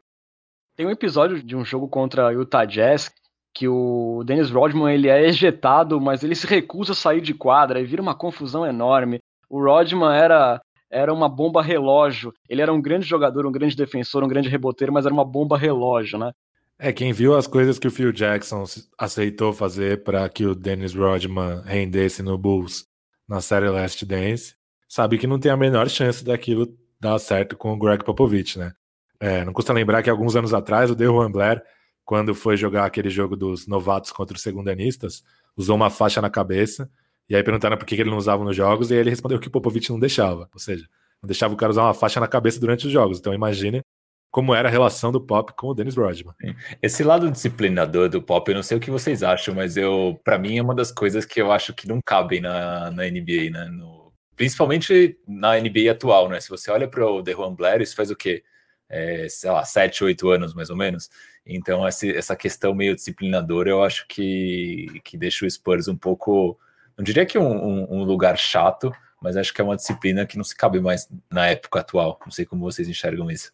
Tem 0.75 0.85
um 0.85 0.91
episódio 0.91 1.41
de 1.41 1.55
um 1.55 1.63
jogo 1.63 1.87
contra 1.87 2.27
o 2.27 2.31
Utah 2.31 2.65
Jazz 2.65 3.09
que 3.57 3.67
o 3.67 4.23
Dennis 4.23 4.51
Rodman 4.51 4.93
ele 4.93 5.09
é 5.09 5.25
ejetado, 5.25 5.99
mas 5.99 6.23
ele 6.23 6.35
se 6.35 6.45
recusa 6.45 6.91
a 6.91 6.95
sair 6.95 7.21
de 7.21 7.33
quadra 7.33 7.81
e 7.81 7.85
vira 7.85 7.99
uma 7.99 8.13
confusão 8.13 8.63
enorme. 8.63 9.17
O 9.49 9.59
Rodman 9.59 10.15
era 10.15 10.61
era 10.91 11.11
uma 11.11 11.27
bomba 11.27 11.61
relógio. 11.61 12.31
Ele 12.47 12.61
era 12.61 12.71
um 12.71 12.79
grande 12.79 13.07
jogador, 13.07 13.47
um 13.47 13.51
grande 13.51 13.75
defensor, 13.75 14.23
um 14.23 14.27
grande 14.27 14.47
reboteiro, 14.47 14.93
mas 14.93 15.05
era 15.05 15.13
uma 15.13 15.25
bomba 15.25 15.57
relógio, 15.57 16.19
né? 16.19 16.31
É, 16.77 16.93
quem 16.93 17.11
viu 17.11 17.35
as 17.35 17.47
coisas 17.47 17.79
que 17.79 17.87
o 17.87 17.91
Phil 17.91 18.11
Jackson 18.11 18.63
aceitou 18.95 19.51
fazer 19.51 20.03
para 20.03 20.29
que 20.29 20.45
o 20.45 20.53
Dennis 20.53 20.93
Rodman 20.93 21.63
rendesse 21.65 22.21
no 22.21 22.37
Bulls 22.37 22.85
na 23.27 23.41
série 23.41 23.67
Last 23.69 24.05
Dance, 24.05 24.53
sabe 24.87 25.17
que 25.17 25.25
não 25.25 25.39
tem 25.39 25.51
a 25.51 25.57
menor 25.57 25.89
chance 25.89 26.23
daquilo 26.23 26.67
dar 27.01 27.17
certo 27.17 27.57
com 27.57 27.73
o 27.73 27.77
Greg 27.77 28.05
Popovich, 28.05 28.59
né? 28.59 28.71
É, 29.19 29.43
não 29.43 29.51
custa 29.51 29.73
lembrar 29.73 30.03
que 30.03 30.11
alguns 30.11 30.35
anos 30.35 30.53
atrás 30.53 30.91
o 30.91 30.95
DeJuan 30.95 31.31
Blair 31.31 31.63
quando 32.07 32.33
foi 32.33 32.55
jogar 32.55 32.85
aquele 32.85 33.09
jogo 33.09 33.35
dos 33.35 33.67
novatos 33.67 34.13
contra 34.13 34.33
os 34.33 34.41
segundanistas, 34.41 35.25
usou 35.57 35.75
uma 35.75 35.89
faixa 35.89 36.21
na 36.21 36.29
cabeça, 36.29 36.89
e 37.29 37.35
aí 37.35 37.43
perguntaram 37.43 37.75
por 37.75 37.85
que 37.85 37.95
ele 37.95 38.09
não 38.09 38.17
usava 38.17 38.45
nos 38.45 38.55
jogos, 38.55 38.89
e 38.89 38.93
aí 38.93 39.01
ele 39.01 39.09
respondeu 39.09 39.37
que 39.37 39.49
o 39.49 39.51
Popovich 39.51 39.89
não 39.89 39.99
deixava, 39.99 40.49
ou 40.53 40.59
seja, 40.59 40.87
não 41.21 41.27
deixava 41.27 41.53
o 41.53 41.57
cara 41.57 41.69
usar 41.69 41.83
uma 41.83 41.93
faixa 41.93 42.21
na 42.21 42.27
cabeça 42.27 42.61
durante 42.61 42.87
os 42.87 42.93
jogos. 42.93 43.19
Então 43.19 43.33
imagine 43.33 43.81
como 44.31 44.55
era 44.55 44.69
a 44.69 44.71
relação 44.71 45.11
do 45.11 45.19
Pop 45.19 45.51
com 45.57 45.67
o 45.67 45.73
Dennis 45.73 45.97
Rodman. 45.97 46.33
Esse 46.81 47.03
lado 47.03 47.29
disciplinador 47.29 48.07
do 48.07 48.21
Pop, 48.21 48.49
eu 48.49 48.55
não 48.55 48.63
sei 48.63 48.77
o 48.77 48.79
que 48.79 48.89
vocês 48.89 49.21
acham, 49.21 49.53
mas 49.53 49.75
eu, 49.75 50.17
para 50.23 50.39
mim, 50.39 50.57
é 50.57 50.61
uma 50.61 50.75
das 50.75 50.93
coisas 50.93 51.25
que 51.25 51.41
eu 51.41 51.51
acho 51.51 51.73
que 51.73 51.89
não 51.89 51.99
cabem 52.05 52.39
na, 52.39 52.89
na 52.89 53.03
NBA, 53.03 53.49
né? 53.51 53.65
No, 53.65 54.13
principalmente 54.33 55.19
na 55.27 55.59
NBA 55.59 55.91
atual, 55.91 56.29
né? 56.29 56.39
Se 56.39 56.49
você 56.49 56.71
olha 56.71 56.87
para 56.87 57.05
o 57.05 57.21
DeJuan 57.21 57.53
Blair, 57.53 57.81
isso 57.81 57.97
faz 57.97 58.09
o 58.09 58.15
quê? 58.15 58.43
É, 58.89 59.27
sei 59.29 59.51
lá, 59.51 59.65
7, 59.65 60.03
8 60.03 60.29
anos 60.29 60.53
mais 60.53 60.69
ou 60.69 60.75
menos. 60.75 61.09
Então, 61.45 61.85
essa 61.87 62.35
questão 62.35 62.73
meio 62.73 62.95
disciplinadora, 62.95 63.69
eu 63.69 63.83
acho 63.83 64.05
que, 64.07 64.87
que 65.03 65.17
deixa 65.17 65.45
o 65.45 65.49
Spurs 65.49 65.87
um 65.87 65.95
pouco, 65.95 66.57
não 66.97 67.03
diria 67.03 67.25
que 67.25 67.37
um, 67.37 67.93
um, 67.93 68.03
lugar 68.03 68.37
chato, 68.37 68.91
mas 69.21 69.37
acho 69.37 69.53
que 69.53 69.61
é 69.61 69.63
uma 69.63 69.75
disciplina 69.75 70.25
que 70.25 70.37
não 70.37 70.43
se 70.43 70.55
cabe 70.55 70.79
mais 70.79 71.09
na 71.31 71.47
época 71.47 71.79
atual. 71.79 72.19
Não 72.25 72.31
sei 72.31 72.45
como 72.45 72.63
vocês 72.63 72.87
enxergam 72.89 73.31
isso. 73.31 73.51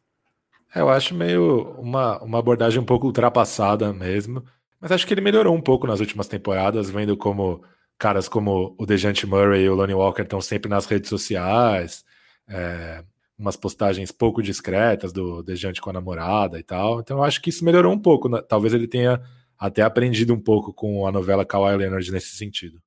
É, 0.73 0.81
eu 0.81 0.89
acho 0.89 1.13
meio 1.13 1.71
uma, 1.79 2.21
uma 2.23 2.39
abordagem 2.39 2.79
um 2.79 2.85
pouco 2.85 3.05
ultrapassada 3.05 3.93
mesmo, 3.93 4.43
mas 4.81 4.91
acho 4.91 5.05
que 5.05 5.13
ele 5.13 5.21
melhorou 5.21 5.55
um 5.55 5.61
pouco 5.61 5.85
nas 5.85 5.99
últimas 5.99 6.27
temporadas, 6.27 6.89
vendo 6.89 7.15
como 7.15 7.63
caras 7.97 8.27
como 8.27 8.75
o 8.77 8.85
Dejante 8.85 9.25
Murray 9.27 9.63
e 9.63 9.69
o 9.69 9.75
Lonnie 9.75 9.93
Walker 9.93 10.23
estão 10.23 10.41
sempre 10.41 10.69
nas 10.69 10.85
redes 10.87 11.09
sociais. 11.09 12.03
É, 12.47 13.03
umas 13.43 13.57
postagens 13.57 14.11
pouco 14.11 14.41
discretas 14.41 15.11
do 15.11 15.43
Dejante 15.43 15.81
com 15.81 15.89
a 15.89 15.93
namorada 15.93 16.57
e 16.57 16.63
tal. 16.63 17.01
Então 17.01 17.17
eu 17.17 17.23
acho 17.23 17.41
que 17.41 17.49
isso 17.49 17.65
melhorou 17.65 17.93
um 17.93 17.99
pouco. 17.99 18.29
Né? 18.29 18.41
Talvez 18.41 18.73
ele 18.73 18.87
tenha 18.87 19.21
até 19.59 19.81
aprendido 19.81 20.33
um 20.33 20.39
pouco 20.39 20.73
com 20.73 21.05
a 21.05 21.11
novela 21.11 21.45
Kawhi 21.45 21.75
Leonard 21.75 22.09
nesse 22.11 22.37
sentido. 22.37 22.81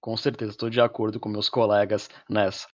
Com 0.00 0.16
certeza, 0.16 0.52
estou 0.52 0.70
de 0.70 0.80
acordo 0.80 1.18
com 1.18 1.28
meus 1.28 1.48
colegas 1.48 2.08
nessa. 2.30 2.66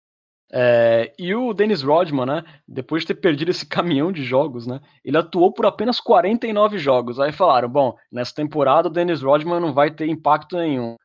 É, 0.51 1.13
e 1.19 1.35
o 1.35 1.53
Dennis 1.53 1.81
Rodman, 1.81 2.25
né, 2.25 2.43
depois 2.65 3.03
de 3.03 3.07
ter 3.07 3.15
perdido 3.15 3.51
esse 3.51 3.65
caminhão 3.67 4.11
de 4.11 4.23
jogos, 4.23 4.65
né, 4.65 4.79
ele 5.03 5.17
atuou 5.17 5.51
por 5.53 5.65
apenas 5.65 5.99
49 5.99 6.77
jogos. 6.77 7.19
Aí 7.19 7.31
falaram, 7.31 7.69
bom, 7.69 7.95
nessa 8.11 8.33
temporada 8.33 8.87
o 8.87 8.91
Dennis 8.91 9.21
Rodman 9.21 9.59
não 9.59 9.73
vai 9.73 9.91
ter 9.91 10.07
impacto 10.07 10.57
nenhum. 10.57 10.95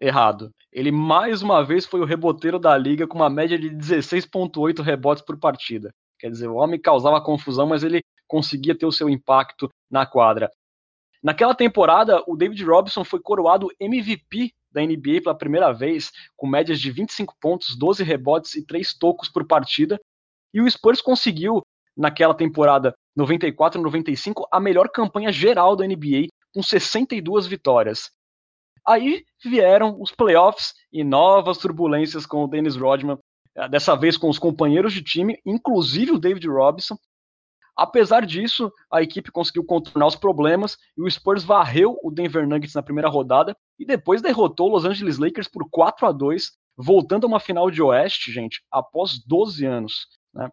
Errado. 0.00 0.52
Ele 0.72 0.92
mais 0.92 1.42
uma 1.42 1.64
vez 1.64 1.84
foi 1.84 2.00
o 2.00 2.04
reboteiro 2.04 2.58
da 2.58 2.76
liga 2.76 3.06
com 3.06 3.18
uma 3.18 3.28
média 3.28 3.58
de 3.58 3.68
16.8 3.70 4.80
rebotes 4.80 5.24
por 5.24 5.38
partida. 5.38 5.90
Quer 6.18 6.30
dizer, 6.30 6.48
o 6.48 6.54
homem 6.54 6.80
causava 6.80 7.20
confusão, 7.20 7.66
mas 7.66 7.82
ele 7.82 8.00
conseguia 8.26 8.76
ter 8.76 8.86
o 8.86 8.92
seu 8.92 9.08
impacto 9.08 9.68
na 9.90 10.06
quadra. 10.06 10.50
Naquela 11.22 11.54
temporada, 11.54 12.22
o 12.28 12.36
David 12.36 12.62
Robinson 12.64 13.02
foi 13.04 13.20
coroado 13.20 13.68
MVP 13.80 14.52
da 14.70 14.82
NBA 14.82 15.22
pela 15.22 15.34
primeira 15.36 15.72
vez, 15.72 16.12
com 16.36 16.46
médias 16.46 16.80
de 16.80 16.90
25 16.90 17.34
pontos, 17.40 17.76
12 17.76 18.04
rebotes 18.04 18.54
e 18.54 18.64
3 18.64 18.94
tocos 18.94 19.28
por 19.28 19.46
partida. 19.46 19.98
E 20.54 20.60
o 20.60 20.70
Spurs 20.70 21.00
conseguiu, 21.00 21.62
naquela 21.96 22.34
temporada 22.34 22.94
94-95, 23.18 24.46
a 24.52 24.60
melhor 24.60 24.88
campanha 24.90 25.32
geral 25.32 25.74
da 25.74 25.86
NBA, 25.86 26.28
com 26.54 26.62
62 26.62 27.46
vitórias. 27.46 28.10
Aí 28.88 29.22
vieram 29.44 30.00
os 30.00 30.10
playoffs 30.10 30.72
e 30.90 31.04
novas 31.04 31.58
turbulências 31.58 32.24
com 32.24 32.44
o 32.44 32.48
Dennis 32.48 32.76
Rodman, 32.76 33.18
eh, 33.54 33.68
dessa 33.68 33.94
vez 33.94 34.16
com 34.16 34.30
os 34.30 34.38
companheiros 34.38 34.92
de 34.92 35.02
time, 35.02 35.38
inclusive 35.44 36.12
o 36.12 36.18
David 36.18 36.48
Robinson, 36.48 36.96
Apesar 37.78 38.26
disso, 38.26 38.72
a 38.92 39.00
equipe 39.02 39.30
conseguiu 39.30 39.64
contornar 39.64 40.08
os 40.08 40.16
problemas 40.16 40.76
e 40.96 41.02
o 41.02 41.08
Spurs 41.08 41.44
varreu 41.44 41.96
o 42.02 42.10
Denver 42.10 42.44
Nuggets 42.44 42.74
na 42.74 42.82
primeira 42.82 43.08
rodada 43.08 43.56
e 43.78 43.86
depois 43.86 44.20
derrotou 44.20 44.68
o 44.68 44.72
Los 44.72 44.84
Angeles 44.84 45.16
Lakers 45.16 45.46
por 45.46 45.70
4 45.70 46.08
a 46.08 46.10
2, 46.10 46.50
voltando 46.76 47.22
a 47.24 47.28
uma 47.28 47.38
final 47.38 47.70
de 47.70 47.80
Oeste, 47.80 48.32
gente, 48.32 48.60
após 48.68 49.24
12 49.24 49.64
anos. 49.64 50.08
Né? 50.34 50.50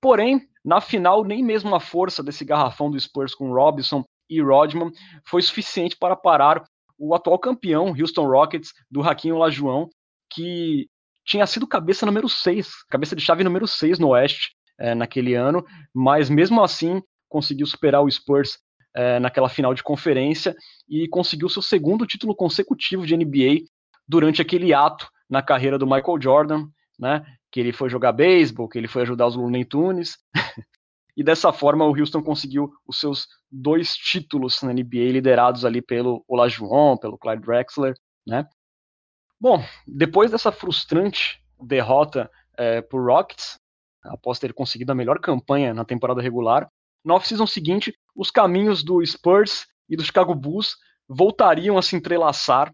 Porém, 0.00 0.42
na 0.64 0.80
final, 0.80 1.24
nem 1.24 1.42
mesmo 1.42 1.74
a 1.74 1.80
força 1.80 2.22
desse 2.22 2.44
garrafão 2.44 2.88
do 2.88 3.00
Spurs 3.00 3.34
com 3.34 3.52
Robinson 3.52 4.04
e 4.30 4.40
Rodman 4.40 4.92
foi 5.26 5.42
suficiente 5.42 5.96
para 5.96 6.14
parar 6.14 6.64
o 6.98 7.14
atual 7.14 7.38
campeão 7.38 7.94
Houston 7.98 8.26
Rockets 8.26 8.72
do 8.90 9.00
Raquinho 9.00 9.36
Olajuwon, 9.36 9.88
que 10.30 10.88
tinha 11.24 11.46
sido 11.46 11.66
cabeça 11.66 12.04
número 12.04 12.28
6, 12.28 12.84
cabeça 12.88 13.16
de 13.16 13.22
chave 13.22 13.42
número 13.44 13.66
6 13.66 13.98
no 13.98 14.08
Oeste, 14.08 14.52
é, 14.78 14.94
naquele 14.94 15.34
ano, 15.34 15.64
mas 15.94 16.28
mesmo 16.28 16.62
assim 16.62 17.02
conseguiu 17.28 17.66
superar 17.66 18.02
o 18.02 18.10
Spurs 18.10 18.58
é, 18.94 19.18
naquela 19.18 19.48
final 19.48 19.74
de 19.74 19.82
conferência 19.82 20.54
e 20.88 21.08
conseguiu 21.08 21.48
seu 21.48 21.62
segundo 21.62 22.06
título 22.06 22.34
consecutivo 22.34 23.06
de 23.06 23.16
NBA 23.16 23.64
durante 24.06 24.40
aquele 24.42 24.72
ato 24.72 25.08
na 25.28 25.42
carreira 25.42 25.78
do 25.78 25.86
Michael 25.86 26.20
Jordan, 26.20 26.66
né? 26.98 27.24
Que 27.50 27.60
ele 27.60 27.72
foi 27.72 27.88
jogar 27.88 28.12
beisebol, 28.12 28.68
que 28.68 28.78
ele 28.78 28.88
foi 28.88 29.02
ajudar 29.02 29.26
os 29.26 29.36
Looney 29.36 29.64
Tunes. 29.64 30.16
e 31.16 31.22
dessa 31.22 31.52
forma 31.52 31.84
o 31.84 31.96
Houston 31.96 32.22
conseguiu 32.22 32.72
os 32.86 32.98
seus 32.98 33.28
dois 33.50 33.94
títulos 33.94 34.60
na 34.62 34.72
NBA 34.72 35.12
liderados 35.12 35.64
ali 35.64 35.80
pelo 35.80 36.24
Olajuwon, 36.26 36.96
pelo 36.96 37.18
Clyde 37.18 37.42
Drexler, 37.42 37.94
né? 38.26 38.46
Bom, 39.40 39.62
depois 39.86 40.30
dessa 40.30 40.50
frustrante 40.50 41.40
derrota 41.60 42.30
é, 42.56 42.80
por 42.82 43.04
Rockets, 43.04 43.58
após 44.02 44.38
ter 44.38 44.52
conseguido 44.52 44.92
a 44.92 44.94
melhor 44.94 45.20
campanha 45.20 45.72
na 45.72 45.84
temporada 45.84 46.20
regular. 46.20 46.68
Na 47.04 47.14
off-season 47.14 47.46
seguinte, 47.46 47.94
os 48.14 48.30
caminhos 48.30 48.82
do 48.82 49.04
Spurs 49.04 49.66
e 49.88 49.96
do 49.96 50.04
Chicago 50.04 50.34
Bulls 50.34 50.76
voltariam 51.08 51.76
a 51.76 51.82
se 51.82 51.96
entrelaçar 51.96 52.72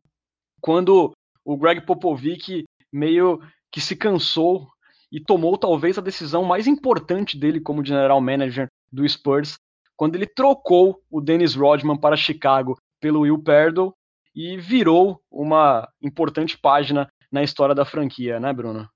quando 0.60 1.12
o 1.44 1.56
Greg 1.56 1.84
Popovich 1.84 2.64
meio 2.92 3.40
que 3.70 3.80
se 3.80 3.96
cansou 3.96 4.68
e 5.12 5.20
tomou 5.20 5.58
talvez 5.58 5.98
a 5.98 6.02
decisão 6.02 6.44
mais 6.44 6.66
importante 6.66 7.38
dele 7.38 7.60
como 7.60 7.84
general 7.84 8.20
manager 8.20 8.68
do 8.92 9.08
Spurs, 9.08 9.58
quando 9.96 10.14
ele 10.14 10.26
trocou 10.26 11.02
o 11.10 11.20
Dennis 11.20 11.54
Rodman 11.54 11.98
para 11.98 12.16
Chicago 12.16 12.78
pelo 13.00 13.20
Will 13.20 13.42
Perdle 13.42 13.92
e 14.34 14.56
virou 14.56 15.20
uma 15.30 15.88
importante 16.00 16.56
página 16.56 17.08
na 17.30 17.42
história 17.42 17.74
da 17.74 17.84
franquia, 17.84 18.38
né, 18.38 18.52
Bruno? 18.52 18.88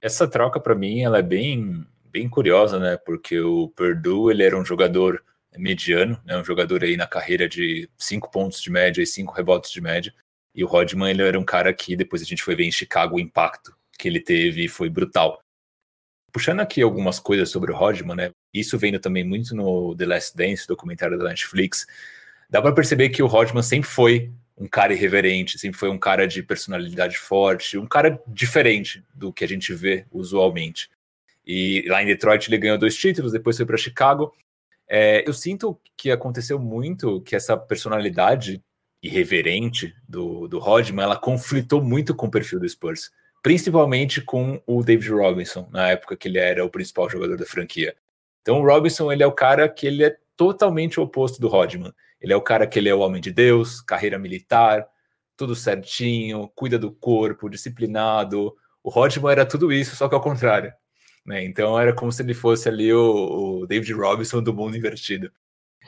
Essa 0.00 0.28
troca, 0.28 0.58
para 0.58 0.74
mim, 0.74 1.00
ela 1.00 1.18
é 1.18 1.22
bem, 1.22 1.86
bem 2.10 2.28
curiosa, 2.28 2.78
né? 2.78 2.96
Porque 2.96 3.38
o 3.40 3.68
Purdue, 3.68 4.30
ele 4.30 4.42
era 4.42 4.58
um 4.58 4.64
jogador 4.64 5.22
mediano, 5.56 6.20
né? 6.24 6.36
Um 6.36 6.44
jogador 6.44 6.82
aí 6.82 6.96
na 6.96 7.06
carreira 7.06 7.48
de 7.48 7.88
cinco 7.96 8.30
pontos 8.30 8.60
de 8.60 8.70
média 8.70 9.02
e 9.02 9.06
cinco 9.06 9.32
rebotes 9.32 9.70
de 9.70 9.80
média. 9.80 10.12
E 10.54 10.64
o 10.64 10.66
Rodman, 10.66 11.10
ele 11.10 11.22
era 11.22 11.38
um 11.38 11.44
cara 11.44 11.72
que 11.72 11.96
depois 11.96 12.20
a 12.20 12.24
gente 12.24 12.42
foi 12.42 12.54
ver 12.54 12.64
em 12.64 12.72
Chicago 12.72 13.16
o 13.16 13.20
impacto 13.20 13.74
que 13.98 14.08
ele 14.08 14.20
teve 14.20 14.68
foi 14.68 14.90
brutal. 14.90 15.41
Puxando 16.32 16.60
aqui 16.60 16.80
algumas 16.80 17.20
coisas 17.20 17.50
sobre 17.50 17.70
o 17.70 17.76
Rodman, 17.76 18.16
né? 18.16 18.30
Isso 18.52 18.78
vendo 18.78 18.98
também 18.98 19.22
muito 19.22 19.54
no 19.54 19.94
The 19.94 20.06
Last 20.06 20.36
Dance, 20.36 20.66
documentário 20.66 21.18
da 21.18 21.28
Netflix. 21.28 21.86
Dá 22.48 22.60
para 22.60 22.72
perceber 22.72 23.10
que 23.10 23.22
o 23.22 23.26
Rodman 23.26 23.62
sempre 23.62 23.88
foi 23.88 24.32
um 24.56 24.66
cara 24.66 24.92
irreverente, 24.92 25.58
sempre 25.58 25.78
foi 25.78 25.88
um 25.88 25.98
cara 25.98 26.26
de 26.26 26.42
personalidade 26.42 27.18
forte, 27.18 27.78
um 27.78 27.86
cara 27.86 28.20
diferente 28.26 29.04
do 29.14 29.32
que 29.32 29.44
a 29.44 29.48
gente 29.48 29.74
vê 29.74 30.06
usualmente. 30.10 30.88
E 31.46 31.84
lá 31.88 32.02
em 32.02 32.06
Detroit 32.06 32.48
ele 32.48 32.58
ganhou 32.58 32.78
dois 32.78 32.96
títulos, 32.96 33.32
depois 33.32 33.56
foi 33.56 33.66
para 33.66 33.76
Chicago. 33.76 34.32
É, 34.88 35.26
eu 35.28 35.32
sinto 35.32 35.78
que 35.96 36.10
aconteceu 36.10 36.58
muito 36.58 37.20
que 37.22 37.34
essa 37.34 37.56
personalidade 37.56 38.62
irreverente 39.02 39.94
do, 40.08 40.46
do 40.46 40.58
Rodman, 40.58 41.04
ela 41.04 41.16
conflitou 41.16 41.82
muito 41.82 42.14
com 42.14 42.26
o 42.26 42.30
perfil 42.30 42.60
do 42.60 42.68
Spurs, 42.68 43.10
principalmente 43.42 44.20
com 44.20 44.62
o 44.66 44.84
David 44.84 45.10
Robinson, 45.10 45.68
na 45.72 45.88
época 45.90 46.16
que 46.16 46.28
ele 46.28 46.38
era 46.38 46.64
o 46.64 46.70
principal 46.70 47.10
jogador 47.10 47.36
da 47.36 47.44
franquia. 47.44 47.94
Então 48.40 48.60
o 48.60 48.66
Robinson, 48.66 49.10
ele 49.10 49.22
é 49.22 49.26
o 49.26 49.32
cara 49.32 49.68
que 49.68 49.86
ele 49.86 50.04
é 50.04 50.16
totalmente 50.36 51.00
o 51.00 51.02
oposto 51.02 51.40
do 51.40 51.48
Rodman. 51.48 51.92
Ele 52.20 52.32
é 52.32 52.36
o 52.36 52.40
cara 52.40 52.66
que 52.66 52.78
ele 52.78 52.88
é 52.88 52.94
o 52.94 53.00
homem 53.00 53.20
de 53.20 53.32
Deus, 53.32 53.80
carreira 53.80 54.18
militar, 54.18 54.86
tudo 55.36 55.56
certinho, 55.56 56.50
cuida 56.54 56.78
do 56.78 56.92
corpo, 56.92 57.50
disciplinado. 57.50 58.54
O 58.82 58.90
Rodman 58.90 59.32
era 59.32 59.44
tudo 59.44 59.72
isso, 59.72 59.96
só 59.96 60.08
que 60.08 60.14
ao 60.14 60.20
contrário. 60.20 60.72
Né? 61.26 61.44
Então 61.44 61.78
era 61.78 61.92
como 61.92 62.12
se 62.12 62.22
ele 62.22 62.34
fosse 62.34 62.68
ali 62.68 62.92
o, 62.92 63.60
o 63.62 63.66
David 63.66 63.92
Robinson 63.92 64.42
do 64.42 64.54
mundo 64.54 64.76
invertido. 64.76 65.32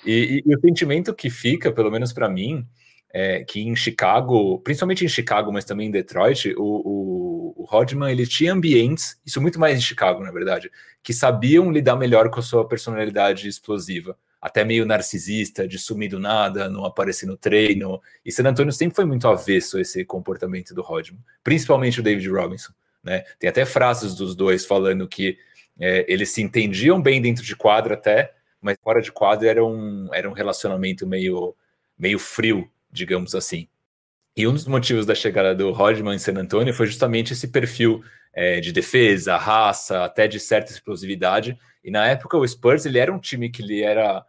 E, 0.05 0.43
e, 0.45 0.51
e 0.51 0.57
o 0.57 0.61
sentimento 0.61 1.15
que 1.15 1.31
fica, 1.31 1.73
pelo 1.73 1.91
menos 1.91 2.13
para 2.13 2.29
mim, 2.29 2.67
é 3.13 3.45
que 3.45 3.61
em 3.61 3.77
Chicago, 3.77 4.59
principalmente 4.61 5.05
em 5.05 5.09
Chicago, 5.09 5.53
mas 5.53 5.65
também 5.65 5.87
em 5.87 5.91
Detroit, 5.93 6.53
o, 6.57 6.63
o, 6.63 7.24
o 7.57 7.65
Rodman 7.65 8.11
ele 8.11 8.27
tinha 8.27 8.53
ambientes, 8.53 9.21
isso 9.25 9.41
muito 9.41 9.59
mais 9.59 9.79
em 9.79 9.83
Chicago, 9.83 10.23
na 10.23 10.31
verdade, 10.31 10.71
que 11.03 11.13
sabiam 11.13 11.71
lidar 11.71 11.97
melhor 11.97 12.31
com 12.31 12.41
a 12.41 12.43
sua 12.43 12.67
personalidade 12.67 13.49
explosiva 13.49 14.17
até 14.45 14.63
meio 14.63 14.85
narcisista, 14.85 15.67
de 15.67 15.79
sumir 15.79 16.11
do 16.11 16.21
nada, 16.21 16.69
não 16.69 16.85
aparecer 16.85 17.25
no 17.25 17.35
treino. 17.35 17.99
E 18.23 18.31
San 18.31 18.47
Antonio 18.47 18.75
sempre 18.75 18.95
foi 18.95 19.07
muito 19.07 19.27
avesso 19.27 19.79
a 19.79 19.81
esse 19.81 20.05
comportamento 20.05 20.75
do 20.75 20.83
Rodman, 20.83 21.19
principalmente 21.43 21.99
o 21.99 22.03
David 22.03 22.29
Robinson. 22.29 22.75
Né? 23.03 23.25
Tem 23.39 23.49
até 23.49 23.65
frases 23.65 24.15
dos 24.15 24.37
dois 24.37 24.67
falando 24.67 25.09
que 25.09 25.39
é, 25.81 26.05
eles 26.07 26.29
se 26.29 26.43
entendiam 26.43 27.01
bem 27.01 27.23
dentro 27.23 27.43
de 27.43 27.57
quadra 27.57 27.95
até, 27.95 28.35
mas 28.61 28.77
fora 28.85 29.01
de 29.01 29.11
quadra 29.11 29.49
era 29.49 29.65
um, 29.65 30.11
era 30.13 30.29
um 30.29 30.35
relacionamento 30.35 31.07
meio, 31.07 31.57
meio 31.99 32.19
frio, 32.19 32.71
digamos 32.93 33.35
assim. 33.35 33.67
E 34.37 34.47
um 34.47 34.53
dos 34.53 34.67
motivos 34.67 35.07
da 35.07 35.15
chegada 35.15 35.55
do 35.55 35.71
Rodman 35.71 36.15
em 36.15 36.19
San 36.19 36.35
Antonio 36.37 36.75
foi 36.75 36.87
justamente 36.87 37.33
esse 37.33 37.49
perfil 37.49 38.03
é, 38.33 38.61
de 38.61 38.73
defesa, 38.73 39.37
raça, 39.37 40.05
até 40.05 40.27
de 40.27 40.41
certa 40.41 40.73
explosividade. 40.73 41.57
E 41.85 41.91
na 41.91 42.07
época 42.07 42.37
o 42.37 42.47
Spurs 42.47 42.85
ele 42.85 42.99
era 42.99 43.13
um 43.13 43.19
time 43.19 43.49
que 43.49 43.63
ele 43.63 43.83
era 43.83 44.25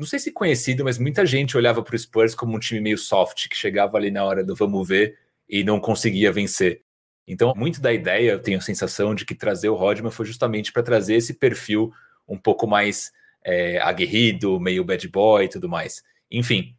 não 0.00 0.06
sei 0.06 0.18
se 0.18 0.32
conhecido, 0.32 0.82
mas 0.82 0.98
muita 0.98 1.26
gente 1.26 1.58
olhava 1.58 1.82
para 1.82 1.94
o 1.94 1.98
Spurs 1.98 2.34
como 2.34 2.56
um 2.56 2.58
time 2.58 2.80
meio 2.80 2.96
soft, 2.96 3.48
que 3.48 3.56
chegava 3.56 3.98
ali 3.98 4.10
na 4.10 4.24
hora 4.24 4.42
do 4.42 4.56
vamos 4.56 4.88
ver 4.88 5.18
e 5.46 5.62
não 5.62 5.78
conseguia 5.78 6.32
vencer. 6.32 6.80
Então, 7.26 7.52
muito 7.54 7.82
da 7.82 7.92
ideia, 7.92 8.32
eu 8.32 8.40
tenho 8.40 8.56
a 8.56 8.62
sensação 8.62 9.14
de 9.14 9.26
que 9.26 9.34
trazer 9.34 9.68
o 9.68 9.74
Rodman 9.74 10.10
foi 10.10 10.24
justamente 10.24 10.72
para 10.72 10.82
trazer 10.82 11.16
esse 11.16 11.34
perfil 11.34 11.92
um 12.26 12.38
pouco 12.38 12.66
mais 12.66 13.12
é, 13.44 13.78
aguerrido, 13.78 14.58
meio 14.58 14.82
bad 14.84 15.06
boy 15.06 15.44
e 15.44 15.48
tudo 15.48 15.68
mais. 15.68 16.02
Enfim, 16.30 16.74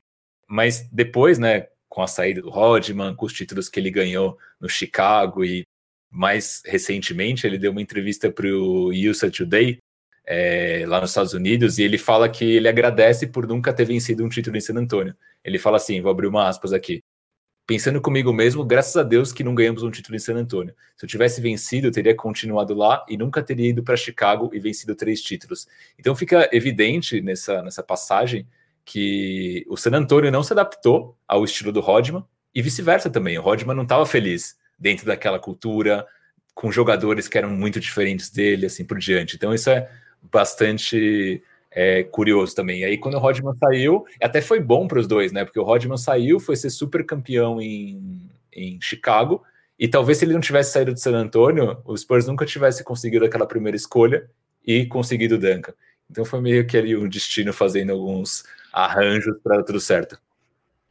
mas 0.48 0.90
depois, 0.92 1.38
né, 1.38 1.68
com 1.92 2.02
a 2.02 2.08
saída 2.08 2.42
do 2.42 2.50
Rodman, 2.50 3.14
com 3.14 3.26
os 3.26 3.34
títulos 3.34 3.68
que 3.68 3.78
ele 3.78 3.92
ganhou 3.92 4.38
no 4.62 4.70
Chicago 4.70 5.44
e 5.44 5.68
mais 6.10 6.62
recentemente 6.66 7.46
ele 7.46 7.58
deu 7.58 7.72
uma 7.72 7.82
entrevista 7.82 8.32
para 8.32 8.48
o 8.48 8.92
USA 8.92 9.30
Today 9.30 9.78
é, 10.26 10.86
lá 10.88 11.02
nos 11.02 11.10
Estados 11.10 11.34
Unidos, 11.34 11.78
e 11.78 11.84
ele 11.84 11.98
fala 11.98 12.30
que 12.30 12.46
ele 12.46 12.70
agradece 12.70 13.28
por 13.28 13.46
nunca 13.46 13.74
ter 13.74 13.84
vencido 13.84 14.24
um 14.24 14.30
título 14.30 14.56
em 14.56 14.62
San 14.62 14.76
Antonio. 14.76 15.14
Ele 15.44 15.60
fala 15.60 15.76
assim: 15.76 16.00
vou 16.00 16.10
abrir 16.10 16.28
uma 16.28 16.48
aspas 16.48 16.72
aqui. 16.72 17.04
pensando 17.68 18.00
comigo 18.00 18.32
mesmo, 18.32 18.64
graças 18.64 18.96
a 18.96 19.04
Deus 19.04 19.34
que 19.34 19.44
não 19.44 19.54
ganhamos 19.54 19.84
um 19.84 19.92
título 19.92 20.16
em 20.16 20.20
San 20.20 20.36
Antonio. 20.36 20.74
Se 20.96 21.04
eu 21.06 21.10
tivesse 21.10 21.42
vencido, 21.42 21.88
eu 21.88 21.92
teria 21.92 22.16
continuado 22.16 22.74
lá 22.74 23.06
e 23.10 23.18
nunca 23.18 23.44
teria 23.44 23.70
ido 23.70 23.84
para 23.84 23.98
Chicago 23.98 24.50
e 24.54 24.60
vencido 24.60 24.96
três 24.96 25.22
títulos. 25.22 25.68
Então 26.00 26.16
fica 26.16 26.50
evidente 26.54 27.20
nessa, 27.22 27.62
nessa 27.62 27.84
passagem 27.84 28.48
que 28.86 29.66
o 29.70 29.78
San 29.78 29.92
Antonio 29.92 30.32
não 30.32 30.44
se 30.44 30.54
adaptou 30.54 31.18
ao 31.28 31.44
estilo 31.44 31.72
do 31.72 31.80
Rodman 31.80 32.24
e 32.54 32.62
vice-versa 32.62 33.10
também. 33.10 33.38
O 33.38 33.42
Rodman 33.42 33.76
não 33.76 33.84
estava 33.84 34.06
feliz 34.06 34.58
dentro 34.78 35.06
daquela 35.06 35.40
cultura, 35.40 36.06
com 36.54 36.72
jogadores 36.72 37.28
que 37.28 37.38
eram 37.38 37.50
muito 37.50 37.80
diferentes 37.80 38.30
dele, 38.30 38.66
assim 38.66 38.84
por 38.84 38.98
diante. 38.98 39.36
Então 39.36 39.54
isso 39.54 39.70
é 39.70 39.90
bastante 40.22 41.42
é, 41.72 42.04
curioso 42.04 42.54
também. 42.54 42.82
E 42.82 42.86
aí, 42.86 42.98
quando 42.98 43.16
o 43.16 43.20
Rodman 43.20 43.56
saiu, 43.56 44.06
até 44.22 44.42
foi 44.42 44.60
bom 44.60 44.88
para 44.88 45.00
os 45.00 45.08
dois, 45.08 45.32
né? 45.32 45.46
Porque 45.46 45.60
o 45.60 45.64
Rodman 45.64 45.98
saiu, 45.98 46.40
foi 46.40 46.56
ser 46.56 46.70
super 46.70 47.06
campeão 47.06 47.62
em, 47.62 48.30
em 48.52 48.80
Chicago, 48.82 49.44
e 49.80 49.88
talvez 49.88 50.18
se 50.20 50.26
ele 50.26 50.34
não 50.34 50.42
tivesse 50.42 50.74
saído 50.74 50.94
de 50.94 51.02
San 51.02 51.16
Antonio, 51.16 51.78
o 51.86 51.98
Spurs 51.98 52.28
nunca 52.28 52.46
tivesse 52.46 52.84
conseguido 52.84 53.26
aquela 53.26 53.48
primeira 53.48 53.76
escolha 53.76 54.30
e 54.66 54.86
conseguido 54.86 55.36
o 55.36 55.38
Duncan. 55.40 55.74
Então 56.10 56.24
foi 56.24 56.42
meio 56.42 56.68
que 56.68 56.78
ali 56.78 56.96
o 56.96 57.10
destino 57.10 57.52
fazendo 57.52 57.92
alguns 57.92 58.44
arranjos 58.72 59.38
para 59.44 59.64
tudo 59.64 59.80
certo. 59.80 60.20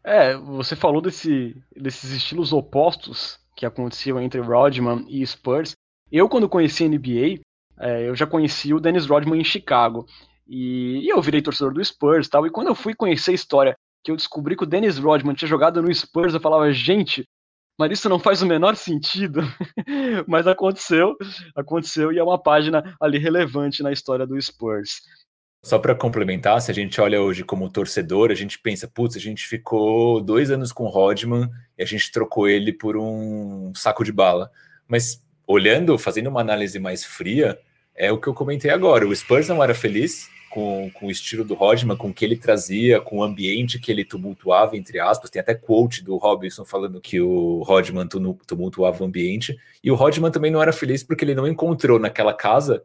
É, 0.02 0.36
você 0.36 0.74
falou 0.74 1.00
desse, 1.00 1.56
desses 1.76 2.10
estilos 2.10 2.52
opostos 2.52 3.38
que 3.54 3.66
aconteciam 3.66 4.20
entre 4.20 4.40
Rodman 4.40 5.04
e 5.08 5.26
Spurs. 5.26 5.74
Eu, 6.10 6.28
quando 6.28 6.48
conheci 6.48 6.84
a 6.84 6.88
NBA, 6.88 7.40
é, 7.78 8.08
eu 8.08 8.16
já 8.16 8.26
conheci 8.26 8.72
o 8.72 8.80
Dennis 8.80 9.06
Rodman 9.06 9.40
em 9.40 9.44
Chicago. 9.44 10.06
E, 10.48 11.00
e, 11.04 11.08
eu 11.08 11.20
virei 11.20 11.42
torcedor 11.42 11.72
do 11.72 11.84
Spurs 11.84 12.28
tal. 12.28 12.46
E 12.46 12.50
quando 12.50 12.68
eu 12.68 12.74
fui 12.74 12.94
conhecer 12.94 13.30
a 13.32 13.34
história, 13.34 13.76
que 14.02 14.10
eu 14.10 14.16
descobri 14.16 14.56
que 14.56 14.64
o 14.64 14.66
Dennis 14.66 14.98
Rodman 14.98 15.34
tinha 15.34 15.48
jogado 15.48 15.82
no 15.82 15.94
Spurs, 15.94 16.32
eu 16.32 16.40
falava, 16.40 16.72
gente, 16.72 17.24
mas 17.78 17.92
isso 17.92 18.08
não 18.08 18.18
faz 18.18 18.42
o 18.42 18.46
menor 18.46 18.76
sentido. 18.76 19.40
mas 20.26 20.46
aconteceu, 20.46 21.14
aconteceu 21.54 22.12
e 22.12 22.18
é 22.18 22.22
uma 22.22 22.42
página 22.42 22.96
ali 23.00 23.18
relevante 23.18 23.82
na 23.82 23.92
história 23.92 24.26
do 24.26 24.40
Spurs. 24.40 25.02
Só 25.62 25.78
para 25.78 25.94
complementar, 25.94 26.60
se 26.62 26.70
a 26.70 26.74
gente 26.74 26.98
olha 27.00 27.20
hoje 27.20 27.44
como 27.44 27.68
torcedor, 27.68 28.30
a 28.30 28.34
gente 28.34 28.58
pensa, 28.58 28.88
putz, 28.88 29.14
a 29.16 29.20
gente 29.20 29.46
ficou 29.46 30.20
dois 30.20 30.50
anos 30.50 30.72
com 30.72 30.84
o 30.84 30.88
Rodman 30.88 31.50
e 31.76 31.82
a 31.82 31.86
gente 31.86 32.10
trocou 32.10 32.48
ele 32.48 32.72
por 32.72 32.96
um 32.96 33.70
saco 33.74 34.02
de 34.02 34.10
bala. 34.10 34.50
Mas 34.88 35.22
olhando, 35.46 35.98
fazendo 35.98 36.28
uma 36.28 36.40
análise 36.40 36.78
mais 36.78 37.04
fria, 37.04 37.58
é 37.94 38.10
o 38.10 38.18
que 38.18 38.26
eu 38.26 38.34
comentei 38.34 38.70
agora. 38.70 39.06
O 39.06 39.14
Spurs 39.14 39.48
não 39.48 39.62
era 39.62 39.74
feliz, 39.74 40.30
com, 40.50 40.90
com 40.94 41.06
o 41.06 41.10
estilo 41.10 41.44
do 41.44 41.54
Rodman, 41.54 41.96
com 41.96 42.08
o 42.08 42.12
que 42.12 42.24
ele 42.24 42.36
trazia, 42.36 43.00
com 43.00 43.18
o 43.18 43.22
ambiente 43.22 43.78
que 43.78 43.90
ele 43.90 44.04
tumultuava, 44.04 44.76
entre 44.76 44.98
aspas. 44.98 45.30
Tem 45.30 45.40
até 45.40 45.54
quote 45.54 46.02
do 46.02 46.16
Robinson 46.16 46.64
falando 46.64 47.00
que 47.00 47.20
o 47.20 47.62
Rodman 47.62 48.08
tumultuava 48.46 49.02
o 49.02 49.06
ambiente. 49.06 49.56
E 49.82 49.90
o 49.90 49.94
Rodman 49.94 50.30
também 50.30 50.50
não 50.50 50.60
era 50.60 50.72
feliz 50.72 51.04
porque 51.04 51.24
ele 51.24 51.34
não 51.34 51.46
encontrou 51.46 51.98
naquela 51.98 52.34
casa 52.34 52.82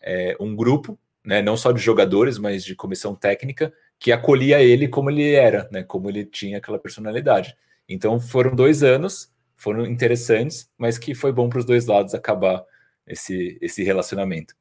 é, 0.00 0.36
um 0.38 0.54
grupo, 0.54 0.96
né, 1.28 1.42
não 1.42 1.58
só 1.58 1.72
de 1.72 1.82
jogadores, 1.82 2.38
mas 2.38 2.64
de 2.64 2.74
comissão 2.74 3.14
técnica, 3.14 3.70
que 3.98 4.10
acolhia 4.10 4.62
ele 4.62 4.88
como 4.88 5.10
ele 5.10 5.32
era, 5.32 5.68
né, 5.70 5.82
como 5.82 6.08
ele 6.08 6.24
tinha 6.24 6.56
aquela 6.56 6.78
personalidade. 6.78 7.54
Então 7.86 8.18
foram 8.18 8.56
dois 8.56 8.82
anos, 8.82 9.30
foram 9.54 9.84
interessantes, 9.84 10.70
mas 10.78 10.96
que 10.96 11.14
foi 11.14 11.30
bom 11.30 11.50
para 11.50 11.58
os 11.58 11.66
dois 11.66 11.84
lados 11.84 12.14
acabar 12.14 12.64
esse, 13.06 13.58
esse 13.60 13.82
relacionamento. 13.82 14.54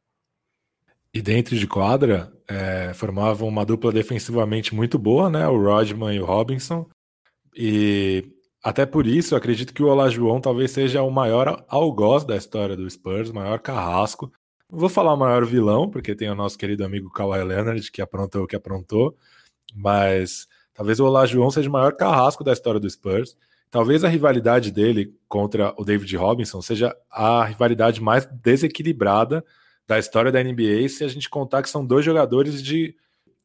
E 1.14 1.22
dentro 1.22 1.56
de 1.56 1.66
quadra, 1.66 2.34
é, 2.50 2.94
formavam 2.94 3.48
uma 3.48 3.66
dupla 3.66 3.90
defensivamente 3.94 4.76
muito 4.76 5.00
boa, 5.00 5.30
né? 5.30 5.48
O 5.48 5.58
Rodman 5.58 6.14
e 6.14 6.20
o 6.20 6.26
Robinson. 6.26 6.86
E 7.56 8.26
até 8.62 8.86
por 8.86 9.08
isso, 9.08 9.38
acredito 9.38 9.74
que 9.74 9.82
o 9.82 9.88
Olajuwon 9.88 10.42
talvez 10.42 10.72
seja 10.72 11.02
o 11.02 11.10
maior 11.10 11.64
algoz 11.70 12.26
da 12.26 12.36
história 12.36 12.76
do 12.76 12.90
Spurs, 12.90 13.30
o 13.30 13.36
maior 13.36 13.60
carrasco. 13.60 14.30
Não 14.70 14.80
vou 14.80 14.90
falar 14.90 15.14
o 15.14 15.18
maior 15.18 15.46
vilão, 15.46 15.90
porque 15.90 16.14
tem 16.16 16.30
o 16.30 16.36
nosso 16.36 16.58
querido 16.58 16.84
amigo 16.84 17.10
Kawhi 17.10 17.44
Leonard, 17.44 17.92
que 17.92 18.02
aprontou 18.02 18.44
o 18.44 18.48
que 18.48 18.56
aprontou, 18.56 19.16
mas 19.74 20.48
talvez 20.74 21.00
o 21.00 21.06
Olajuwon 21.06 21.50
seja 21.50 21.70
o 21.70 21.72
maior 21.72 21.94
carrasco 21.94 22.44
da 22.44 22.52
história 22.52 22.80
do 22.80 22.90
Spurs. 22.90 23.38
Talvez 23.70 24.04
a 24.04 24.10
rivalidade 24.10 24.72
dele 24.72 25.14
contra 25.28 25.74
o 25.78 25.84
David 25.84 26.16
Robinson 26.16 26.62
seja 26.62 26.96
a 27.10 27.44
rivalidade 27.46 28.02
mais 28.02 28.26
desequilibrada 28.26 29.44
da 29.86 29.98
história 29.98 30.32
da 30.32 30.44
NBA 30.44 30.88
se 30.90 31.04
a 31.04 31.08
gente 31.08 31.30
contar 31.30 31.62
que 31.62 31.70
são 31.70 31.86
dois 31.86 32.04
jogadores 32.04 32.62
de, 32.62 32.96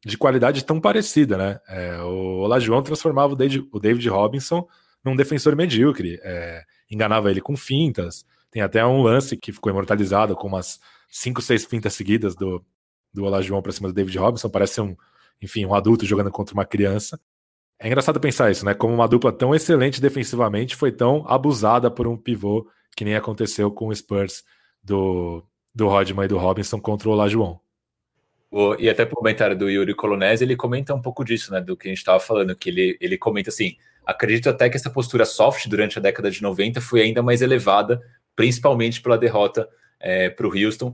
de 0.05 0.17
qualidade 0.17 0.63
tão 0.63 0.79
parecida, 0.79 1.37
né? 1.37 1.59
É, 1.67 2.01
o 2.01 2.41
Olajuwon 2.41 2.81
transformava 2.83 3.33
o 3.33 3.35
David, 3.35 3.67
o 3.71 3.79
David 3.79 4.09
Robinson 4.09 4.67
num 5.03 5.15
defensor 5.15 5.55
medíocre, 5.55 6.19
é, 6.21 6.63
enganava 6.89 7.31
ele 7.31 7.41
com 7.41 7.55
fintas. 7.55 8.25
Tem 8.51 8.61
até 8.61 8.85
um 8.85 9.01
lance 9.01 9.35
que 9.35 9.51
ficou 9.51 9.71
imortalizado 9.71 10.35
com 10.35 10.47
umas 10.47 10.79
cinco, 11.13 11.43
seis 11.43 11.63
fintas 11.63 11.93
seguidas 11.93 12.35
do, 12.35 12.65
do 13.13 13.23
Olajuwon 13.23 13.61
para 13.61 13.71
cima 13.71 13.87
do 13.87 13.93
David 13.93 14.17
Robinson. 14.17 14.49
Parece 14.49 14.81
um, 14.81 14.97
enfim, 15.39 15.63
um 15.63 15.75
adulto 15.75 16.05
jogando 16.07 16.31
contra 16.31 16.55
uma 16.55 16.65
criança. 16.65 17.19
É 17.79 17.85
engraçado 17.85 18.19
pensar 18.19 18.49
isso, 18.49 18.65
né? 18.65 18.73
Como 18.73 18.93
uma 18.93 19.07
dupla 19.07 19.31
tão 19.31 19.53
excelente 19.53 20.01
defensivamente 20.01 20.75
foi 20.75 20.91
tão 20.91 21.23
abusada 21.27 21.91
por 21.91 22.07
um 22.07 22.17
pivô 22.17 22.67
que 22.95 23.05
nem 23.05 23.15
aconteceu 23.15 23.69
com 23.69 23.87
o 23.87 23.95
Spurs 23.95 24.43
do, 24.83 25.43
do 25.73 25.87
Rodman 25.87 26.25
e 26.25 26.27
do 26.27 26.37
Robinson 26.37 26.79
contra 26.79 27.07
o 27.07 27.11
Olajuwon. 27.11 27.59
E 28.79 28.87
até 28.89 29.03
o 29.03 29.09
comentário 29.09 29.57
do 29.57 29.69
Yuri 29.69 29.95
Colonese, 29.95 30.43
ele 30.43 30.55
comenta 30.55 30.93
um 30.93 31.01
pouco 31.01 31.23
disso, 31.23 31.51
né, 31.51 31.59
do 31.59 31.75
que 31.75 31.87
a 31.87 31.91
gente 31.91 31.97
estava 31.97 32.19
falando, 32.19 32.55
que 32.55 32.69
ele, 32.69 32.95
ele 33.01 33.17
comenta 33.17 33.49
assim, 33.49 33.75
acredito 34.05 34.47
até 34.47 34.69
que 34.69 34.77
essa 34.77 34.91
postura 34.91 35.25
soft 35.25 35.67
durante 35.67 35.97
a 35.97 36.01
década 36.01 36.29
de 36.29 36.39
90 36.39 36.79
foi 36.79 37.01
ainda 37.01 37.23
mais 37.23 37.41
elevada, 37.41 37.99
principalmente 38.35 39.01
pela 39.01 39.17
derrota 39.17 39.67
é, 39.99 40.29
para 40.29 40.45
o 40.45 40.51
Houston, 40.55 40.93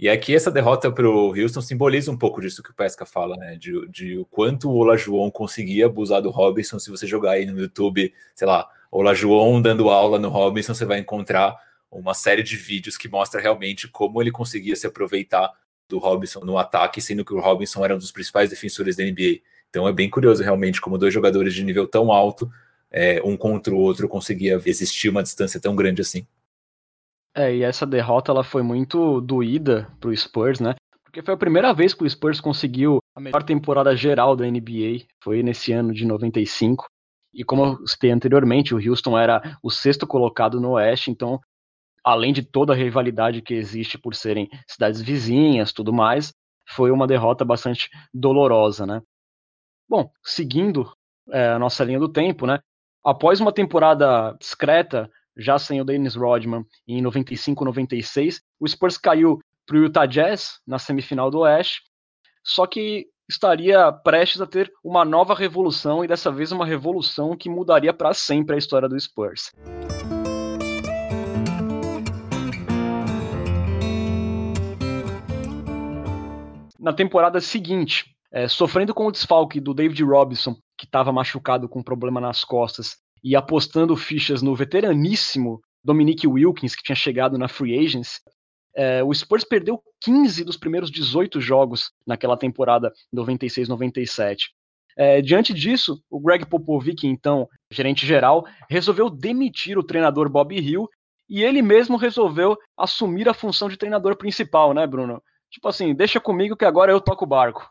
e 0.00 0.08
aqui 0.08 0.34
essa 0.34 0.50
derrota 0.50 0.90
para 0.90 1.06
o 1.06 1.38
Houston 1.38 1.60
simboliza 1.60 2.10
um 2.10 2.16
pouco 2.16 2.40
disso 2.40 2.62
que 2.62 2.70
o 2.70 2.74
Pesca 2.74 3.04
fala, 3.04 3.36
né? 3.36 3.54
De, 3.56 3.86
de, 3.88 4.16
o 4.16 4.24
quanto 4.24 4.70
o 4.70 4.76
Olajuwon 4.76 5.30
conseguia 5.30 5.84
abusar 5.84 6.22
do 6.22 6.30
Robinson. 6.30 6.78
Se 6.78 6.90
você 6.90 7.06
jogar 7.06 7.32
aí 7.32 7.44
no 7.44 7.60
YouTube, 7.60 8.10
sei 8.34 8.48
lá, 8.48 8.66
Olajuwon 8.90 9.60
dando 9.60 9.90
aula 9.90 10.18
no 10.18 10.30
Robinson, 10.30 10.72
você 10.72 10.86
vai 10.86 11.00
encontrar 11.00 11.54
uma 11.90 12.14
série 12.14 12.42
de 12.42 12.56
vídeos 12.56 12.96
que 12.96 13.10
mostra 13.10 13.42
realmente 13.42 13.88
como 13.88 14.22
ele 14.22 14.30
conseguia 14.30 14.74
se 14.74 14.86
aproveitar 14.86 15.52
do 15.86 15.98
Robinson 15.98 16.40
no 16.40 16.56
ataque, 16.56 17.02
sendo 17.02 17.22
que 17.22 17.34
o 17.34 17.40
Robinson 17.40 17.84
era 17.84 17.94
um 17.94 17.98
dos 17.98 18.10
principais 18.10 18.48
defensores 18.48 18.96
da 18.96 19.04
NBA. 19.04 19.40
Então 19.68 19.86
é 19.86 19.92
bem 19.92 20.08
curioso 20.08 20.42
realmente 20.42 20.80
como 20.80 20.96
dois 20.96 21.12
jogadores 21.12 21.52
de 21.52 21.62
nível 21.62 21.86
tão 21.86 22.10
alto, 22.10 22.50
é, 22.90 23.20
um 23.22 23.36
contra 23.36 23.74
o 23.74 23.78
outro, 23.78 24.08
conseguia 24.08 24.58
existir 24.64 25.10
uma 25.10 25.22
distância 25.22 25.60
tão 25.60 25.76
grande 25.76 26.00
assim. 26.00 26.26
É, 27.40 27.56
e 27.56 27.62
essa 27.62 27.86
derrota 27.86 28.30
ela 28.30 28.44
foi 28.44 28.62
muito 28.62 29.18
doída 29.22 29.90
pro 29.98 30.14
Spurs, 30.14 30.60
né? 30.60 30.74
Porque 31.02 31.22
foi 31.22 31.32
a 31.32 31.38
primeira 31.38 31.72
vez 31.72 31.94
que 31.94 32.04
o 32.04 32.10
Spurs 32.10 32.38
conseguiu 32.38 32.98
a 33.16 33.20
melhor 33.20 33.42
temporada 33.42 33.96
geral 33.96 34.36
da 34.36 34.44
NBA, 34.44 35.06
foi 35.24 35.42
nesse 35.42 35.72
ano 35.72 35.94
de 35.94 36.04
95. 36.04 36.86
E 37.32 37.42
como 37.42 37.64
eu 37.64 37.86
citei 37.86 38.10
anteriormente, 38.10 38.74
o 38.74 38.90
Houston 38.90 39.18
era 39.18 39.58
o 39.62 39.70
sexto 39.70 40.06
colocado 40.06 40.60
no 40.60 40.72
Oeste, 40.72 41.10
então 41.10 41.40
além 42.04 42.30
de 42.30 42.42
toda 42.42 42.74
a 42.74 42.76
rivalidade 42.76 43.40
que 43.40 43.54
existe 43.54 43.96
por 43.96 44.14
serem 44.14 44.46
cidades 44.68 45.00
vizinhas, 45.00 45.72
tudo 45.72 45.94
mais, 45.94 46.34
foi 46.68 46.90
uma 46.90 47.06
derrota 47.06 47.42
bastante 47.42 47.88
dolorosa, 48.12 48.86
né? 48.86 49.00
Bom, 49.88 50.10
seguindo 50.22 50.92
é, 51.30 51.48
a 51.48 51.58
nossa 51.58 51.82
linha 51.84 51.98
do 51.98 52.08
tempo, 52.08 52.46
né? 52.46 52.58
Após 53.02 53.40
uma 53.40 53.52
temporada 53.52 54.36
discreta, 54.38 55.10
já 55.40 55.58
sem 55.58 55.80
o 55.80 55.84
Dennis 55.84 56.14
Rodman, 56.14 56.64
em 56.86 57.02
95-96, 57.02 58.40
o 58.60 58.68
Spurs 58.68 58.98
caiu 58.98 59.38
para 59.66 59.76
o 59.76 59.80
Utah 59.80 60.06
Jazz 60.06 60.60
na 60.66 60.78
semifinal 60.78 61.30
do 61.30 61.40
Oeste, 61.40 61.80
só 62.44 62.66
que 62.66 63.06
estaria 63.28 63.90
prestes 63.92 64.40
a 64.40 64.46
ter 64.46 64.70
uma 64.84 65.04
nova 65.04 65.34
revolução 65.34 66.04
e 66.04 66.08
dessa 66.08 66.30
vez 66.30 66.52
uma 66.52 66.66
revolução 66.66 67.36
que 67.36 67.48
mudaria 67.48 67.92
para 67.92 68.12
sempre 68.12 68.56
a 68.56 68.58
história 68.58 68.88
do 68.88 68.98
Spurs. 68.98 69.50
na 76.80 76.94
temporada 76.94 77.40
seguinte, 77.40 78.06
é, 78.32 78.48
sofrendo 78.48 78.94
com 78.94 79.06
o 79.06 79.12
desfalque 79.12 79.60
do 79.60 79.74
David 79.74 80.02
Robinson, 80.02 80.56
que 80.78 80.86
estava 80.86 81.12
machucado 81.12 81.68
com 81.68 81.80
um 81.80 81.82
problema 81.84 82.20
nas 82.20 82.42
costas, 82.42 82.96
e 83.22 83.36
apostando 83.36 83.96
fichas 83.96 84.42
no 84.42 84.54
veteraníssimo 84.54 85.60
Dominique 85.82 86.26
Wilkins, 86.26 86.74
que 86.74 86.82
tinha 86.82 86.96
chegado 86.96 87.38
na 87.38 87.48
Free 87.48 87.78
Agents, 87.78 88.20
é, 88.74 89.02
o 89.02 89.12
Spurs 89.12 89.44
perdeu 89.44 89.82
15 90.00 90.44
dos 90.44 90.56
primeiros 90.56 90.90
18 90.90 91.40
jogos 91.40 91.90
naquela 92.06 92.36
temporada 92.36 92.92
96-97. 93.14 94.50
É, 94.96 95.20
diante 95.20 95.54
disso, 95.54 96.02
o 96.10 96.20
Greg 96.20 96.46
Popovich, 96.46 97.06
então 97.06 97.48
gerente 97.70 98.06
geral, 98.06 98.44
resolveu 98.68 99.08
demitir 99.08 99.78
o 99.78 99.82
treinador 99.82 100.28
Bob 100.28 100.54
Hill 100.54 100.88
e 101.28 101.42
ele 101.42 101.62
mesmo 101.62 101.96
resolveu 101.96 102.56
assumir 102.76 103.28
a 103.28 103.34
função 103.34 103.68
de 103.68 103.76
treinador 103.76 104.16
principal, 104.16 104.74
né, 104.74 104.86
Bruno? 104.86 105.22
Tipo 105.50 105.68
assim, 105.68 105.94
deixa 105.94 106.20
comigo 106.20 106.56
que 106.56 106.64
agora 106.64 106.92
eu 106.92 107.00
toco 107.00 107.24
o 107.24 107.28
barco. 107.28 107.68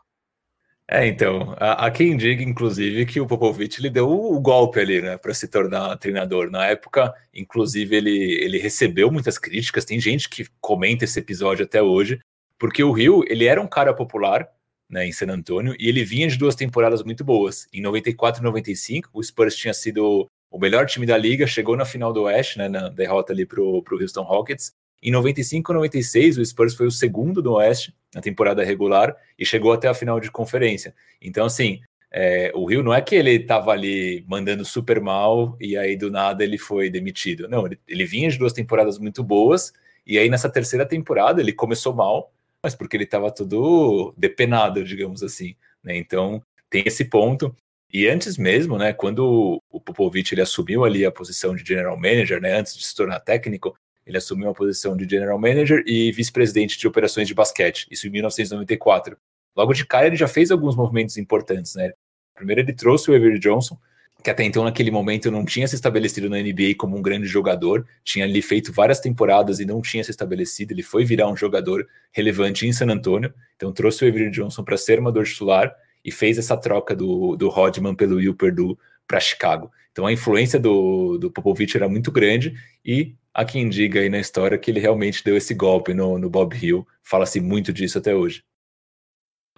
É, 0.92 1.06
então, 1.06 1.54
há 1.56 1.88
quem 1.88 2.16
diga, 2.16 2.42
inclusive, 2.42 3.06
que 3.06 3.20
o 3.20 3.26
Popovich 3.26 3.80
lhe 3.80 3.88
deu 3.88 4.10
o 4.10 4.40
golpe 4.40 4.80
ali, 4.80 5.00
né, 5.00 5.16
para 5.16 5.32
se 5.32 5.46
tornar 5.46 5.96
treinador. 5.98 6.50
Na 6.50 6.66
época, 6.66 7.14
inclusive, 7.32 7.94
ele, 7.94 8.10
ele 8.42 8.58
recebeu 8.58 9.08
muitas 9.08 9.38
críticas. 9.38 9.84
Tem 9.84 10.00
gente 10.00 10.28
que 10.28 10.46
comenta 10.60 11.04
esse 11.04 11.16
episódio 11.20 11.64
até 11.64 11.80
hoje, 11.80 12.18
porque 12.58 12.82
o 12.82 12.90
Rio, 12.90 13.22
ele 13.28 13.44
era 13.44 13.62
um 13.62 13.68
cara 13.68 13.94
popular, 13.94 14.48
né, 14.88 15.06
em 15.06 15.12
San 15.12 15.28
Antonio, 15.28 15.76
e 15.78 15.88
ele 15.88 16.02
vinha 16.02 16.26
de 16.26 16.36
duas 16.36 16.56
temporadas 16.56 17.04
muito 17.04 17.22
boas. 17.22 17.68
Em 17.72 17.80
94 17.80 18.42
e 18.42 18.44
95, 18.44 19.10
o 19.12 19.22
Spurs 19.22 19.54
tinha 19.54 19.72
sido 19.72 20.26
o 20.50 20.58
melhor 20.58 20.86
time 20.86 21.06
da 21.06 21.16
liga, 21.16 21.46
chegou 21.46 21.76
na 21.76 21.84
final 21.84 22.12
do 22.12 22.22
Oeste, 22.22 22.58
né, 22.58 22.68
na 22.68 22.88
derrota 22.88 23.32
ali 23.32 23.46
pro, 23.46 23.80
pro 23.84 23.96
Houston 23.96 24.22
Rockets. 24.22 24.72
Em 25.02 25.10
95 25.10 25.72
e 25.72 25.74
96, 25.74 26.38
o 26.38 26.44
Spurs 26.44 26.74
foi 26.74 26.86
o 26.86 26.90
segundo 26.90 27.40
do 27.40 27.54
Oeste 27.54 27.94
na 28.14 28.20
temporada 28.20 28.64
regular 28.64 29.16
e 29.38 29.46
chegou 29.46 29.72
até 29.72 29.88
a 29.88 29.94
final 29.94 30.20
de 30.20 30.30
conferência. 30.30 30.94
Então, 31.20 31.46
assim, 31.46 31.80
é, 32.12 32.50
o 32.54 32.66
Rio 32.66 32.82
não 32.82 32.92
é 32.92 33.00
que 33.00 33.14
ele 33.14 33.30
estava 33.32 33.70
ali 33.70 34.24
mandando 34.28 34.64
super 34.64 35.00
mal 35.00 35.56
e 35.60 35.76
aí 35.76 35.96
do 35.96 36.10
nada 36.10 36.42
ele 36.42 36.58
foi 36.58 36.90
demitido. 36.90 37.48
Não, 37.48 37.66
ele, 37.66 37.78
ele 37.86 38.04
vinha 38.04 38.28
de 38.28 38.38
duas 38.38 38.52
temporadas 38.52 38.98
muito 38.98 39.22
boas 39.22 39.72
e 40.06 40.18
aí 40.18 40.28
nessa 40.28 40.50
terceira 40.50 40.84
temporada 40.84 41.40
ele 41.40 41.52
começou 41.52 41.94
mal, 41.94 42.32
mas 42.62 42.74
porque 42.74 42.96
ele 42.96 43.04
estava 43.04 43.30
todo 43.30 44.12
depenado, 44.16 44.84
digamos 44.84 45.22
assim. 45.22 45.54
Né? 45.82 45.96
Então, 45.96 46.42
tem 46.68 46.82
esse 46.84 47.04
ponto. 47.04 47.54
E 47.92 48.08
antes 48.08 48.36
mesmo, 48.36 48.76
né, 48.76 48.92
quando 48.92 49.62
o 49.70 49.80
Popovich 49.80 50.32
ele 50.34 50.42
assumiu 50.42 50.84
ali 50.84 51.04
a 51.04 51.10
posição 51.10 51.54
de 51.54 51.64
general 51.64 51.96
manager, 51.96 52.40
né, 52.40 52.58
antes 52.58 52.76
de 52.76 52.84
se 52.84 52.94
tornar 52.94 53.18
técnico, 53.20 53.76
ele 54.06 54.16
assumiu 54.16 54.50
a 54.50 54.54
posição 54.54 54.96
de 54.96 55.08
general 55.08 55.38
manager 55.38 55.82
e 55.86 56.10
vice-presidente 56.12 56.78
de 56.78 56.86
operações 56.86 57.28
de 57.28 57.34
basquete, 57.34 57.86
isso 57.90 58.06
em 58.06 58.10
1994. 58.10 59.16
Logo 59.56 59.72
de 59.72 59.84
cara 59.84 60.06
ele 60.06 60.16
já 60.16 60.28
fez 60.28 60.50
alguns 60.50 60.76
movimentos 60.76 61.16
importantes, 61.16 61.74
né? 61.74 61.92
Primeiro 62.34 62.62
ele 62.62 62.72
trouxe 62.72 63.10
o 63.10 63.14
Avery 63.14 63.38
Johnson, 63.38 63.78
que 64.22 64.30
até 64.30 64.44
então 64.44 64.64
naquele 64.64 64.90
momento 64.90 65.30
não 65.30 65.44
tinha 65.44 65.66
se 65.66 65.74
estabelecido 65.74 66.28
na 66.28 66.38
NBA 66.38 66.74
como 66.78 66.96
um 66.96 67.02
grande 67.02 67.26
jogador, 67.26 67.86
tinha 68.04 68.24
ali 68.24 68.42
feito 68.42 68.72
várias 68.72 69.00
temporadas 69.00 69.60
e 69.60 69.64
não 69.64 69.80
tinha 69.80 70.04
se 70.04 70.10
estabelecido, 70.10 70.72
ele 70.72 70.82
foi 70.82 71.04
virar 71.04 71.28
um 71.28 71.36
jogador 71.36 71.86
relevante 72.12 72.66
em 72.66 72.72
San 72.72 72.90
Antonio, 72.90 73.32
então 73.56 73.72
trouxe 73.72 74.04
o 74.04 74.08
Avery 74.08 74.30
Johnson 74.30 74.62
para 74.62 74.76
ser 74.76 74.94
armador 74.94 75.24
titular 75.24 75.74
e 76.04 76.10
fez 76.10 76.38
essa 76.38 76.56
troca 76.56 76.94
do, 76.94 77.36
do 77.36 77.48
Rodman 77.48 77.94
pelo 77.94 78.16
Will 78.16 78.34
Perdue 78.34 78.76
para 79.06 79.20
Chicago. 79.20 79.70
Então 79.92 80.06
a 80.06 80.12
influência 80.12 80.58
do, 80.58 81.18
do 81.18 81.30
Popovich 81.30 81.76
era 81.76 81.88
muito 81.88 82.10
grande 82.12 82.54
e 82.84 83.14
há 83.34 83.44
quem 83.44 83.68
diga 83.68 84.00
aí 84.00 84.08
na 84.08 84.18
história 84.18 84.58
que 84.58 84.70
ele 84.70 84.80
realmente 84.80 85.24
deu 85.24 85.36
esse 85.36 85.54
golpe 85.54 85.94
no, 85.94 86.18
no 86.18 86.28
Bob 86.28 86.54
Hill. 86.54 86.86
Fala-se 87.02 87.40
muito 87.40 87.72
disso 87.72 87.98
até 87.98 88.14
hoje. 88.14 88.42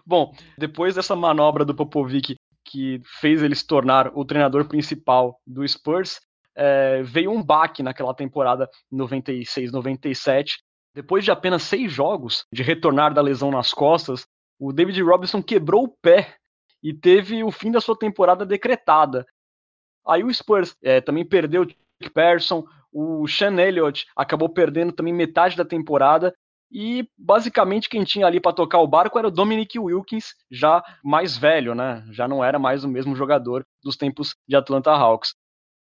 Bom, 0.05 0.35
depois 0.59 0.95
dessa 0.95 1.15
manobra 1.15 1.65
do 1.65 1.75
Popovic 1.75 2.35
que 2.65 3.01
fez 3.21 3.43
ele 3.43 3.55
se 3.55 3.67
tornar 3.67 4.11
o 4.17 4.25
treinador 4.25 4.67
principal 4.67 5.41
do 5.47 5.67
Spurs, 5.67 6.21
é, 6.55 7.03
veio 7.03 7.31
um 7.31 7.43
baque 7.43 7.83
naquela 7.83 8.15
temporada 8.15 8.69
96-97. 8.93 10.59
Depois 10.95 11.25
de 11.25 11.31
apenas 11.31 11.63
seis 11.63 11.93
jogos 11.93 12.45
de 12.53 12.63
retornar 12.63 13.13
da 13.15 13.23
lesão 13.23 13.51
nas 13.51 13.73
costas, 13.73 14.27
o 14.59 14.73
David 14.73 15.03
Robinson 15.03 15.43
quebrou 15.43 15.85
o 15.85 15.89
pé 15.89 16.37
e 16.83 16.93
teve 16.93 17.43
o 17.43 17.51
fim 17.51 17.71
da 17.71 17.81
sua 17.81 17.99
temporada 17.99 18.45
decretada. 18.45 19.27
Aí 20.07 20.23
o 20.23 20.33
Spurs 20.33 20.77
é, 20.83 21.01
também 21.01 21.25
perdeu 21.25 21.63
o 21.63 21.67
Dick 21.67 22.11
Pearson, 22.13 22.65
o 22.93 23.27
Sean 23.27 23.59
Elliott 23.59 24.07
acabou 24.15 24.49
perdendo 24.49 24.93
também 24.93 25.13
metade 25.13 25.57
da 25.57 25.65
temporada 25.65 26.35
e 26.71 27.07
basicamente 27.19 27.89
quem 27.89 28.03
tinha 28.03 28.27
ali 28.27 28.41
para 28.41 28.53
tocar 28.53 28.79
o 28.79 28.87
barco 28.87 29.19
era 29.19 29.29
o 29.29 29.31
Dominic 29.31 29.79
Wilkins, 29.79 30.35
já 30.51 30.83
mais 31.05 31.37
velho, 31.37 31.75
né? 31.75 32.03
Já 32.11 32.27
não 32.27 32.43
era 32.43 32.59
mais 32.59 32.83
o 32.83 32.89
mesmo 32.89 33.15
jogador 33.15 33.67
dos 33.83 33.97
tempos 33.97 34.35
de 34.49 34.57
Atlanta 34.57 34.91
Hawks. 34.91 35.35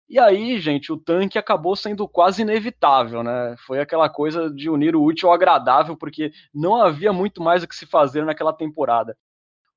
E 0.09 0.19
aí, 0.19 0.61
gente, 0.61 0.93
o 0.93 0.97
tanque 0.97 1.39
acabou 1.39 1.77
sendo 1.77 2.07
quase 2.09 2.43
inevitável, 2.43 3.23
né? 3.23 3.55
Foi 3.65 3.81
aquela 3.81 4.11
coisa 4.11 4.51
de 4.51 4.69
unir 4.69 4.97
o 4.97 5.03
útil 5.03 5.29
ao 5.29 5.35
agradável, 5.35 5.97
porque 5.97 6.33
não 6.53 6.75
havia 6.75 7.13
muito 7.13 7.41
mais 7.41 7.63
o 7.63 7.69
que 7.69 7.77
se 7.77 7.87
fazer 7.87 8.25
naquela 8.25 8.53
temporada. 8.53 9.17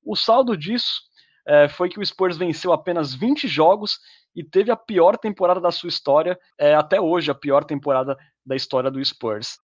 O 0.04 0.16
saldo 0.16 0.56
disso 0.56 1.02
é, 1.46 1.68
foi 1.68 1.88
que 1.88 2.00
o 2.00 2.04
Spurs 2.04 2.36
venceu 2.36 2.72
apenas 2.72 3.14
20 3.14 3.46
jogos 3.46 4.00
e 4.36 4.44
teve 4.44 4.70
a 4.70 4.76
pior 4.76 5.16
temporada 5.16 5.58
da 5.58 5.72
sua 5.72 5.88
história, 5.88 6.38
é, 6.58 6.74
até 6.74 7.00
hoje 7.00 7.30
a 7.30 7.34
pior 7.34 7.64
temporada 7.64 8.16
da 8.44 8.54
história 8.54 8.90
do 8.90 9.02
Spurs. 9.02 9.58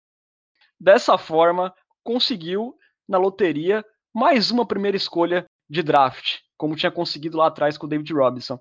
Dessa 0.81 1.19
forma, 1.19 1.73
conseguiu 2.03 2.75
na 3.07 3.19
loteria 3.19 3.85
mais 4.15 4.51
uma 4.51 4.67
primeira 4.67 4.97
escolha 4.97 5.47
de 5.69 5.83
draft, 5.83 6.39
como 6.57 6.75
tinha 6.75 6.91
conseguido 6.91 7.37
lá 7.37 7.49
atrás 7.49 7.77
com 7.77 7.87
o 7.87 7.89
David 7.89 8.13
Robinson. 8.15 8.59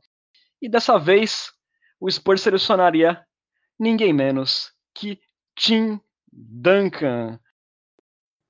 E 0.62 0.68
dessa 0.68 1.00
vez, 1.00 1.52
o 2.00 2.12
Spurs 2.12 2.42
selecionaria 2.42 3.26
ninguém 3.80 4.14
menos 4.14 4.72
que 4.94 5.20
Tim 5.56 6.00
Duncan. 6.32 7.40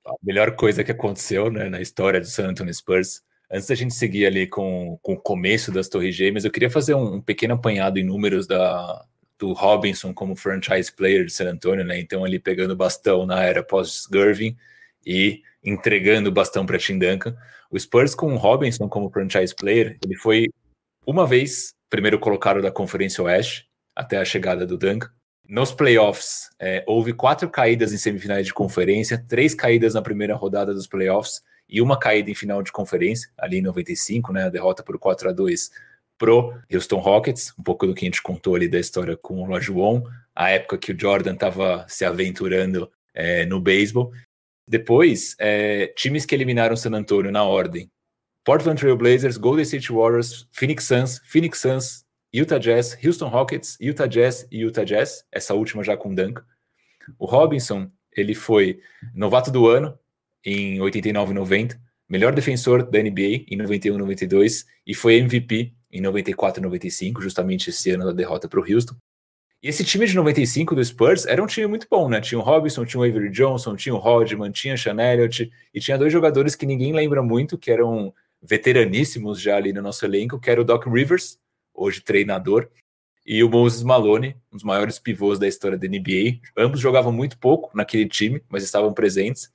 A 0.04 0.12
melhor 0.22 0.56
coisa 0.56 0.82
que 0.82 0.90
aconteceu 0.90 1.50
né, 1.50 1.68
na 1.68 1.80
história 1.80 2.20
do 2.20 2.26
San 2.26 2.50
Antonio 2.50 2.74
Spurs 2.74 3.22
Antes 3.52 3.68
da 3.68 3.74
gente 3.74 3.92
seguir 3.92 4.24
ali 4.24 4.46
com, 4.46 4.98
com 5.02 5.12
o 5.12 5.20
começo 5.20 5.70
das 5.70 5.86
Torres 5.86 6.14
Gêmeas, 6.14 6.46
eu 6.46 6.50
queria 6.50 6.70
fazer 6.70 6.94
um, 6.94 7.16
um 7.16 7.20
pequeno 7.20 7.52
apanhado 7.52 7.98
em 7.98 8.02
números 8.02 8.46
da, 8.46 9.04
do 9.38 9.52
Robinson 9.52 10.14
como 10.14 10.34
franchise 10.34 10.90
player 10.90 11.26
de 11.26 11.32
San 11.32 11.50
Antonio, 11.50 11.84
né? 11.84 12.00
Então, 12.00 12.24
ali 12.24 12.38
pegando 12.38 12.74
bastão 12.74 13.26
na 13.26 13.42
era 13.42 13.62
pós-Gervin 13.62 14.56
e 15.04 15.42
entregando 15.62 16.30
o 16.30 16.32
bastão 16.32 16.64
para 16.64 16.78
Tim 16.78 16.98
Duncan. 16.98 17.36
O 17.70 17.78
Spurs 17.78 18.14
com 18.14 18.32
o 18.32 18.38
Robinson 18.38 18.88
como 18.88 19.10
franchise 19.10 19.54
player, 19.54 19.98
ele 20.02 20.16
foi 20.16 20.48
uma 21.06 21.26
vez 21.26 21.74
primeiro 21.90 22.18
colocado 22.18 22.62
da 22.62 22.70
Conferência 22.70 23.22
Oeste 23.22 23.68
até 23.94 24.16
a 24.16 24.24
chegada 24.24 24.64
do 24.64 24.78
Duncan. 24.78 25.10
Nos 25.46 25.72
playoffs, 25.72 26.48
é, 26.58 26.82
houve 26.86 27.12
quatro 27.12 27.50
caídas 27.50 27.92
em 27.92 27.98
semifinais 27.98 28.46
de 28.46 28.54
conferência, 28.54 29.22
três 29.28 29.54
caídas 29.54 29.92
na 29.92 30.00
primeira 30.00 30.34
rodada 30.34 30.72
dos 30.72 30.86
playoffs 30.86 31.42
e 31.72 31.80
uma 31.80 31.98
caída 31.98 32.30
em 32.30 32.34
final 32.34 32.62
de 32.62 32.70
conferência, 32.70 33.30
ali 33.38 33.56
em 33.56 33.62
95, 33.62 34.30
né, 34.30 34.44
a 34.44 34.50
derrota 34.50 34.82
por 34.82 34.98
4 34.98 35.30
a 35.30 35.32
2 35.32 35.70
pro 36.18 36.54
Houston 36.70 36.98
Rockets, 36.98 37.54
um 37.58 37.62
pouco 37.62 37.86
do 37.86 37.94
que 37.94 38.04
a 38.04 38.08
gente 38.08 38.22
contou 38.22 38.54
ali 38.54 38.68
da 38.68 38.78
história 38.78 39.16
com 39.16 39.42
o 39.42 39.46
Lajuon, 39.46 40.02
a 40.36 40.50
época 40.50 40.76
que 40.76 40.92
o 40.92 41.00
Jordan 41.00 41.32
estava 41.32 41.86
se 41.88 42.04
aventurando 42.04 42.92
é, 43.14 43.46
no 43.46 43.58
beisebol. 43.58 44.12
Depois, 44.68 45.34
é, 45.38 45.86
times 45.96 46.26
que 46.26 46.34
eliminaram 46.34 46.76
San 46.76 46.92
Antonio 46.92 47.32
na 47.32 47.42
ordem. 47.42 47.90
Portland 48.44 48.78
Trail 48.78 48.96
Blazers, 48.96 49.36
Golden 49.36 49.62
State 49.62 49.90
Warriors, 49.90 50.46
Phoenix 50.52 50.84
Suns, 50.84 51.20
Phoenix 51.24 51.58
Suns, 51.58 52.04
Utah 52.32 52.58
Jazz, 52.58 52.98
Houston 53.04 53.28
Rockets, 53.28 53.78
Utah 53.80 54.06
Jazz 54.06 54.46
e 54.50 54.58
Utah 54.58 54.84
Jazz, 54.84 55.24
essa 55.32 55.54
última 55.54 55.82
já 55.82 55.96
com 55.96 56.14
Dunk. 56.14 56.40
O 57.18 57.24
Robinson, 57.24 57.90
ele 58.16 58.34
foi 58.34 58.80
novato 59.14 59.50
do 59.50 59.68
ano, 59.68 59.98
em 60.44 60.80
89 60.80 61.30
e 61.30 61.34
90, 61.34 61.80
melhor 62.08 62.34
defensor 62.34 62.82
da 62.82 63.02
NBA 63.02 63.44
em 63.48 63.56
91 63.56 63.94
e 63.94 63.98
92 63.98 64.66
e 64.86 64.94
foi 64.94 65.16
MVP 65.16 65.72
em 65.90 66.00
94 66.00 66.60
e 66.60 66.64
95, 66.64 67.20
justamente 67.20 67.70
esse 67.70 67.90
ano 67.90 68.04
da 68.04 68.12
derrota 68.12 68.48
para 68.48 68.60
o 68.60 68.64
Houston. 68.64 68.94
E 69.62 69.68
esse 69.68 69.84
time 69.84 70.06
de 70.06 70.16
95 70.16 70.74
do 70.74 70.84
Spurs 70.84 71.24
era 71.24 71.40
um 71.40 71.46
time 71.46 71.68
muito 71.68 71.86
bom, 71.88 72.08
né? 72.08 72.20
Tinha 72.20 72.38
o 72.38 72.42
Robinson, 72.42 72.84
tinha 72.84 73.00
o 73.00 73.04
Avery 73.04 73.30
Johnson, 73.30 73.76
tinha 73.76 73.94
o 73.94 73.98
Rodman, 73.98 74.50
tinha 74.50 74.74
o 74.74 74.78
Sean 74.78 75.00
Elliott, 75.00 75.48
e 75.72 75.78
tinha 75.78 75.96
dois 75.96 76.12
jogadores 76.12 76.56
que 76.56 76.66
ninguém 76.66 76.92
lembra 76.92 77.22
muito, 77.22 77.56
que 77.56 77.70
eram 77.70 78.12
veteraníssimos 78.42 79.40
já 79.40 79.56
ali 79.56 79.72
no 79.72 79.80
nosso 79.80 80.04
elenco, 80.04 80.40
que 80.40 80.50
era 80.50 80.60
o 80.60 80.64
Doc 80.64 80.84
Rivers, 80.86 81.38
hoje 81.72 82.00
treinador, 82.00 82.68
e 83.24 83.44
o 83.44 83.48
Moses 83.48 83.84
Malone, 83.84 84.36
um 84.50 84.56
dos 84.56 84.64
maiores 84.64 84.98
pivôs 84.98 85.38
da 85.38 85.46
história 85.46 85.78
da 85.78 85.86
NBA. 85.86 86.40
Ambos 86.56 86.80
jogavam 86.80 87.12
muito 87.12 87.38
pouco 87.38 87.70
naquele 87.72 88.08
time, 88.08 88.42
mas 88.48 88.64
estavam 88.64 88.92
presentes. 88.92 89.48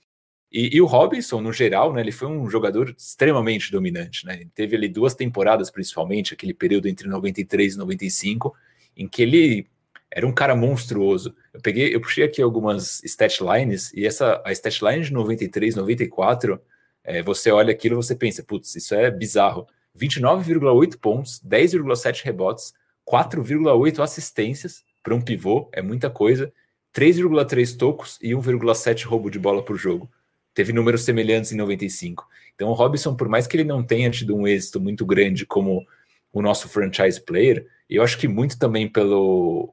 E, 0.51 0.77
e, 0.77 0.81
o 0.81 0.85
Robinson, 0.85 1.41
no 1.41 1.51
geral, 1.51 1.93
né, 1.93 2.01
ele 2.01 2.11
foi 2.11 2.27
um 2.27 2.49
jogador 2.49 2.95
extremamente 2.97 3.71
dominante. 3.71 4.25
Né? 4.25 4.35
Ele 4.35 4.51
teve 4.53 4.75
ali 4.75 4.87
duas 4.87 5.13
temporadas, 5.13 5.69
principalmente, 5.69 6.33
aquele 6.33 6.53
período 6.53 6.87
entre 6.87 7.07
93 7.07 7.75
e 7.75 7.77
95, 7.77 8.55
em 8.95 9.07
que 9.07 9.21
ele 9.21 9.67
era 10.09 10.25
um 10.25 10.33
cara 10.33 10.55
monstruoso. 10.55 11.35
Eu 11.53 11.61
peguei, 11.61 11.93
eu 11.93 11.99
puxei 11.99 12.23
aqui 12.23 12.41
algumas 12.41 13.03
stat 13.03 13.43
lines, 13.43 13.91
e 13.93 14.05
essa 14.05 14.41
a 14.45 14.51
stat 14.53 14.83
line 14.83 15.03
de 15.03 15.11
93, 15.11 15.75
94, 15.75 16.61
é, 17.03 17.21
você 17.21 17.51
olha 17.51 17.71
aquilo 17.71 17.95
e 17.95 18.03
você 18.03 18.15
pensa, 18.15 18.41
putz, 18.41 18.75
isso 18.75 18.95
é 18.95 19.11
bizarro. 19.11 19.67
29,8 19.99 20.97
pontos, 20.97 21.41
10,7 21.45 22.23
rebotes, 22.23 22.73
4,8 23.05 23.99
assistências 23.99 24.83
para 25.03 25.15
um 25.15 25.21
pivô, 25.21 25.69
é 25.73 25.81
muita 25.81 26.09
coisa, 26.09 26.53
3,3 26.95 27.77
tocos 27.77 28.17
e 28.21 28.31
1,7 28.31 29.05
roubo 29.05 29.29
de 29.29 29.39
bola 29.39 29.63
por 29.63 29.77
jogo 29.77 30.09
teve 30.57 30.73
números 30.73 31.03
semelhantes 31.05 31.51
em 31.51 31.55
95. 31.55 32.27
Então, 32.55 32.69
o 32.69 32.73
Robson, 32.73 33.15
por 33.15 33.29
mais 33.29 33.45
que 33.45 33.55
ele 33.55 33.63
não 33.63 33.83
tenha 33.83 34.09
tido 34.09 34.35
um 34.35 34.47
êxito 34.47 34.81
muito 34.81 35.05
grande 35.05 35.45
como 35.45 35.85
o 36.33 36.41
nosso 36.41 36.67
franchise 36.67 37.21
player, 37.23 37.67
eu 37.87 38.01
acho 38.01 38.17
que 38.17 38.27
muito 38.27 38.57
também 38.57 38.87
pelo, 38.87 39.71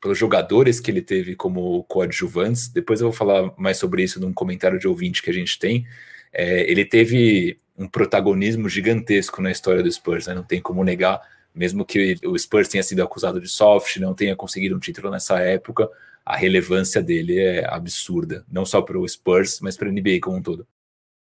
pelos 0.00 0.16
jogadores 0.16 0.80
que 0.80 0.90
ele 0.90 1.02
teve 1.02 1.36
como 1.36 1.84
coadjuvantes. 1.84 2.68
Depois 2.68 3.02
eu 3.02 3.08
vou 3.08 3.12
falar 3.12 3.52
mais 3.58 3.76
sobre 3.76 4.02
isso 4.02 4.18
num 4.18 4.32
comentário 4.32 4.78
de 4.78 4.88
ouvinte 4.88 5.22
que 5.22 5.28
a 5.28 5.34
gente 5.34 5.58
tem. 5.58 5.86
É, 6.32 6.62
ele 6.70 6.86
teve 6.86 7.58
um 7.76 7.86
protagonismo 7.86 8.66
gigantesco 8.66 9.42
na 9.42 9.50
história 9.50 9.82
do 9.82 9.92
Spurs, 9.92 10.26
né? 10.26 10.32
não 10.32 10.42
tem 10.42 10.58
como 10.58 10.82
negar, 10.82 11.20
mesmo 11.54 11.84
que 11.84 12.16
o 12.24 12.38
Spurs 12.38 12.68
tenha 12.68 12.82
sido 12.82 13.02
acusado 13.02 13.42
de 13.42 13.48
soft, 13.48 13.98
não 13.98 14.14
tenha 14.14 14.34
conseguido 14.34 14.74
um 14.74 14.80
título 14.80 15.10
nessa 15.10 15.38
época, 15.40 15.86
a 16.28 16.36
relevância 16.36 17.02
dele 17.02 17.38
é 17.38 17.66
absurda, 17.66 18.44
não 18.52 18.66
só 18.66 18.82
para 18.82 18.98
o 18.98 19.08
Spurs, 19.08 19.60
mas 19.62 19.78
para 19.78 19.88
a 19.88 19.90
NBA 19.90 20.20
como 20.22 20.36
um 20.36 20.42
todo. 20.42 20.66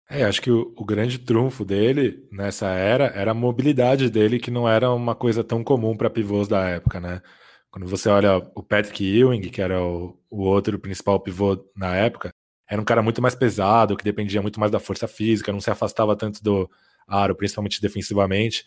É, 0.08 0.24
acho 0.24 0.42
que 0.42 0.50
o, 0.50 0.74
o, 0.76 0.84
grande 0.84 1.16
trunfo 1.20 1.64
dele 1.64 2.26
nessa 2.32 2.66
era 2.70 3.04
era 3.14 3.30
a 3.30 3.34
mobilidade 3.34 4.10
dele, 4.10 4.40
que 4.40 4.50
não 4.50 4.68
era 4.68 4.90
uma 4.90 5.14
coisa 5.14 5.44
tão 5.44 5.62
comum 5.62 5.96
para 5.96 6.10
pivôs 6.10 6.48
da 6.48 6.68
época, 6.68 6.98
né? 6.98 7.22
Quando 7.70 7.86
você 7.86 8.08
olha 8.08 8.38
o 8.52 8.64
Patrick 8.64 9.04
Ewing, 9.04 9.42
que 9.42 9.62
era 9.62 9.80
o, 9.80 10.18
o 10.28 10.42
outro 10.42 10.76
principal 10.76 11.20
pivô 11.20 11.64
na 11.76 11.94
época, 11.94 12.32
era 12.68 12.82
um 12.82 12.84
cara 12.84 13.00
muito 13.00 13.22
mais 13.22 13.36
pesado, 13.36 13.96
que 13.96 14.02
dependia 14.02 14.42
muito 14.42 14.58
mais 14.58 14.72
da 14.72 14.80
força 14.80 15.06
física, 15.06 15.52
não 15.52 15.60
se 15.60 15.70
afastava 15.70 16.16
tanto 16.16 16.42
do 16.42 16.68
aro, 17.06 17.36
principalmente 17.36 17.80
defensivamente. 17.80 18.66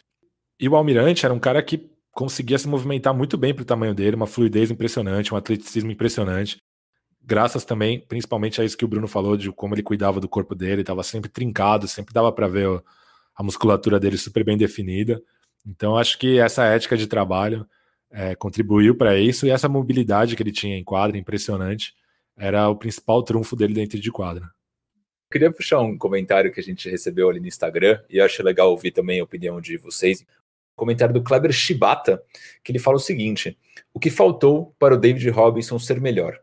E 0.57 0.69
o 0.69 0.75
Almirante 0.77 1.25
era 1.25 1.33
um 1.33 1.39
cara 1.39 1.61
que 1.61 1.92
conseguia 2.13 2.59
se 2.59 2.67
movimentar 2.67 3.13
muito 3.13 3.37
bem 3.37 3.53
para 3.53 3.63
o 3.63 3.65
tamanho 3.65 3.93
dele, 3.93 4.15
uma 4.15 4.27
fluidez 4.27 4.69
impressionante, 4.69 5.33
um 5.33 5.37
atleticismo 5.37 5.91
impressionante. 5.91 6.61
Graças 7.21 7.65
também, 7.65 7.99
principalmente 7.99 8.61
a 8.61 8.63
isso 8.63 8.77
que 8.77 8.85
o 8.85 8.87
Bruno 8.87 9.07
falou, 9.07 9.35
de 9.35 9.51
como 9.51 9.73
ele 9.73 9.81
cuidava 9.81 10.19
do 10.19 10.29
corpo 10.29 10.53
dele, 10.53 10.81
estava 10.81 11.01
sempre 11.01 11.29
trincado, 11.29 11.87
sempre 11.87 12.13
dava 12.13 12.31
para 12.31 12.47
ver 12.47 12.67
a 13.35 13.43
musculatura 13.43 13.99
dele 13.99 14.17
super 14.17 14.43
bem 14.43 14.55
definida. 14.55 15.21
Então, 15.65 15.97
acho 15.97 16.19
que 16.19 16.37
essa 16.37 16.65
ética 16.65 16.95
de 16.95 17.07
trabalho 17.07 17.65
é, 18.11 18.35
contribuiu 18.35 18.95
para 18.95 19.17
isso 19.17 19.47
e 19.47 19.49
essa 19.49 19.67
mobilidade 19.67 20.35
que 20.35 20.43
ele 20.43 20.51
tinha 20.51 20.77
em 20.77 20.83
quadra, 20.83 21.17
impressionante, 21.17 21.95
era 22.37 22.69
o 22.69 22.75
principal 22.75 23.23
trunfo 23.23 23.55
dele 23.55 23.73
dentro 23.73 23.99
de 23.99 24.11
quadra. 24.11 24.51
Queria 25.31 25.51
puxar 25.51 25.79
um 25.79 25.97
comentário 25.97 26.51
que 26.51 26.59
a 26.59 26.63
gente 26.63 26.87
recebeu 26.87 27.27
ali 27.27 27.39
no 27.39 27.47
Instagram 27.47 27.99
e 28.07 28.21
acho 28.21 28.43
legal 28.43 28.69
ouvir 28.69 28.91
também 28.91 29.19
a 29.19 29.23
opinião 29.23 29.59
de 29.59 29.77
vocês 29.77 30.23
comentário 30.75 31.13
do 31.13 31.23
Kleber 31.23 31.51
Shibata, 31.51 32.21
que 32.63 32.71
ele 32.71 32.79
fala 32.79 32.97
o 32.97 32.99
seguinte: 32.99 33.57
o 33.93 33.99
que 33.99 34.09
faltou 34.09 34.75
para 34.79 34.95
o 34.95 34.97
David 34.97 35.29
Robinson 35.29 35.79
ser 35.79 35.99
melhor? 35.99 36.39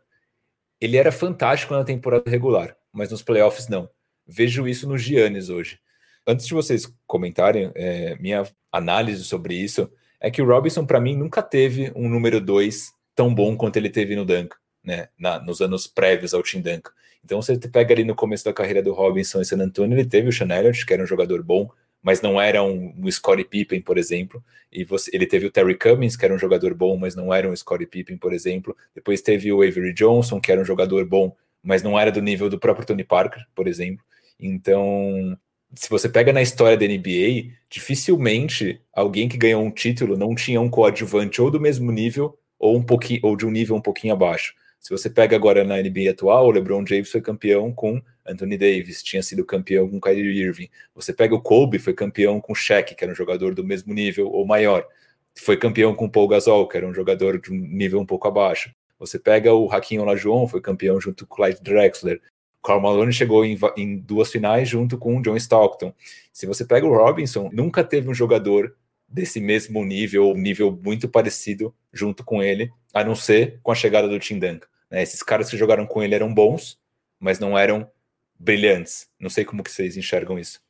Ele 0.80 0.96
era 0.96 1.12
fantástico 1.12 1.74
na 1.74 1.84
temporada 1.84 2.30
regular, 2.30 2.76
mas 2.92 3.10
nos 3.10 3.22
playoffs 3.22 3.68
não. 3.68 3.88
Vejo 4.26 4.66
isso 4.66 4.88
no 4.88 4.96
Giannis 4.96 5.48
hoje. 5.48 5.78
Antes 6.26 6.46
de 6.46 6.54
vocês 6.54 6.92
comentarem, 7.06 7.72
é, 7.74 8.16
minha 8.16 8.44
análise 8.70 9.24
sobre 9.24 9.54
isso 9.54 9.90
é 10.20 10.30
que 10.30 10.40
o 10.40 10.46
Robinson, 10.46 10.86
para 10.86 11.00
mim, 11.00 11.16
nunca 11.16 11.42
teve 11.42 11.92
um 11.96 12.08
número 12.08 12.40
2 12.40 12.92
tão 13.14 13.34
bom 13.34 13.56
quanto 13.56 13.76
ele 13.76 13.90
teve 13.90 14.14
no 14.14 14.24
Duncan, 14.24 14.56
né? 14.84 15.08
Na, 15.18 15.40
nos 15.40 15.60
anos 15.60 15.86
prévios 15.86 16.32
ao 16.32 16.42
Tim 16.42 16.60
Duncan. 16.60 16.92
Então, 17.24 17.40
você 17.42 17.58
pega 17.58 17.92
ali 17.92 18.04
no 18.04 18.14
começo 18.14 18.44
da 18.44 18.52
carreira 18.52 18.82
do 18.82 18.92
Robinson 18.92 19.40
em 19.40 19.44
San 19.44 19.58
Antonio, 19.58 19.98
ele 19.98 20.08
teve 20.08 20.28
o 20.28 20.52
Elliott, 20.52 20.86
que 20.86 20.92
era 20.92 21.02
um 21.02 21.06
jogador 21.06 21.42
bom, 21.42 21.70
mas 22.02 22.20
não 22.22 22.40
era 22.40 22.62
um, 22.62 22.94
um 22.96 23.10
Scottie 23.10 23.44
Pippen, 23.44 23.80
por 23.80 23.98
exemplo. 23.98 24.42
E 24.72 24.84
você, 24.84 25.10
ele 25.12 25.26
teve 25.26 25.46
o 25.46 25.50
Terry 25.50 25.76
Cummings, 25.76 26.16
que 26.16 26.24
era 26.24 26.34
um 26.34 26.38
jogador 26.38 26.74
bom, 26.74 26.96
mas 26.96 27.14
não 27.14 27.32
era 27.32 27.48
um 27.48 27.54
Scottie 27.54 27.86
Pippen, 27.86 28.16
por 28.16 28.32
exemplo. 28.32 28.76
Depois 28.94 29.20
teve 29.20 29.52
o 29.52 29.62
Avery 29.62 29.92
Johnson, 29.92 30.40
que 30.40 30.50
era 30.50 30.60
um 30.60 30.64
jogador 30.64 31.04
bom, 31.04 31.34
mas 31.62 31.82
não 31.82 31.98
era 31.98 32.10
do 32.10 32.22
nível 32.22 32.48
do 32.48 32.58
próprio 32.58 32.86
Tony 32.86 33.04
Parker, 33.04 33.44
por 33.54 33.66
exemplo. 33.66 34.04
Então, 34.38 35.36
se 35.74 35.88
você 35.88 36.08
pega 36.08 36.32
na 36.32 36.42
história 36.42 36.76
da 36.76 36.86
NBA, 36.86 37.52
dificilmente 37.68 38.80
alguém 38.92 39.28
que 39.28 39.36
ganhou 39.36 39.62
um 39.62 39.70
título 39.70 40.16
não 40.16 40.34
tinha 40.34 40.60
um 40.60 40.70
coadjuvante 40.70 41.40
ou 41.40 41.50
do 41.50 41.60
mesmo 41.60 41.92
nível 41.92 42.36
ou 42.58 42.76
um 42.76 42.82
pouquinho 42.82 43.20
ou 43.22 43.36
de 43.36 43.46
um 43.46 43.50
nível 43.50 43.76
um 43.76 43.80
pouquinho 43.80 44.14
abaixo. 44.14 44.54
Se 44.80 44.90
você 44.90 45.10
pega 45.10 45.36
agora 45.36 45.62
na 45.62 45.76
NBA 45.76 46.10
atual, 46.10 46.46
o 46.46 46.50
LeBron 46.50 46.84
James 46.86 47.10
foi 47.10 47.20
campeão 47.20 47.70
com 47.70 48.00
Anthony 48.26 48.56
Davis, 48.56 49.02
tinha 49.02 49.22
sido 49.22 49.44
campeão 49.44 49.88
com 49.88 50.00
Kyrie 50.00 50.40
Irving. 50.40 50.70
Você 50.94 51.12
pega 51.12 51.34
o 51.34 51.40
Kobe, 51.40 51.78
foi 51.78 51.92
campeão 51.92 52.40
com 52.40 52.54
Shaq, 52.54 52.94
que 52.94 53.04
era 53.04 53.12
um 53.12 53.16
jogador 53.16 53.54
do 53.54 53.62
mesmo 53.62 53.92
nível 53.92 54.28
ou 54.28 54.46
maior. 54.46 54.86
Foi 55.34 55.56
campeão 55.56 55.94
com 55.94 56.08
Paul 56.08 56.28
Gasol, 56.28 56.66
que 56.66 56.78
era 56.78 56.86
um 56.86 56.94
jogador 56.94 57.38
de 57.38 57.52
um 57.52 57.56
nível 57.56 58.00
um 58.00 58.06
pouco 58.06 58.26
abaixo. 58.26 58.74
Você 58.98 59.18
pega 59.18 59.52
o 59.52 59.70
Hakim 59.70 59.98
Olajuwon, 59.98 60.46
foi 60.46 60.62
campeão 60.62 60.98
junto 60.98 61.26
com 61.26 61.36
Clyde 61.36 61.62
Drexler. 61.62 62.20
Karl 62.62 62.80
Malone 62.80 63.12
chegou 63.12 63.44
em, 63.44 63.58
em, 63.76 63.98
duas 63.98 64.30
finais 64.30 64.68
junto 64.68 64.96
com 64.96 65.16
o 65.16 65.22
John 65.22 65.36
Stockton. 65.36 65.94
Se 66.32 66.46
você 66.46 66.64
pega 66.64 66.86
o 66.86 66.94
Robinson, 66.94 67.50
nunca 67.52 67.84
teve 67.84 68.08
um 68.08 68.14
jogador 68.14 68.74
desse 69.10 69.40
mesmo 69.40 69.84
nível, 69.84 70.26
ou 70.26 70.36
nível 70.36 70.70
muito 70.70 71.08
parecido 71.08 71.74
junto 71.92 72.24
com 72.24 72.42
ele, 72.42 72.70
a 72.94 73.02
não 73.02 73.14
ser 73.14 73.58
com 73.62 73.72
a 73.72 73.74
chegada 73.74 74.08
do 74.08 74.18
Tim 74.18 74.38
Duncan. 74.38 74.68
Né? 74.90 75.02
Esses 75.02 75.22
caras 75.22 75.50
que 75.50 75.56
jogaram 75.56 75.86
com 75.86 76.02
ele 76.02 76.14
eram 76.14 76.32
bons, 76.32 76.78
mas 77.18 77.38
não 77.38 77.58
eram 77.58 77.90
brilhantes. 78.38 79.08
Não 79.18 79.28
sei 79.28 79.44
como 79.44 79.62
que 79.62 79.70
vocês 79.70 79.96
enxergam 79.96 80.38
isso. 80.38 80.60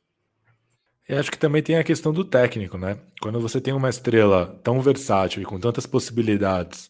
Eu 1.07 1.19
acho 1.19 1.31
que 1.31 1.37
também 1.37 1.61
tem 1.61 1.77
a 1.77 1.83
questão 1.83 2.13
do 2.13 2.23
técnico, 2.23 2.77
né? 2.77 2.97
Quando 3.21 3.39
você 3.39 3.59
tem 3.59 3.73
uma 3.73 3.89
estrela 3.89 4.59
tão 4.63 4.81
versátil 4.81 5.41
e 5.41 5.45
com 5.45 5.59
tantas 5.59 5.85
possibilidades 5.85 6.89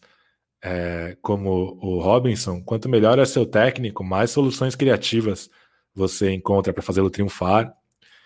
é, 0.62 1.16
como 1.20 1.76
o 1.80 2.00
Robinson, 2.00 2.62
quanto 2.62 2.88
melhor 2.88 3.18
é 3.18 3.24
seu 3.24 3.44
técnico, 3.44 4.04
mais 4.04 4.30
soluções 4.30 4.76
criativas 4.76 5.50
você 5.94 6.30
encontra 6.30 6.72
para 6.72 6.82
fazê-lo 6.82 7.10
triunfar, 7.10 7.74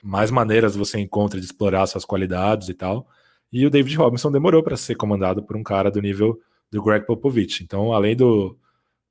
mais 0.02 0.30
maneiras 0.30 0.76
você 0.76 1.00
encontra 1.00 1.40
de 1.40 1.46
explorar 1.46 1.86
suas 1.86 2.04
qualidades 2.04 2.68
e 2.68 2.74
tal. 2.74 3.08
E 3.52 3.64
o 3.64 3.70
David 3.70 3.96
Robinson 3.96 4.30
demorou 4.30 4.62
para 4.62 4.76
ser 4.76 4.94
comandado 4.96 5.42
por 5.42 5.56
um 5.56 5.62
cara 5.62 5.90
do 5.90 6.00
nível 6.00 6.38
do 6.70 6.82
Greg 6.82 7.06
Popovich. 7.06 7.62
Então, 7.62 7.92
além 7.92 8.16
do, 8.16 8.58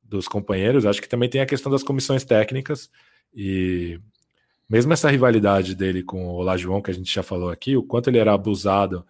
dos 0.03 0.27
companheiros, 0.27 0.86
acho 0.86 1.01
que 1.01 1.09
também 1.09 1.29
tem 1.29 1.41
a 1.41 1.45
questão 1.45 1.71
das 1.71 1.83
comissões 1.83 2.23
técnicas 2.23 2.89
e 3.33 3.99
mesmo 4.69 4.93
essa 4.93 5.09
rivalidade 5.09 5.75
dele 5.75 6.03
com 6.03 6.25
o 6.25 6.36
Olajuwon, 6.36 6.81
que 6.81 6.91
a 6.91 6.93
gente 6.93 7.13
já 7.13 7.21
falou 7.21 7.49
aqui, 7.49 7.77
o 7.77 7.83
quanto 7.83 8.09
ele 8.09 8.17
era 8.17 8.33
abusado 8.33 9.05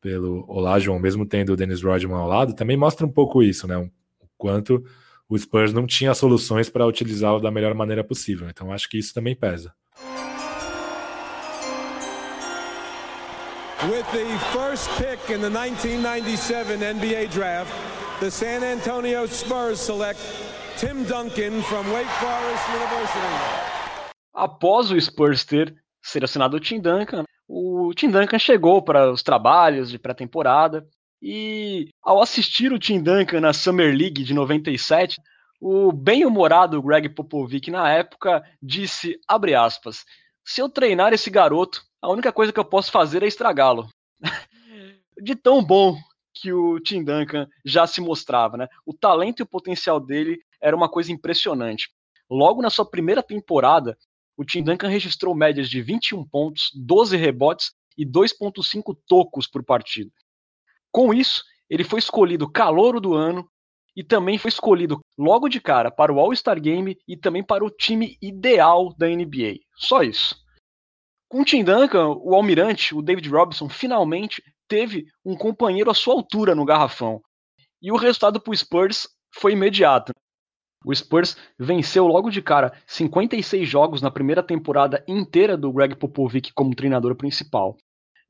pelo 0.00 0.44
Olajuwon, 0.48 0.98
mesmo 0.98 1.26
tendo 1.26 1.52
o 1.52 1.56
Dennis 1.56 1.82
Rodman 1.82 2.16
ao 2.16 2.28
lado, 2.28 2.54
também 2.54 2.76
mostra 2.76 3.06
um 3.06 3.10
pouco 3.10 3.42
isso, 3.42 3.66
né? 3.66 3.76
O 3.76 3.90
quanto 4.38 4.84
o 5.28 5.38
Spurs 5.38 5.72
não 5.72 5.86
tinha 5.86 6.14
soluções 6.14 6.68
para 6.70 6.86
utilizá-lo 6.86 7.40
da 7.40 7.50
melhor 7.50 7.74
maneira 7.74 8.02
possível. 8.02 8.48
Então 8.48 8.72
acho 8.72 8.88
que 8.88 8.98
isso 8.98 9.12
também 9.12 9.36
pesa. 9.36 9.72
With 13.88 14.04
the 14.12 14.38
first 14.52 14.90
pick 14.98 15.30
in 15.30 15.40
the 15.40 15.48
1997 15.48 16.80
NBA 16.80 17.30
draft, 17.30 17.72
the 18.20 18.30
San 18.30 18.62
Antonio 18.62 19.24
Spurs 19.24 19.80
select 19.80 20.20
Tim 20.76 21.02
Duncan 21.04 21.62
from 21.62 21.90
Wake 21.90 22.06
Forest 22.20 22.68
University. 22.76 24.10
Após 24.34 24.90
o 24.90 25.00
Spurs 25.00 25.46
ter 25.46 25.74
selecionado 26.02 26.58
o 26.58 26.60
Tim 26.60 26.78
Duncan, 26.78 27.24
o 27.48 27.94
Tim 27.94 28.10
Duncan 28.10 28.38
chegou 28.38 28.82
para 28.82 29.10
os 29.10 29.22
trabalhos 29.22 29.88
de 29.88 29.98
pré-temporada 29.98 30.86
e 31.22 31.88
ao 32.02 32.20
assistir 32.20 32.74
o 32.74 32.78
Tim 32.78 33.02
Duncan 33.02 33.40
na 33.40 33.54
Summer 33.54 33.96
League 33.96 34.22
de 34.22 34.34
97, 34.34 35.18
o 35.58 35.90
bem-humorado 35.90 36.82
Greg 36.82 37.08
Popovich 37.08 37.70
na 37.70 37.90
época 37.90 38.44
disse, 38.62 39.18
abre 39.26 39.54
aspas, 39.54 40.04
se 40.50 40.60
eu 40.60 40.68
treinar 40.68 41.12
esse 41.12 41.30
garoto, 41.30 41.80
a 42.02 42.10
única 42.10 42.32
coisa 42.32 42.52
que 42.52 42.58
eu 42.58 42.64
posso 42.64 42.90
fazer 42.90 43.22
é 43.22 43.26
estragá-lo. 43.28 43.88
de 45.22 45.36
tão 45.36 45.64
bom 45.64 45.96
que 46.34 46.52
o 46.52 46.80
Tim 46.80 47.04
Duncan 47.04 47.46
já 47.64 47.86
se 47.86 48.00
mostrava, 48.00 48.56
né? 48.56 48.66
O 48.84 48.92
talento 48.92 49.38
e 49.38 49.42
o 49.44 49.48
potencial 49.48 50.00
dele 50.00 50.40
era 50.60 50.74
uma 50.74 50.88
coisa 50.88 51.12
impressionante. 51.12 51.88
Logo 52.28 52.62
na 52.62 52.68
sua 52.68 52.84
primeira 52.84 53.22
temporada, 53.22 53.96
o 54.36 54.44
Tim 54.44 54.64
Duncan 54.64 54.88
registrou 54.88 55.36
médias 55.36 55.70
de 55.70 55.80
21 55.80 56.26
pontos, 56.26 56.72
12 56.74 57.16
rebotes 57.16 57.72
e 57.96 58.04
2.5 58.04 58.96
tocos 59.06 59.46
por 59.46 59.62
partida. 59.62 60.10
Com 60.90 61.14
isso, 61.14 61.44
ele 61.68 61.84
foi 61.84 62.00
escolhido 62.00 62.50
calouro 62.50 63.00
do 63.00 63.14
ano 63.14 63.48
e 63.94 64.02
também 64.02 64.36
foi 64.36 64.48
escolhido 64.48 65.00
logo 65.20 65.50
de 65.50 65.60
cara 65.60 65.90
para 65.90 66.10
o 66.10 66.18
All-Star 66.18 66.58
Game 66.58 66.96
e 67.06 67.14
também 67.14 67.44
para 67.44 67.62
o 67.62 67.70
time 67.70 68.16
ideal 68.22 68.94
da 68.96 69.06
NBA. 69.06 69.58
Só 69.76 70.02
isso. 70.02 70.34
Com 71.28 71.42
o 71.42 71.44
Tim 71.44 71.62
Duncan, 71.62 72.08
o 72.08 72.34
almirante, 72.34 72.94
o 72.94 73.02
David 73.02 73.28
Robinson, 73.28 73.68
finalmente 73.68 74.42
teve 74.66 75.04
um 75.22 75.36
companheiro 75.36 75.90
à 75.90 75.94
sua 75.94 76.14
altura 76.14 76.54
no 76.54 76.64
garrafão. 76.64 77.20
E 77.82 77.92
o 77.92 77.96
resultado 77.96 78.40
para 78.40 78.50
o 78.50 78.56
Spurs 78.56 79.06
foi 79.34 79.52
imediato. 79.52 80.12
O 80.86 80.94
Spurs 80.94 81.36
venceu 81.58 82.06
logo 82.06 82.30
de 82.30 82.40
cara 82.40 82.72
56 82.86 83.68
jogos 83.68 84.00
na 84.00 84.10
primeira 84.10 84.42
temporada 84.42 85.04
inteira 85.06 85.54
do 85.54 85.70
Greg 85.70 85.96
Popovich 85.96 86.50
como 86.54 86.74
treinador 86.74 87.14
principal. 87.14 87.76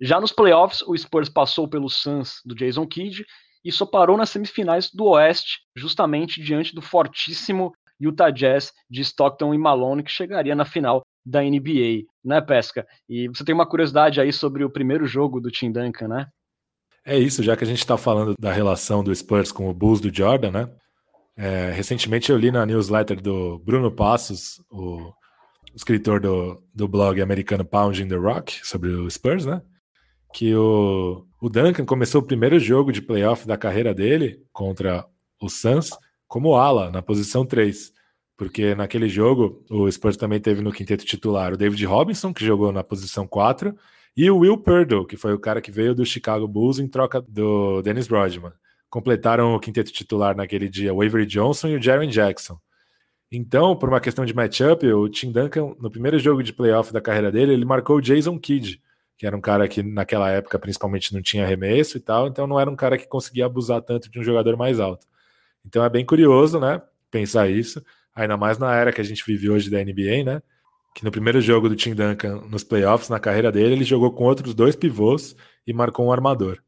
Já 0.00 0.20
nos 0.20 0.32
playoffs, 0.32 0.82
o 0.82 0.96
Spurs 0.96 1.28
passou 1.28 1.68
pelo 1.68 1.88
Suns 1.88 2.40
do 2.44 2.54
Jason 2.54 2.84
Kidd 2.84 3.24
e 3.64 3.70
só 3.70 3.84
parou 3.84 4.16
nas 4.16 4.30
semifinais 4.30 4.90
do 4.90 5.06
Oeste, 5.06 5.60
justamente 5.76 6.42
diante 6.42 6.74
do 6.74 6.82
fortíssimo 6.82 7.72
Utah 8.00 8.30
Jazz 8.30 8.72
de 8.88 9.02
Stockton 9.02 9.52
e 9.52 9.58
Malone, 9.58 10.02
que 10.02 10.10
chegaria 10.10 10.54
na 10.54 10.64
final 10.64 11.02
da 11.24 11.42
NBA, 11.42 12.04
né, 12.24 12.40
Pesca? 12.40 12.86
E 13.08 13.28
você 13.28 13.44
tem 13.44 13.54
uma 13.54 13.68
curiosidade 13.68 14.20
aí 14.20 14.32
sobre 14.32 14.64
o 14.64 14.70
primeiro 14.70 15.06
jogo 15.06 15.40
do 15.40 15.50
Tim 15.50 15.70
Duncan, 15.70 16.08
né? 16.08 16.26
É 17.04 17.18
isso, 17.18 17.42
já 17.42 17.56
que 17.56 17.64
a 17.64 17.66
gente 17.66 17.78
está 17.78 17.96
falando 17.96 18.34
da 18.38 18.52
relação 18.52 19.04
do 19.04 19.14
Spurs 19.14 19.52
com 19.52 19.68
o 19.68 19.74
Bulls 19.74 20.00
do 20.00 20.14
Jordan, 20.14 20.50
né? 20.50 20.70
É, 21.36 21.70
recentemente 21.70 22.30
eu 22.30 22.36
li 22.36 22.50
na 22.50 22.66
newsletter 22.66 23.20
do 23.20 23.58
Bruno 23.60 23.90
Passos, 23.90 24.62
o 24.70 25.12
escritor 25.74 26.20
do, 26.20 26.62
do 26.74 26.88
blog 26.88 27.20
americano 27.20 27.64
Pounding 27.64 28.08
the 28.08 28.16
Rock, 28.16 28.60
sobre 28.66 28.90
o 28.90 29.10
Spurs, 29.10 29.46
né? 29.46 29.62
Que 30.32 30.54
o, 30.54 31.26
o 31.40 31.48
Duncan 31.48 31.84
começou 31.84 32.20
o 32.20 32.26
primeiro 32.26 32.58
jogo 32.58 32.92
de 32.92 33.02
playoff 33.02 33.46
da 33.46 33.56
carreira 33.56 33.94
dele 33.94 34.42
contra 34.52 35.06
o 35.40 35.48
Suns 35.48 35.90
como 36.28 36.54
ala, 36.54 36.90
na 36.90 37.02
posição 37.02 37.44
3. 37.44 37.92
Porque 38.36 38.74
naquele 38.74 39.08
jogo 39.08 39.64
o 39.68 39.90
Spurs 39.90 40.16
também 40.16 40.40
teve 40.40 40.62
no 40.62 40.72
quinteto 40.72 41.04
titular 41.04 41.52
o 41.52 41.56
David 41.56 41.84
Robinson, 41.84 42.32
que 42.32 42.44
jogou 42.44 42.72
na 42.72 42.84
posição 42.84 43.26
4, 43.26 43.76
e 44.16 44.30
o 44.30 44.38
Will 44.38 44.56
Purdle, 44.56 45.06
que 45.06 45.16
foi 45.16 45.34
o 45.34 45.38
cara 45.38 45.60
que 45.60 45.70
veio 45.70 45.94
do 45.94 46.06
Chicago 46.06 46.46
Bulls 46.46 46.78
em 46.78 46.88
troca 46.88 47.20
do 47.20 47.82
Dennis 47.82 48.08
Rodman. 48.08 48.52
Completaram 48.88 49.54
o 49.54 49.60
quinteto 49.60 49.92
titular 49.92 50.36
naquele 50.36 50.68
dia 50.68 50.94
o 50.94 51.02
Avery 51.02 51.26
Johnson 51.26 51.68
e 51.68 51.76
o 51.76 51.82
Jaren 51.82 52.08
Jackson. 52.08 52.58
Então, 53.30 53.76
por 53.76 53.88
uma 53.88 54.00
questão 54.00 54.24
de 54.24 54.34
matchup, 54.34 54.84
o 54.86 55.08
Tim 55.08 55.30
Duncan, 55.30 55.74
no 55.78 55.90
primeiro 55.90 56.18
jogo 56.18 56.42
de 56.42 56.52
playoff 56.52 56.92
da 56.92 57.00
carreira 57.00 57.30
dele, 57.30 57.52
ele 57.52 57.64
marcou 57.64 57.96
o 57.96 58.00
Jason 58.00 58.38
Kidd, 58.38 58.80
que 59.20 59.26
era 59.26 59.36
um 59.36 59.40
cara 59.40 59.68
que 59.68 59.82
naquela 59.82 60.30
época 60.30 60.58
principalmente 60.58 61.12
não 61.12 61.20
tinha 61.20 61.44
arremesso 61.44 61.98
e 61.98 62.00
tal, 62.00 62.26
então 62.26 62.46
não 62.46 62.58
era 62.58 62.70
um 62.70 62.74
cara 62.74 62.96
que 62.96 63.06
conseguia 63.06 63.44
abusar 63.44 63.82
tanto 63.82 64.10
de 64.10 64.18
um 64.18 64.22
jogador 64.22 64.56
mais 64.56 64.80
alto. 64.80 65.06
Então 65.62 65.84
é 65.84 65.90
bem 65.90 66.06
curioso, 66.06 66.58
né, 66.58 66.80
pensar 67.10 67.46
isso, 67.50 67.84
ainda 68.14 68.38
mais 68.38 68.56
na 68.56 68.74
era 68.74 68.90
que 68.90 69.00
a 69.00 69.04
gente 69.04 69.22
vive 69.26 69.50
hoje 69.50 69.68
da 69.68 69.76
NBA, 69.76 70.24
né, 70.24 70.42
que 70.94 71.04
no 71.04 71.10
primeiro 71.10 71.38
jogo 71.38 71.68
do 71.68 71.76
Tim 71.76 71.94
Duncan 71.94 72.40
nos 72.48 72.64
playoffs, 72.64 73.10
na 73.10 73.20
carreira 73.20 73.52
dele, 73.52 73.74
ele 73.74 73.84
jogou 73.84 74.10
com 74.10 74.24
outros 74.24 74.54
dois 74.54 74.74
pivôs 74.74 75.36
e 75.66 75.72
marcou 75.74 76.06
um 76.06 76.12
armador. 76.12 76.58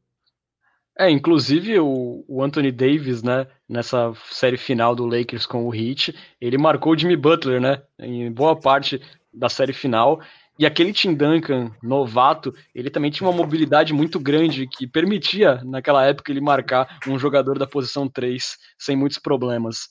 É, 0.95 1.09
inclusive 1.09 1.79
o, 1.79 2.23
o, 2.27 2.43
Anthony 2.43 2.71
Davis, 2.71 3.23
né, 3.23 3.47
nessa 3.67 4.13
série 4.29 4.57
final 4.57 4.95
do 4.95 5.07
Lakers 5.07 5.47
com 5.47 5.67
o 5.67 5.73
Heat, 5.73 6.15
ele 6.39 6.59
marcou 6.59 6.93
o 6.93 6.97
Jimmy 6.97 7.15
Butler, 7.15 7.59
né, 7.59 7.81
em 7.97 8.31
boa 8.31 8.55
parte 8.55 9.01
da 9.33 9.49
série 9.49 9.73
final. 9.73 10.21
E 10.57 10.65
aquele 10.65 10.93
Tim 10.93 11.15
Duncan, 11.15 11.71
novato, 11.81 12.53
ele 12.75 12.89
também 12.89 13.09
tinha 13.09 13.27
uma 13.27 13.35
mobilidade 13.35 13.91
muito 13.91 14.19
grande 14.19 14.67
que 14.67 14.87
permitia, 14.87 15.61
naquela 15.63 16.05
época, 16.05 16.31
ele 16.31 16.41
marcar 16.41 16.99
um 17.07 17.17
jogador 17.17 17.57
da 17.57 17.65
posição 17.65 18.07
3 18.07 18.57
sem 18.77 18.95
muitos 18.95 19.17
problemas. 19.17 19.89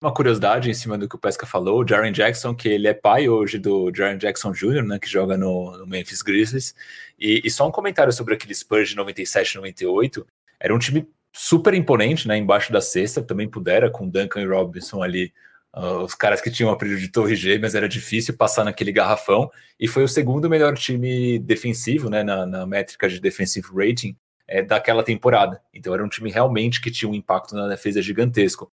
Uma 0.00 0.12
curiosidade 0.12 0.70
em 0.70 0.74
cima 0.74 0.98
do 0.98 1.08
que 1.08 1.16
o 1.16 1.18
Pesca 1.18 1.46
falou, 1.46 1.82
o 1.82 1.88
Jaren 1.88 2.12
Jackson, 2.12 2.54
que 2.54 2.68
ele 2.68 2.86
é 2.86 2.94
pai 2.94 3.28
hoje 3.28 3.58
do 3.58 3.90
Jaren 3.94 4.18
Jackson 4.18 4.52
Jr., 4.52 4.82
né, 4.82 4.98
que 4.98 5.08
joga 5.08 5.36
no, 5.36 5.76
no 5.78 5.86
Memphis 5.86 6.22
Grizzlies. 6.22 6.74
E, 7.18 7.40
e, 7.44 7.50
só 7.50 7.66
um 7.66 7.72
comentário 7.72 8.12
sobre 8.12 8.34
aquele 8.34 8.54
Spurs 8.54 8.90
de 8.90 8.96
97 8.96 9.56
98. 9.56 10.26
Era 10.60 10.74
um 10.74 10.78
time 10.78 11.08
super 11.32 11.74
imponente, 11.74 12.28
né? 12.28 12.36
Embaixo 12.36 12.72
da 12.72 12.80
cesta, 12.80 13.22
também 13.22 13.48
pudera, 13.48 13.90
com 13.90 14.08
Duncan 14.08 14.42
e 14.42 14.46
Robinson 14.46 15.02
ali, 15.02 15.32
os 15.76 16.14
caras 16.14 16.40
que 16.40 16.50
tinham 16.50 16.70
apelido 16.70 17.00
de 17.00 17.08
Torre 17.08 17.58
mas 17.58 17.74
era 17.74 17.88
difícil 17.88 18.36
passar 18.36 18.64
naquele 18.64 18.92
garrafão. 18.92 19.50
E 19.78 19.88
foi 19.88 20.04
o 20.04 20.08
segundo 20.08 20.48
melhor 20.48 20.76
time 20.76 21.38
defensivo, 21.38 22.08
né? 22.08 22.22
Na, 22.22 22.46
na 22.46 22.66
métrica 22.66 23.08
de 23.08 23.20
defensive 23.20 23.66
rating 23.74 24.16
é, 24.46 24.62
daquela 24.62 25.02
temporada. 25.02 25.60
Então 25.72 25.92
era 25.92 26.04
um 26.04 26.08
time 26.08 26.30
realmente 26.30 26.80
que 26.80 26.90
tinha 26.90 27.10
um 27.10 27.14
impacto 27.14 27.54
na 27.54 27.66
defesa 27.66 28.00
gigantesco. 28.00 28.70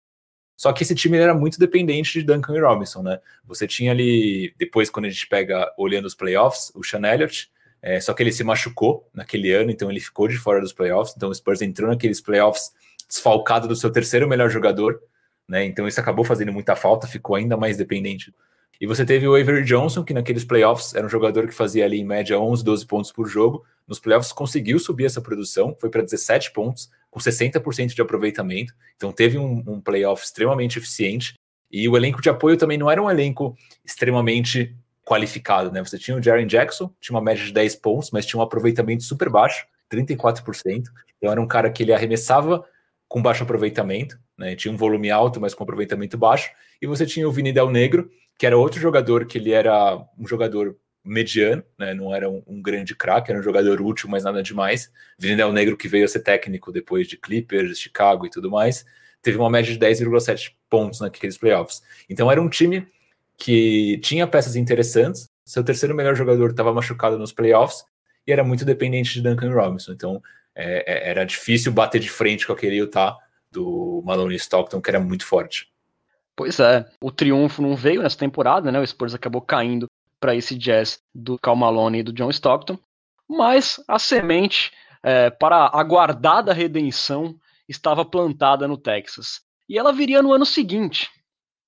Só 0.56 0.72
que 0.72 0.82
esse 0.82 0.94
time 0.94 1.18
era 1.18 1.34
muito 1.34 1.58
dependente 1.58 2.14
de 2.14 2.22
Duncan 2.22 2.56
e 2.56 2.60
Robinson, 2.60 3.02
né? 3.02 3.20
Você 3.44 3.66
tinha 3.66 3.92
ali, 3.92 4.54
depois, 4.56 4.88
quando 4.88 5.04
a 5.04 5.10
gente 5.10 5.26
pega 5.26 5.70
olhando 5.76 6.06
os 6.06 6.14
playoffs, 6.14 6.72
o 6.74 6.82
Sean 6.82 7.06
Elliott, 7.06 7.50
é, 7.82 8.00
só 8.00 8.14
que 8.14 8.22
ele 8.22 8.32
se 8.32 8.42
machucou 8.42 9.06
naquele 9.12 9.52
ano, 9.52 9.70
então 9.70 9.90
ele 9.90 10.00
ficou 10.00 10.26
de 10.26 10.38
fora 10.38 10.60
dos 10.60 10.72
playoffs. 10.72 11.14
Então 11.14 11.28
o 11.28 11.34
Spurs 11.34 11.60
entrou 11.60 11.90
naqueles 11.90 12.22
playoffs 12.22 12.72
desfalcado 13.06 13.68
do 13.68 13.76
seu 13.76 13.90
terceiro 13.90 14.26
melhor 14.26 14.48
jogador, 14.48 14.98
né? 15.48 15.64
Então 15.64 15.86
isso 15.86 16.00
acabou 16.00 16.24
fazendo 16.24 16.52
muita 16.52 16.74
falta, 16.74 17.06
ficou 17.06 17.36
ainda 17.36 17.56
mais 17.56 17.76
dependente. 17.76 18.32
E 18.80 18.86
você 18.86 19.04
teve 19.06 19.26
o 19.26 19.34
Avery 19.34 19.64
Johnson, 19.64 20.04
que 20.04 20.12
naqueles 20.12 20.44
playoffs 20.44 20.94
era 20.94 21.06
um 21.06 21.08
jogador 21.08 21.46
que 21.46 21.54
fazia 21.54 21.84
ali 21.84 21.98
em 21.98 22.04
média 22.04 22.38
11, 22.38 22.62
12 22.62 22.86
pontos 22.86 23.10
por 23.10 23.26
jogo. 23.26 23.64
Nos 23.88 23.98
playoffs 23.98 24.32
conseguiu 24.32 24.78
subir 24.78 25.06
essa 25.06 25.20
produção, 25.20 25.74
foi 25.80 25.88
para 25.88 26.02
17 26.02 26.52
pontos, 26.52 26.90
com 27.10 27.18
60% 27.18 27.94
de 27.94 28.02
aproveitamento. 28.02 28.74
Então 28.96 29.12
teve 29.12 29.38
um, 29.38 29.62
um 29.66 29.80
playoff 29.80 30.22
extremamente 30.22 30.78
eficiente. 30.78 31.34
E 31.70 31.88
o 31.88 31.96
elenco 31.96 32.20
de 32.20 32.28
apoio 32.28 32.56
também 32.56 32.76
não 32.76 32.90
era 32.90 33.02
um 33.02 33.10
elenco 33.10 33.56
extremamente 33.84 34.76
qualificado, 35.04 35.70
né? 35.70 35.82
Você 35.82 35.98
tinha 35.98 36.16
o 36.16 36.22
Jaren 36.22 36.46
Jackson, 36.46 36.92
tinha 37.00 37.16
uma 37.16 37.22
média 37.22 37.44
de 37.44 37.52
10 37.52 37.76
pontos, 37.76 38.10
mas 38.10 38.26
tinha 38.26 38.38
um 38.38 38.42
aproveitamento 38.42 39.04
super 39.04 39.30
baixo, 39.30 39.66
34%. 39.90 40.84
Então 41.16 41.30
era 41.30 41.40
um 41.40 41.46
cara 41.46 41.70
que 41.70 41.82
ele 41.82 41.92
arremessava 41.92 42.64
com 43.08 43.22
baixo 43.22 43.42
aproveitamento, 43.42 44.18
né? 44.36 44.54
Tinha 44.56 44.72
um 44.72 44.76
volume 44.76 45.10
alto, 45.10 45.40
mas 45.40 45.54
com 45.54 45.62
aproveitamento 45.62 46.18
baixo. 46.18 46.50
E 46.80 46.86
você 46.86 47.06
tinha 47.06 47.28
o 47.28 47.32
Vini 47.32 47.52
Del 47.52 47.70
Negro, 47.70 48.10
que 48.38 48.46
era 48.46 48.56
outro 48.56 48.80
jogador 48.80 49.26
que 49.26 49.38
ele 49.38 49.52
era 49.52 49.96
um 50.18 50.26
jogador 50.26 50.76
mediano, 51.04 51.62
né? 51.78 51.94
Não 51.94 52.14
era 52.14 52.28
um, 52.28 52.42
um 52.46 52.60
grande 52.60 52.94
craque, 52.94 53.30
era 53.30 53.38
um 53.38 53.42
jogador 53.42 53.80
útil, 53.80 54.08
mas 54.08 54.24
nada 54.24 54.42
demais. 54.42 54.90
Vini 55.18 55.36
Del 55.36 55.52
Negro 55.52 55.76
que 55.76 55.88
veio 55.88 56.04
a 56.04 56.08
ser 56.08 56.20
técnico 56.20 56.72
depois 56.72 57.06
de 57.06 57.16
Clippers, 57.16 57.78
Chicago 57.78 58.26
e 58.26 58.30
tudo 58.30 58.50
mais, 58.50 58.84
teve 59.22 59.38
uma 59.38 59.50
média 59.50 59.72
de 59.72 59.78
10,7 59.78 60.52
pontos 60.68 61.00
naqueles 61.00 61.38
playoffs. 61.38 61.82
Então 62.08 62.30
era 62.30 62.42
um 62.42 62.48
time 62.48 62.86
que 63.38 63.98
tinha 64.02 64.26
peças 64.26 64.56
interessantes. 64.56 65.28
Seu 65.44 65.62
terceiro 65.62 65.94
melhor 65.94 66.16
jogador 66.16 66.50
estava 66.50 66.72
machucado 66.72 67.18
nos 67.18 67.32
playoffs 67.32 67.84
e 68.26 68.32
era 68.32 68.42
muito 68.42 68.64
dependente 68.64 69.14
de 69.14 69.22
Duncan 69.22 69.52
Robinson. 69.52 69.92
Então 69.92 70.20
é, 70.56 70.84
é, 70.86 71.10
era 71.10 71.24
difícil 71.24 71.70
bater 71.70 72.00
de 72.00 72.08
frente 72.08 72.46
com 72.46 72.52
aquele 72.52 72.76
Utah 72.76 73.16
do 73.52 74.02
Malone 74.04 74.34
Stockton, 74.36 74.80
que 74.80 74.90
era 74.90 74.98
muito 74.98 75.26
forte. 75.26 75.70
Pois 76.34 76.58
é, 76.58 76.84
o 77.00 77.10
triunfo 77.10 77.62
não 77.62 77.76
veio 77.76 78.02
nessa 78.02 78.18
temporada, 78.18 78.72
né? 78.72 78.80
O 78.80 78.86
Spurs 78.86 79.14
acabou 79.14 79.40
caindo 79.40 79.86
para 80.18 80.34
esse 80.34 80.56
jazz 80.56 80.98
do 81.14 81.38
Cal 81.38 81.54
Malone 81.54 81.98
e 81.98 82.02
do 82.02 82.12
John 82.12 82.30
Stockton, 82.30 82.78
mas 83.28 83.82
a 83.86 83.98
semente 83.98 84.72
é, 85.02 85.30
para 85.30 85.70
a 85.72 85.82
guardada 85.82 86.52
redenção 86.52 87.38
estava 87.68 88.04
plantada 88.04 88.66
no 88.66 88.76
Texas. 88.76 89.40
E 89.68 89.78
ela 89.78 89.92
viria 89.92 90.22
no 90.22 90.32
ano 90.32 90.46
seguinte, 90.46 91.10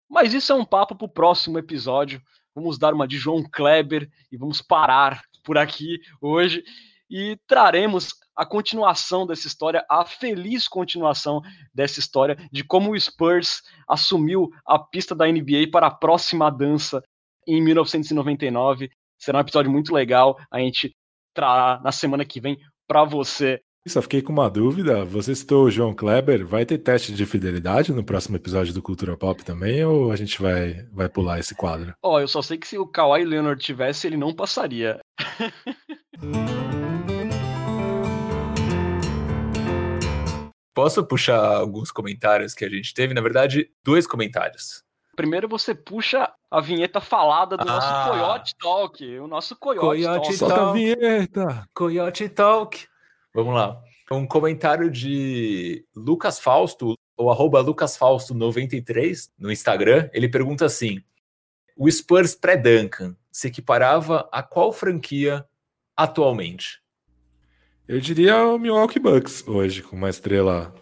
mas 0.09 0.33
isso 0.33 0.53
é 0.53 0.55
um 0.55 0.65
papo 0.65 0.95
para 0.95 1.05
o 1.05 1.11
próximo 1.11 1.59
episódio. 1.59 2.23
Vamos 2.55 2.79
dar 2.79 2.95
uma 2.95 3.07
de 3.07 3.19
João 3.19 3.43
Kleber 3.43 4.09
e 4.33 4.37
vamos 4.37 4.63
parar 4.63 5.23
por 5.45 5.59
aqui 5.59 6.01
hoje 6.21 6.63
e 7.11 7.39
traremos 7.47 8.13
a 8.39 8.47
continuação 8.47 9.27
dessa 9.27 9.49
história, 9.49 9.85
a 9.91 10.05
feliz 10.05 10.69
continuação 10.69 11.43
dessa 11.75 11.99
história 11.99 12.39
de 12.53 12.63
como 12.63 12.93
o 12.93 13.01
Spurs 13.01 13.63
assumiu 13.89 14.49
a 14.65 14.79
pista 14.79 15.13
da 15.13 15.27
NBA 15.27 15.71
para 15.73 15.89
a 15.89 15.91
próxima 15.91 16.49
dança 16.49 17.03
em 17.49 17.61
1999. 17.61 18.91
Será 19.19 19.39
um 19.39 19.41
episódio 19.41 19.73
muito 19.73 19.93
legal. 19.93 20.39
A 20.53 20.61
gente 20.61 20.95
trará 21.35 21.81
na 21.83 21.91
semana 21.91 22.25
que 22.25 22.41
vem 22.41 22.57
para 22.87 23.03
você 23.03 23.61
só 23.87 24.03
fiquei 24.03 24.21
com 24.21 24.35
uma 24.35 24.51
dúvida. 24.51 25.03
Você 25.07 25.35
citou 25.35 25.65
o 25.65 25.71
João 25.71 25.95
Kleber. 25.95 26.47
Vai 26.47 26.67
ter 26.67 26.77
teste 26.77 27.11
de 27.11 27.25
fidelidade 27.25 27.91
no 27.91 28.05
próximo 28.05 28.37
episódio 28.37 28.75
do 28.75 28.83
Cultura 28.83 29.17
Pop 29.17 29.43
também? 29.43 29.83
Ou 29.83 30.13
a 30.13 30.17
gente 30.17 30.43
vai, 30.43 30.87
vai 30.93 31.09
pular 31.09 31.39
esse 31.39 31.55
quadro? 31.55 31.95
Ó, 32.03 32.17
oh, 32.17 32.21
eu 32.21 32.29
só 32.29 32.43
sei 32.43 32.59
que 32.59 32.69
se 32.69 32.77
o 32.77 32.87
Kawhi 32.87 33.25
Leonard 33.25 33.65
tivesse, 33.65 34.07
ele 34.07 34.19
não 34.19 34.35
passaria. 34.35 35.01
Posso 40.79 41.05
puxar 41.05 41.57
alguns 41.57 41.91
comentários 41.91 42.55
que 42.55 42.65
a 42.65 42.69
gente 42.69 42.95
teve? 42.95 43.13
Na 43.13 43.21
verdade, 43.21 43.69
dois 43.83 44.07
comentários. 44.07 44.85
Primeiro 45.17 45.49
você 45.49 45.75
puxa 45.75 46.33
a 46.49 46.61
vinheta 46.61 47.01
falada 47.01 47.57
do 47.57 47.63
ah, 47.63 47.65
nosso 47.65 48.09
Coyote 48.09 48.55
Talk. 48.57 49.19
O 49.19 49.27
nosso 49.27 49.57
Coyote, 49.57 49.81
Coyote 49.81 50.21
Talk. 50.21 50.37
Solta 50.37 50.71
a 50.71 50.73
vinheta! 50.73 51.69
Coyote 51.75 52.29
Talk. 52.29 52.87
Vamos 53.35 53.57
lá. 53.57 53.83
Um 54.09 54.25
comentário 54.25 54.89
de 54.89 55.85
Lucas 55.97 56.39
Fausto, 56.39 56.95
ou 57.17 57.29
arroba 57.29 57.61
lucasfausto93 57.61 59.31
no 59.37 59.51
Instagram. 59.51 60.09
Ele 60.13 60.29
pergunta 60.29 60.65
assim: 60.65 61.03
o 61.77 61.91
Spurs 61.91 62.37
pré-Duncan 62.37 63.17
se 63.33 63.49
equiparava 63.49 64.29
a 64.31 64.45
qual 64.45 64.73
franquia 64.73 65.45
atualmente? 65.97 66.81
Eu 67.89 67.99
diria 68.01 68.37
o 68.45 68.59
Milwaukee 68.59 68.99
Bucks 68.99 69.49
hoje, 69.49 69.83
com 69.83 69.97
uma 69.97 70.11
estrela 70.11 70.75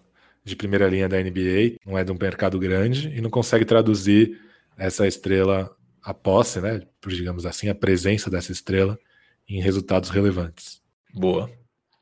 de 0.42 0.56
primeira 0.56 0.88
linha 0.88 1.08
da 1.08 1.22
NBA, 1.22 1.76
não 1.86 1.96
é 1.96 2.02
de 2.02 2.10
um 2.10 2.18
mercado 2.20 2.58
grande 2.58 3.16
e 3.16 3.20
não 3.20 3.30
consegue 3.30 3.64
traduzir 3.64 4.40
essa 4.76 5.06
estrela, 5.06 5.70
a 6.02 6.12
posse, 6.12 6.60
né, 6.60 6.82
digamos 7.06 7.46
assim, 7.46 7.68
a 7.68 7.74
presença 7.76 8.28
dessa 8.28 8.50
estrela 8.50 8.98
em 9.48 9.60
resultados 9.60 10.10
relevantes. 10.10 10.82
Boa. 11.14 11.48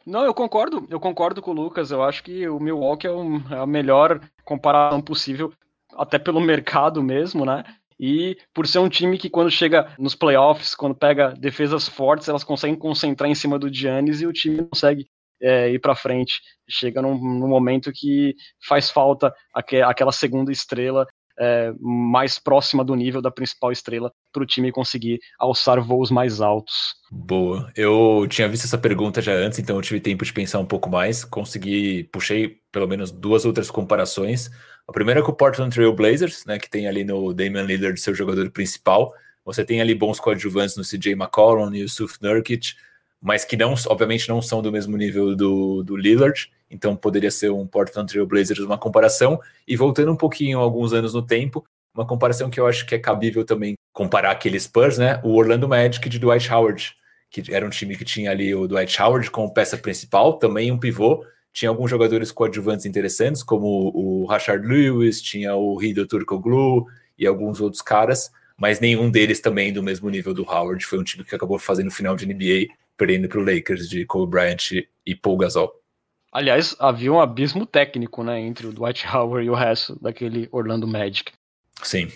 Não, 0.07 0.25
eu 0.25 0.33
concordo, 0.33 0.87
eu 0.89 0.99
concordo 0.99 1.43
com 1.43 1.51
o 1.51 1.55
Lucas. 1.55 1.91
Eu 1.91 2.03
acho 2.03 2.23
que 2.25 2.49
o 2.49 2.59
Milwaukee 2.59 3.07
é, 3.07 3.13
um, 3.13 3.43
é 3.51 3.59
a 3.59 3.67
melhor 3.67 4.21
comparação 4.43 5.03
possível, 5.03 5.53
até 5.99 6.19
pelo 6.19 6.41
mercado 6.43 7.03
mesmo, 7.03 7.45
né? 7.45 7.63
E 8.07 8.37
por 8.53 8.67
ser 8.67 8.81
um 8.81 8.89
time 8.91 9.17
que 9.17 9.31
quando 9.31 9.51
chega 9.51 9.91
nos 9.99 10.15
playoffs, 10.15 10.75
quando 10.75 10.95
pega 10.95 11.33
defesas 11.33 11.89
fortes, 11.89 12.29
elas 12.29 12.45
conseguem 12.45 12.77
concentrar 12.77 13.31
em 13.31 13.35
cima 13.35 13.59
do 13.59 13.73
Giannis 13.73 14.21
e 14.21 14.27
o 14.27 14.33
time 14.33 14.63
consegue 14.69 15.07
é, 15.41 15.71
ir 15.71 15.79
para 15.79 15.95
frente. 15.95 16.35
Chega 16.69 17.01
num, 17.01 17.17
num, 17.17 17.49
momento 17.49 17.91
que 17.95 18.35
faz 18.69 18.91
falta 18.91 19.33
aqu 19.55 19.77
aquela 19.83 20.13
segunda 20.13 20.53
estrela 20.53 21.07
é, 21.39 21.73
mais 21.81 22.39
próxima 22.39 22.85
do 22.85 22.95
nível 22.95 23.21
da 23.21 23.31
principal 23.31 23.73
estrela 23.73 24.13
para 24.33 24.43
o 24.43 24.47
time 24.47 24.71
conseguir 24.73 25.19
alçar 25.39 25.81
voos 25.81 26.11
mais 26.11 26.41
altos. 26.41 26.95
Boa. 27.11 27.71
Eu 27.77 28.27
tinha 28.29 28.49
visto 28.49 28.65
essa 28.65 28.79
pergunta 28.79 29.21
já 29.21 29.33
antes, 29.33 29.59
então 29.59 29.77
eu 29.77 29.83
tive 29.83 30.01
tempo 30.01 30.25
de 30.25 30.33
pensar 30.33 30.59
um 30.59 30.67
pouco 30.67 30.89
mais. 30.89 31.25
Consegui, 31.25 32.05
puxei 32.05 32.59
pelo 32.71 32.89
menos 32.89 33.11
duas 33.11 33.45
outras 33.45 33.71
comparações. 33.71 34.51
A 34.87 34.93
primeira 34.93 35.21
é 35.21 35.23
com 35.23 35.33
o 35.33 35.35
Portland 35.35 35.75
Trail 35.75 35.95
Blazers, 35.95 36.45
né, 36.45 36.59
que 36.59 36.69
tem 36.69 36.87
ali 36.87 37.05
no 37.05 37.33
Damian 37.33 37.63
Lillard 37.63 37.99
seu 37.99 38.15
jogador 38.15 38.51
principal. 38.51 39.13
Você 39.45 39.65
tem 39.65 39.81
ali 39.81 39.95
bons 39.95 40.19
coadjuvantes 40.19 40.77
no 40.77 40.83
CJ 40.83 41.13
McCollum, 41.13 41.71
no 41.71 41.77
Yusuf 41.77 42.17
Nurkic, 42.21 42.75
mas 43.25 43.43
que 43.43 43.57
não, 43.57 43.73
obviamente 43.89 44.29
não 44.29 44.43
são 44.43 44.61
do 44.61 44.71
mesmo 44.71 44.99
nível 44.99 45.35
do, 45.35 45.83
do 45.83 45.97
Lillard. 45.97 46.53
Então 46.71 46.95
poderia 46.95 47.31
ser 47.31 47.51
um 47.51 47.67
Portland 47.67 48.07
Trail 48.07 48.27
Blazers 48.27 48.61
uma 48.61 48.77
comparação. 48.77 49.41
E 49.67 49.79
voltando 49.79 50.13
um 50.13 50.17
pouquinho 50.17 50.59
alguns 50.59 50.93
anos 50.93 51.15
no 51.15 51.23
tempo, 51.23 51.65
uma 51.95 52.07
comparação 52.07 52.51
que 52.51 52.61
eu 52.61 52.67
acho 52.67 52.85
que 52.85 52.95
é 52.95 52.99
cabível 52.99 53.43
também 53.43 53.77
comparar 53.95 54.31
aquele 54.31 54.61
Spurs, 54.61 54.99
né? 54.99 55.23
O 55.25 55.37
Orlando 55.37 55.67
Magic 55.67 56.07
de 56.07 56.19
Dwight 56.19 56.53
Howard, 56.53 56.95
que 57.31 57.43
era 57.51 57.65
um 57.65 57.71
time 57.71 57.97
que 57.97 58.05
tinha 58.05 58.31
ali 58.31 58.55
o 58.55 58.69
Dwight 58.69 59.01
Howard 59.01 59.31
como 59.31 59.55
peça 59.55 59.79
principal, 59.79 60.35
também 60.35 60.71
um 60.71 60.79
pivô. 60.79 61.25
Tinha 61.51 61.71
alguns 61.71 61.89
jogadores 61.89 62.31
coadjuvantes 62.31 62.85
interessantes, 62.85 63.43
como 63.43 63.91
o 63.95 64.27
Rashard 64.27 64.67
Lewis, 64.67 65.23
tinha 65.23 65.55
o 65.55 65.79
Rido 65.79 66.07
Turkoglu 66.07 66.85
e 67.19 67.27
alguns 67.27 67.59
outros 67.59 67.81
caras, 67.81 68.31
mas 68.55 68.81
nenhum 68.81 69.11
deles 69.11 69.41
também 69.41 69.73
do 69.73 69.83
mesmo 69.83 70.11
nível 70.11 70.35
do 70.35 70.43
Howard. 70.43 70.85
Foi 70.85 70.99
um 70.99 71.05
time 71.05 71.25
que 71.25 71.35
acabou 71.35 71.59
fazendo 71.59 71.91
final 71.91 72.15
de 72.17 72.27
NBA, 72.27 72.75
perdendo 72.97 73.29
para 73.29 73.39
o 73.39 73.45
Lakers 73.45 73.89
de 73.89 74.05
Kobe 74.05 74.31
Bryant 74.31 74.71
e 75.05 75.15
Paul 75.15 75.39
Gasol. 75.39 75.73
Aliás, 76.33 76.75
havia 76.81 77.13
um 77.13 77.21
abismo 77.21 77.65
técnico, 77.65 78.25
né, 78.25 78.41
entre 78.41 78.67
o 78.67 78.73
Dwight 78.73 79.07
Howard 79.07 79.47
e 79.47 79.51
o 79.51 79.55
resto 79.55 79.97
daquele 80.03 80.49
Orlando 80.51 80.87
Magic. 80.87 81.33
Sim. 81.83 82.09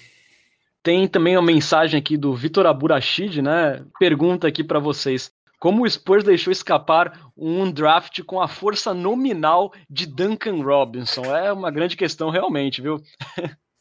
Tem 0.83 1.07
também 1.07 1.37
uma 1.37 1.43
mensagem 1.43 1.99
aqui 1.99 2.17
do 2.17 2.35
Vitor 2.35 2.67
Aburachid, 2.67 3.43
né? 3.43 3.85
Pergunta 3.99 4.49
aqui 4.49 4.65
para 4.65 4.79
vocês: 4.79 5.31
como 5.59 5.85
o 5.85 5.91
Spurs 5.91 6.25
deixou 6.25 6.53
escapar 6.53 7.31
um 7.37 7.71
draft 7.71 8.23
com 8.23 8.41
a 8.41 8.49
força 8.49 8.95
nominal 8.95 9.73
de 9.91 10.07
Duncan 10.07 10.63
Robinson? 10.63 11.25
É 11.25 11.53
uma 11.53 11.71
grande 11.71 11.97
questão 11.97 12.31
realmente, 12.31 12.81
viu? 12.81 13.03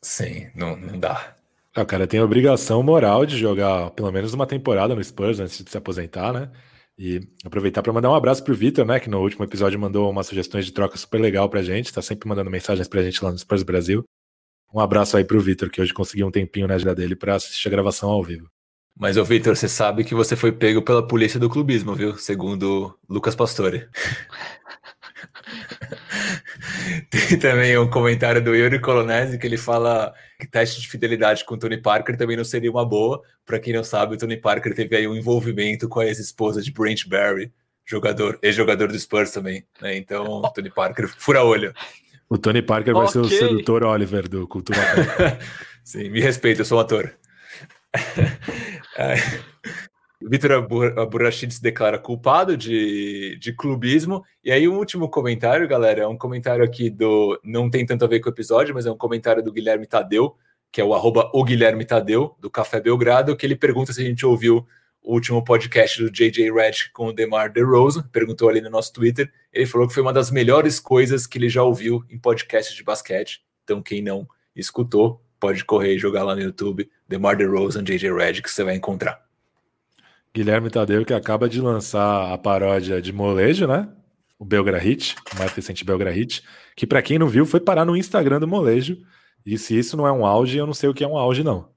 Sim, 0.02 0.50
não, 0.56 0.76
não 0.76 1.00
dá. 1.00 1.36
Ah, 1.76 1.84
o 1.84 1.86
cara 1.86 2.08
tem 2.08 2.20
a 2.20 2.24
obrigação 2.24 2.82
moral 2.82 3.26
de 3.26 3.38
jogar 3.38 3.92
pelo 3.92 4.12
menos 4.12 4.34
uma 4.34 4.48
temporada 4.48 4.96
no 4.96 5.04
Spurs 5.04 5.40
antes 5.40 5.64
de 5.64 5.70
se 5.70 5.78
aposentar, 5.78 6.34
né? 6.34 6.50
E 6.98 7.22
aproveitar 7.46 7.84
para 7.84 7.94
mandar 7.94 8.10
um 8.10 8.16
abraço 8.16 8.44
pro 8.44 8.56
Vitor, 8.56 8.84
né, 8.84 9.00
que 9.00 9.10
no 9.10 9.22
último 9.22 9.46
episódio 9.46 9.80
mandou 9.80 10.10
umas 10.10 10.26
sugestões 10.26 10.66
de 10.66 10.74
troca 10.74 10.98
super 10.98 11.22
legal 11.22 11.48
pra 11.48 11.62
gente, 11.62 11.94
tá 11.94 12.02
sempre 12.02 12.28
mandando 12.28 12.50
mensagens 12.50 12.88
pra 12.88 13.04
gente 13.04 13.24
lá 13.24 13.32
no 13.32 13.38
Spurs 13.38 13.62
Brasil. 13.62 14.04
Um 14.74 14.80
abraço 14.80 15.16
aí 15.16 15.24
pro 15.24 15.40
Vitor, 15.40 15.70
que 15.70 15.80
hoje 15.80 15.94
conseguiu 15.94 16.28
um 16.28 16.32
tempinho 16.32 16.68
na 16.68 16.76
agenda 16.76 16.96
dele 16.96 17.16
para 17.16 17.36
assistir 17.36 17.68
a 17.68 17.72
gravação 17.72 18.10
ao 18.10 18.24
vivo. 18.24 18.50
Mas, 19.00 19.16
ô 19.16 19.24
Vitor, 19.24 19.56
você 19.56 19.68
sabe 19.68 20.04
que 20.04 20.16
você 20.16 20.36
foi 20.36 20.52
pego 20.52 20.82
pela 20.82 21.08
polícia 21.08 21.40
do 21.40 21.50
clubismo, 21.50 21.94
viu? 21.94 22.18
Segundo 22.18 22.98
Lucas 23.08 23.36
Pastore. 23.36 23.88
Tem 27.10 27.40
também 27.40 27.78
um 27.78 27.90
comentário 27.90 28.44
do 28.44 28.56
Yuri 28.56 28.80
Colonese 28.80 29.38
que 29.38 29.46
ele 29.46 29.58
fala 29.58 30.14
que 30.40 30.48
teste 30.48 30.82
de 30.82 30.88
fidelidade 30.88 31.44
com 31.46 31.56
o 31.56 31.58
Tony 31.58 31.78
Parker 31.78 32.18
também 32.18 32.38
não 32.38 32.44
seria 32.44 32.72
uma 32.72 32.86
boa. 32.86 33.22
Para 33.46 33.60
quem 33.60 33.74
não 33.74 33.84
sabe, 33.84 34.16
o 34.16 34.18
Tony 34.18 34.38
Parker 34.38 34.74
teve 34.74 34.96
aí 34.96 35.08
um 35.08 35.16
envolvimento 35.16 35.88
com 35.90 36.00
a 36.00 36.06
ex-esposa 36.06 36.62
de 36.62 36.72
Brent 36.72 37.08
Barry, 37.08 37.52
jogador, 37.86 38.38
ex-jogador 38.42 38.90
do 38.90 39.00
Spurs 39.00 39.32
também. 39.32 39.66
Né? 39.82 39.98
Então, 39.98 40.42
Tony 40.54 40.70
Parker 40.70 41.08
fura 41.18 41.44
olho. 41.44 41.74
O 42.30 42.38
Tony 42.38 42.62
Parker 42.62 42.94
vai 42.94 43.06
okay. 43.06 43.14
ser 43.14 43.20
o 43.20 43.30
sedutor 43.30 43.84
Oliver 43.84 44.28
do 44.28 44.48
Cultura 44.48 44.80
Sim, 45.84 46.10
me 46.10 46.20
respeita, 46.20 46.62
eu 46.62 46.66
sou 46.66 46.78
um 46.78 46.82
ator. 46.82 47.16
Vitor 50.22 50.52
Aburachid 50.98 51.54
se 51.54 51.62
declara 51.62 52.00
culpado 52.00 52.58
de, 52.58 53.38
de 53.40 53.54
clubismo. 53.54 54.24
E 54.44 54.52
aí, 54.52 54.68
o 54.68 54.74
um 54.74 54.78
último 54.78 55.10
comentário, 55.10 55.68
galera, 55.68 56.02
é 56.02 56.08
um 56.08 56.18
comentário 56.18 56.64
aqui 56.64 56.90
do. 56.90 57.40
Não 57.44 57.70
tem 57.70 57.86
tanto 57.86 58.04
a 58.04 58.08
ver 58.08 58.20
com 58.20 58.30
o 58.30 58.34
episódio, 58.34 58.74
mas 58.74 58.86
é 58.86 58.92
um 58.92 58.98
comentário 58.98 59.44
do 59.44 59.52
Guilherme 59.52 59.86
Tadeu, 59.86 60.36
que 60.72 60.82
é 60.82 60.84
o 60.84 60.94
arroba 60.94 61.30
o 61.34 61.44
Guilherme 61.44 61.86
Tadeu, 61.86 62.36
do 62.40 62.50
Café 62.50 62.82
Belgrado, 62.82 63.36
que 63.36 63.46
ele 63.46 63.56
pergunta 63.56 63.94
se 63.94 64.02
a 64.02 64.06
gente 64.06 64.26
ouviu 64.26 64.66
o 65.04 65.14
último 65.14 65.44
podcast 65.44 66.02
do 66.02 66.12
JJ 66.12 66.52
Redick 66.52 66.92
com 66.92 67.08
o 67.08 67.14
DeMar 67.14 67.52
DeRozan, 67.54 68.04
perguntou 68.12 68.50
ali 68.50 68.60
no 68.60 68.70
nosso 68.70 68.92
Twitter. 68.92 69.32
Ele 69.54 69.66
falou 69.66 69.88
que 69.88 69.94
foi 69.94 70.04
uma 70.04 70.12
das 70.12 70.32
melhores 70.32 70.80
coisas 70.80 71.28
que 71.28 71.38
ele 71.38 71.48
já 71.48 71.64
ouviu 71.64 72.04
em 72.10 72.20
podcasts 72.20 72.76
de 72.76 72.84
basquete. 72.84 73.42
Então, 73.64 73.82
quem 73.82 74.02
não 74.02 74.28
escutou, 74.56 75.24
pode 75.40 75.64
correr 75.64 75.94
e 75.94 76.00
jogar 76.00 76.24
lá 76.24 76.36
no 76.36 76.42
YouTube, 76.42 76.90
DeMar 77.08 77.38
DeRozan, 77.38 77.84
JJ 77.84 78.12
Redick, 78.12 78.50
que 78.50 78.52
você 78.52 78.64
vai 78.64 78.76
encontrar. 78.76 79.27
Guilherme 80.38 80.70
Tadeu, 80.70 81.04
que 81.04 81.16
acaba 81.16 81.50
de 81.50 81.60
lançar 81.60 82.32
a 82.32 82.38
paródia 82.38 83.02
de 83.02 83.12
Molejo, 83.12 83.66
né? 83.66 83.90
O 84.38 84.46
Belgra 84.46 84.78
Hit, 84.78 85.16
o 85.34 85.40
mais 85.40 85.52
recente 85.52 85.84
Belgra 85.84 86.12
Hit, 86.12 86.44
que 86.76 86.86
para 86.86 87.02
quem 87.02 87.18
não 87.18 87.28
viu, 87.28 87.44
foi 87.44 87.60
parar 87.60 87.84
no 87.84 87.98
Instagram 87.98 88.40
do 88.40 88.48
Molejo. 88.48 89.00
E 89.44 89.58
se 89.58 89.76
isso 89.76 89.98
não 89.98 90.06
é 90.06 90.12
um 90.12 90.28
auge, 90.28 90.56
eu 90.60 90.68
não 90.68 90.76
sei 90.76 90.90
o 90.90 90.94
que 90.94 91.04
é 91.04 91.08
um 91.08 91.18
auge, 91.18 91.44
não. 91.44 91.70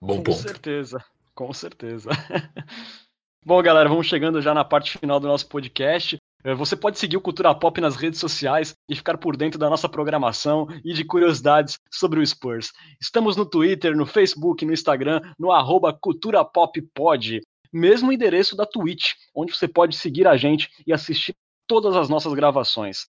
Bom 0.00 0.16
Com 0.16 0.22
ponto. 0.24 0.24
Com 0.24 0.32
certeza, 0.32 1.04
com 1.32 1.52
certeza. 1.52 2.10
Bom, 3.46 3.62
galera, 3.62 3.88
vamos 3.88 4.08
chegando 4.08 4.42
já 4.42 4.52
na 4.52 4.64
parte 4.64 4.98
final 4.98 5.20
do 5.20 5.28
nosso 5.28 5.46
podcast. 5.46 6.16
É, 6.42 6.52
você 6.54 6.74
pode 6.74 6.98
seguir 6.98 7.16
o 7.16 7.20
Cultura 7.20 7.54
Pop 7.54 7.80
nas 7.80 7.94
redes 7.94 8.18
sociais 8.18 8.74
e 8.88 8.96
ficar 8.96 9.16
por 9.16 9.36
dentro 9.36 9.60
da 9.60 9.70
nossa 9.70 9.88
programação 9.88 10.66
e 10.84 10.92
de 10.92 11.04
curiosidades 11.04 11.78
sobre 11.88 12.18
o 12.18 12.26
Spurs. 12.26 12.72
Estamos 13.00 13.36
no 13.36 13.46
Twitter, 13.46 13.96
no 13.96 14.06
Facebook, 14.06 14.64
no 14.64 14.72
Instagram, 14.72 15.20
no 15.38 15.52
arroba 15.52 15.92
Cultura 15.92 16.44
Pop 16.44 16.82
Pod 16.92 17.40
mesmo 17.72 18.12
endereço 18.12 18.56
da 18.56 18.66
Twitch, 18.66 19.14
onde 19.34 19.56
você 19.56 19.66
pode 19.66 19.96
seguir 19.96 20.26
a 20.26 20.36
gente 20.36 20.68
e 20.86 20.92
assistir 20.92 21.34
todas 21.66 21.96
as 21.96 22.08
nossas 22.08 22.34
gravações. 22.34 23.06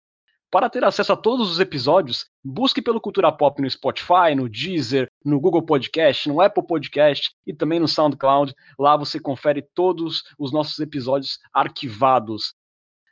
Para 0.51 0.69
ter 0.69 0.83
acesso 0.83 1.13
a 1.13 1.17
todos 1.17 1.49
os 1.49 1.61
episódios, 1.61 2.27
busque 2.45 2.83
pelo 2.83 3.01
Cultura 3.01 3.31
Pop 3.31 3.63
no 3.63 3.71
Spotify, 3.71 4.35
no 4.37 4.49
Deezer, 4.49 5.09
no 5.25 5.39
Google 5.39 5.63
Podcast, 5.63 6.29
no 6.29 6.41
Apple 6.41 6.67
Podcast 6.67 7.31
e 7.47 7.55
também 7.55 7.79
no 7.79 7.87
SoundCloud. 7.87 8.53
Lá 8.77 8.97
você 8.97 9.21
confere 9.21 9.63
todos 9.75 10.25
os 10.37 10.51
nossos 10.51 10.81
episódios 10.81 11.39
arquivados. 11.55 12.53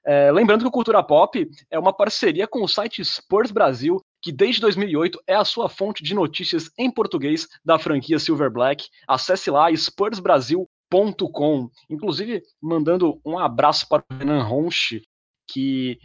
É, 0.04 0.32
lembrando 0.32 0.62
que 0.62 0.68
o 0.68 0.72
Cultura 0.72 1.02
Pop 1.02 1.48
é 1.70 1.78
uma 1.78 1.92
parceria 1.92 2.48
com 2.48 2.64
o 2.64 2.68
site 2.68 3.04
Spurs 3.04 3.52
Brasil, 3.52 4.00
que 4.20 4.32
desde 4.32 4.60
2008 4.60 5.22
é 5.24 5.36
a 5.36 5.44
sua 5.44 5.68
fonte 5.68 6.02
de 6.02 6.14
notícias 6.14 6.68
em 6.76 6.90
português 6.90 7.46
da 7.64 7.78
franquia 7.78 8.18
Silver 8.18 8.50
Black. 8.50 8.88
Acesse 9.06 9.48
lá 9.48 9.70
spursbrasil.com 9.70 10.77
com, 10.90 11.70
inclusive 11.88 12.42
mandando 12.60 13.20
um 13.24 13.38
abraço 13.38 13.86
para 13.88 14.02
o 14.10 14.14
Renan 14.14 14.42
Ronche, 14.42 15.02
que 15.46 15.98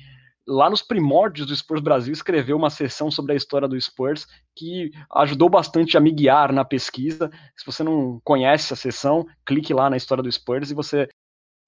lá 0.48 0.70
nos 0.70 0.82
primórdios 0.82 1.48
do 1.48 1.56
Spurs 1.56 1.82
Brasil 1.82 2.14
escreveu 2.14 2.58
uma 2.58 2.70
sessão 2.70 3.10
sobre 3.10 3.34
a 3.34 3.36
história 3.36 3.68
do 3.68 3.80
Spurs 3.80 4.28
que 4.56 4.92
ajudou 5.16 5.50
bastante 5.50 5.98
a 5.98 6.00
me 6.00 6.12
guiar 6.12 6.52
na 6.52 6.66
pesquisa. 6.66 7.30
Se 7.56 7.66
você 7.66 7.84
não 7.84 8.20
conhece 8.24 8.74
a 8.74 8.78
sessão, 8.78 9.26
clique 9.46 9.74
lá 9.74 9.90
na 9.90 9.98
história 9.98 10.24
do 10.24 10.32
Spurs 10.32 10.72
e 10.72 10.76
você 10.76 11.08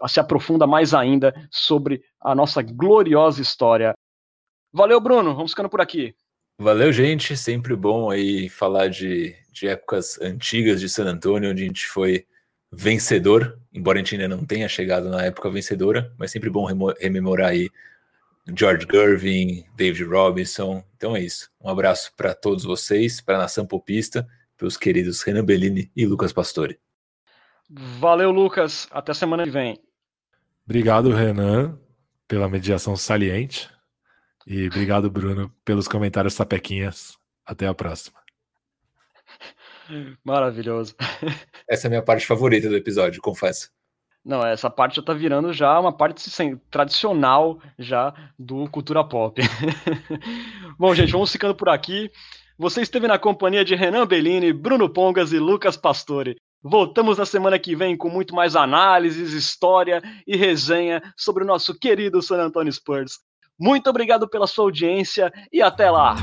se 0.08 0.20
aprofunda 0.20 0.68
mais 0.68 0.94
ainda 0.94 1.34
sobre 1.50 2.02
a 2.22 2.36
nossa 2.36 2.62
gloriosa 2.62 3.42
história. 3.42 3.94
Valeu, 4.74 5.00
Bruno. 5.00 5.34
Vamos 5.34 5.52
ficando 5.52 5.70
por 5.70 5.80
aqui. 5.80 6.14
Valeu, 6.60 6.92
gente. 6.92 7.36
Sempre 7.38 7.76
bom 7.76 8.10
aí 8.10 8.50
falar 8.50 8.90
de, 8.90 9.36
de 9.52 9.68
épocas 9.68 10.20
antigas 10.22 10.82
de 10.82 10.90
San 10.90 11.06
Antônio, 11.06 11.52
onde 11.52 11.64
a 11.64 11.66
gente 11.66 11.88
foi 11.88 12.26
vencedor, 12.76 13.60
embora 13.74 13.98
a 13.98 14.02
gente 14.04 14.16
ainda 14.16 14.28
não 14.28 14.46
tenha 14.46 14.68
chegado 14.68 15.10
na 15.10 15.24
época 15.24 15.50
vencedora, 15.50 16.14
mas 16.18 16.32
sempre 16.32 16.50
bom 16.50 16.66
rememorar 17.00 17.50
aí 17.50 17.70
George 18.54 18.86
Gervin, 18.92 19.66
David 19.76 20.04
Robinson. 20.04 20.84
Então 20.96 21.16
é 21.16 21.22
isso. 21.22 21.50
Um 21.62 21.70
abraço 21.70 22.12
para 22.16 22.34
todos 22.34 22.64
vocês, 22.64 23.22
para 23.22 23.36
a 23.36 23.40
nação 23.40 23.66
popista, 23.66 24.28
para 24.58 24.68
os 24.68 24.78
queridos 24.78 25.22
Renan 25.22 25.46
Bellini 25.46 25.92
e 25.96 26.06
Lucas 26.06 26.34
Pastore. 26.34 26.78
Valeu, 27.70 28.30
Lucas. 28.30 28.88
Até 28.92 29.14
semana 29.14 29.44
que 29.44 29.50
vem. 29.50 29.80
Obrigado, 30.66 31.12
Renan, 31.12 31.80
pela 32.28 32.50
mediação 32.50 32.96
saliente. 32.96 33.70
E 34.46 34.68
obrigado, 34.68 35.10
Bruno, 35.10 35.52
pelos 35.64 35.88
comentários 35.88 36.34
sapequinhas. 36.36 37.18
Até 37.46 37.68
a 37.68 37.74
próxima. 37.74 38.25
Maravilhoso. 40.24 40.96
Essa 41.70 41.86
é 41.86 41.88
a 41.88 41.90
minha 41.90 42.02
parte 42.02 42.26
favorita 42.26 42.70
do 42.70 42.76
episódio, 42.76 43.22
confesso. 43.22 43.70
Não, 44.26 44.42
essa 44.42 44.72
parte 44.72 44.96
já 44.96 45.04
tá 45.04 45.14
virando 45.14 45.54
já 45.54 45.80
uma 45.80 45.96
parte 45.96 46.28
assim, 46.28 46.60
tradicional 46.72 47.60
já 47.78 48.12
do 48.40 48.68
cultura 48.72 49.04
pop. 49.04 49.40
Bom, 50.80 50.96
gente, 50.96 51.12
vamos 51.12 51.32
ficando 51.32 51.54
por 51.54 51.70
aqui. 51.70 52.10
Você 52.58 52.82
esteve 52.82 53.08
na 53.08 53.20
companhia 53.20 53.64
de 53.64 53.76
Renan 53.76 54.08
Bellini, 54.08 54.52
Bruno 54.52 54.90
Pongas 54.90 55.32
e 55.32 55.38
Lucas 55.38 55.78
Pastore. 55.78 56.38
Voltamos 56.64 57.20
na 57.20 57.26
semana 57.28 57.60
que 57.60 57.76
vem 57.76 57.96
com 57.96 58.10
muito 58.10 58.34
mais 58.34 58.56
análises, 58.56 59.34
história 59.34 60.02
e 60.26 60.36
resenha 60.36 61.04
sobre 61.16 61.44
o 61.44 61.48
nosso 61.48 61.78
querido 61.78 62.20
San 62.24 62.42
Antonio 62.42 62.74
Spurs. 62.74 63.20
Muito 63.60 63.88
obrigado 63.92 64.28
pela 64.28 64.48
sua 64.48 64.66
audiência 64.66 65.32
e 65.54 65.62
até 65.62 65.92
lá! 65.92 66.16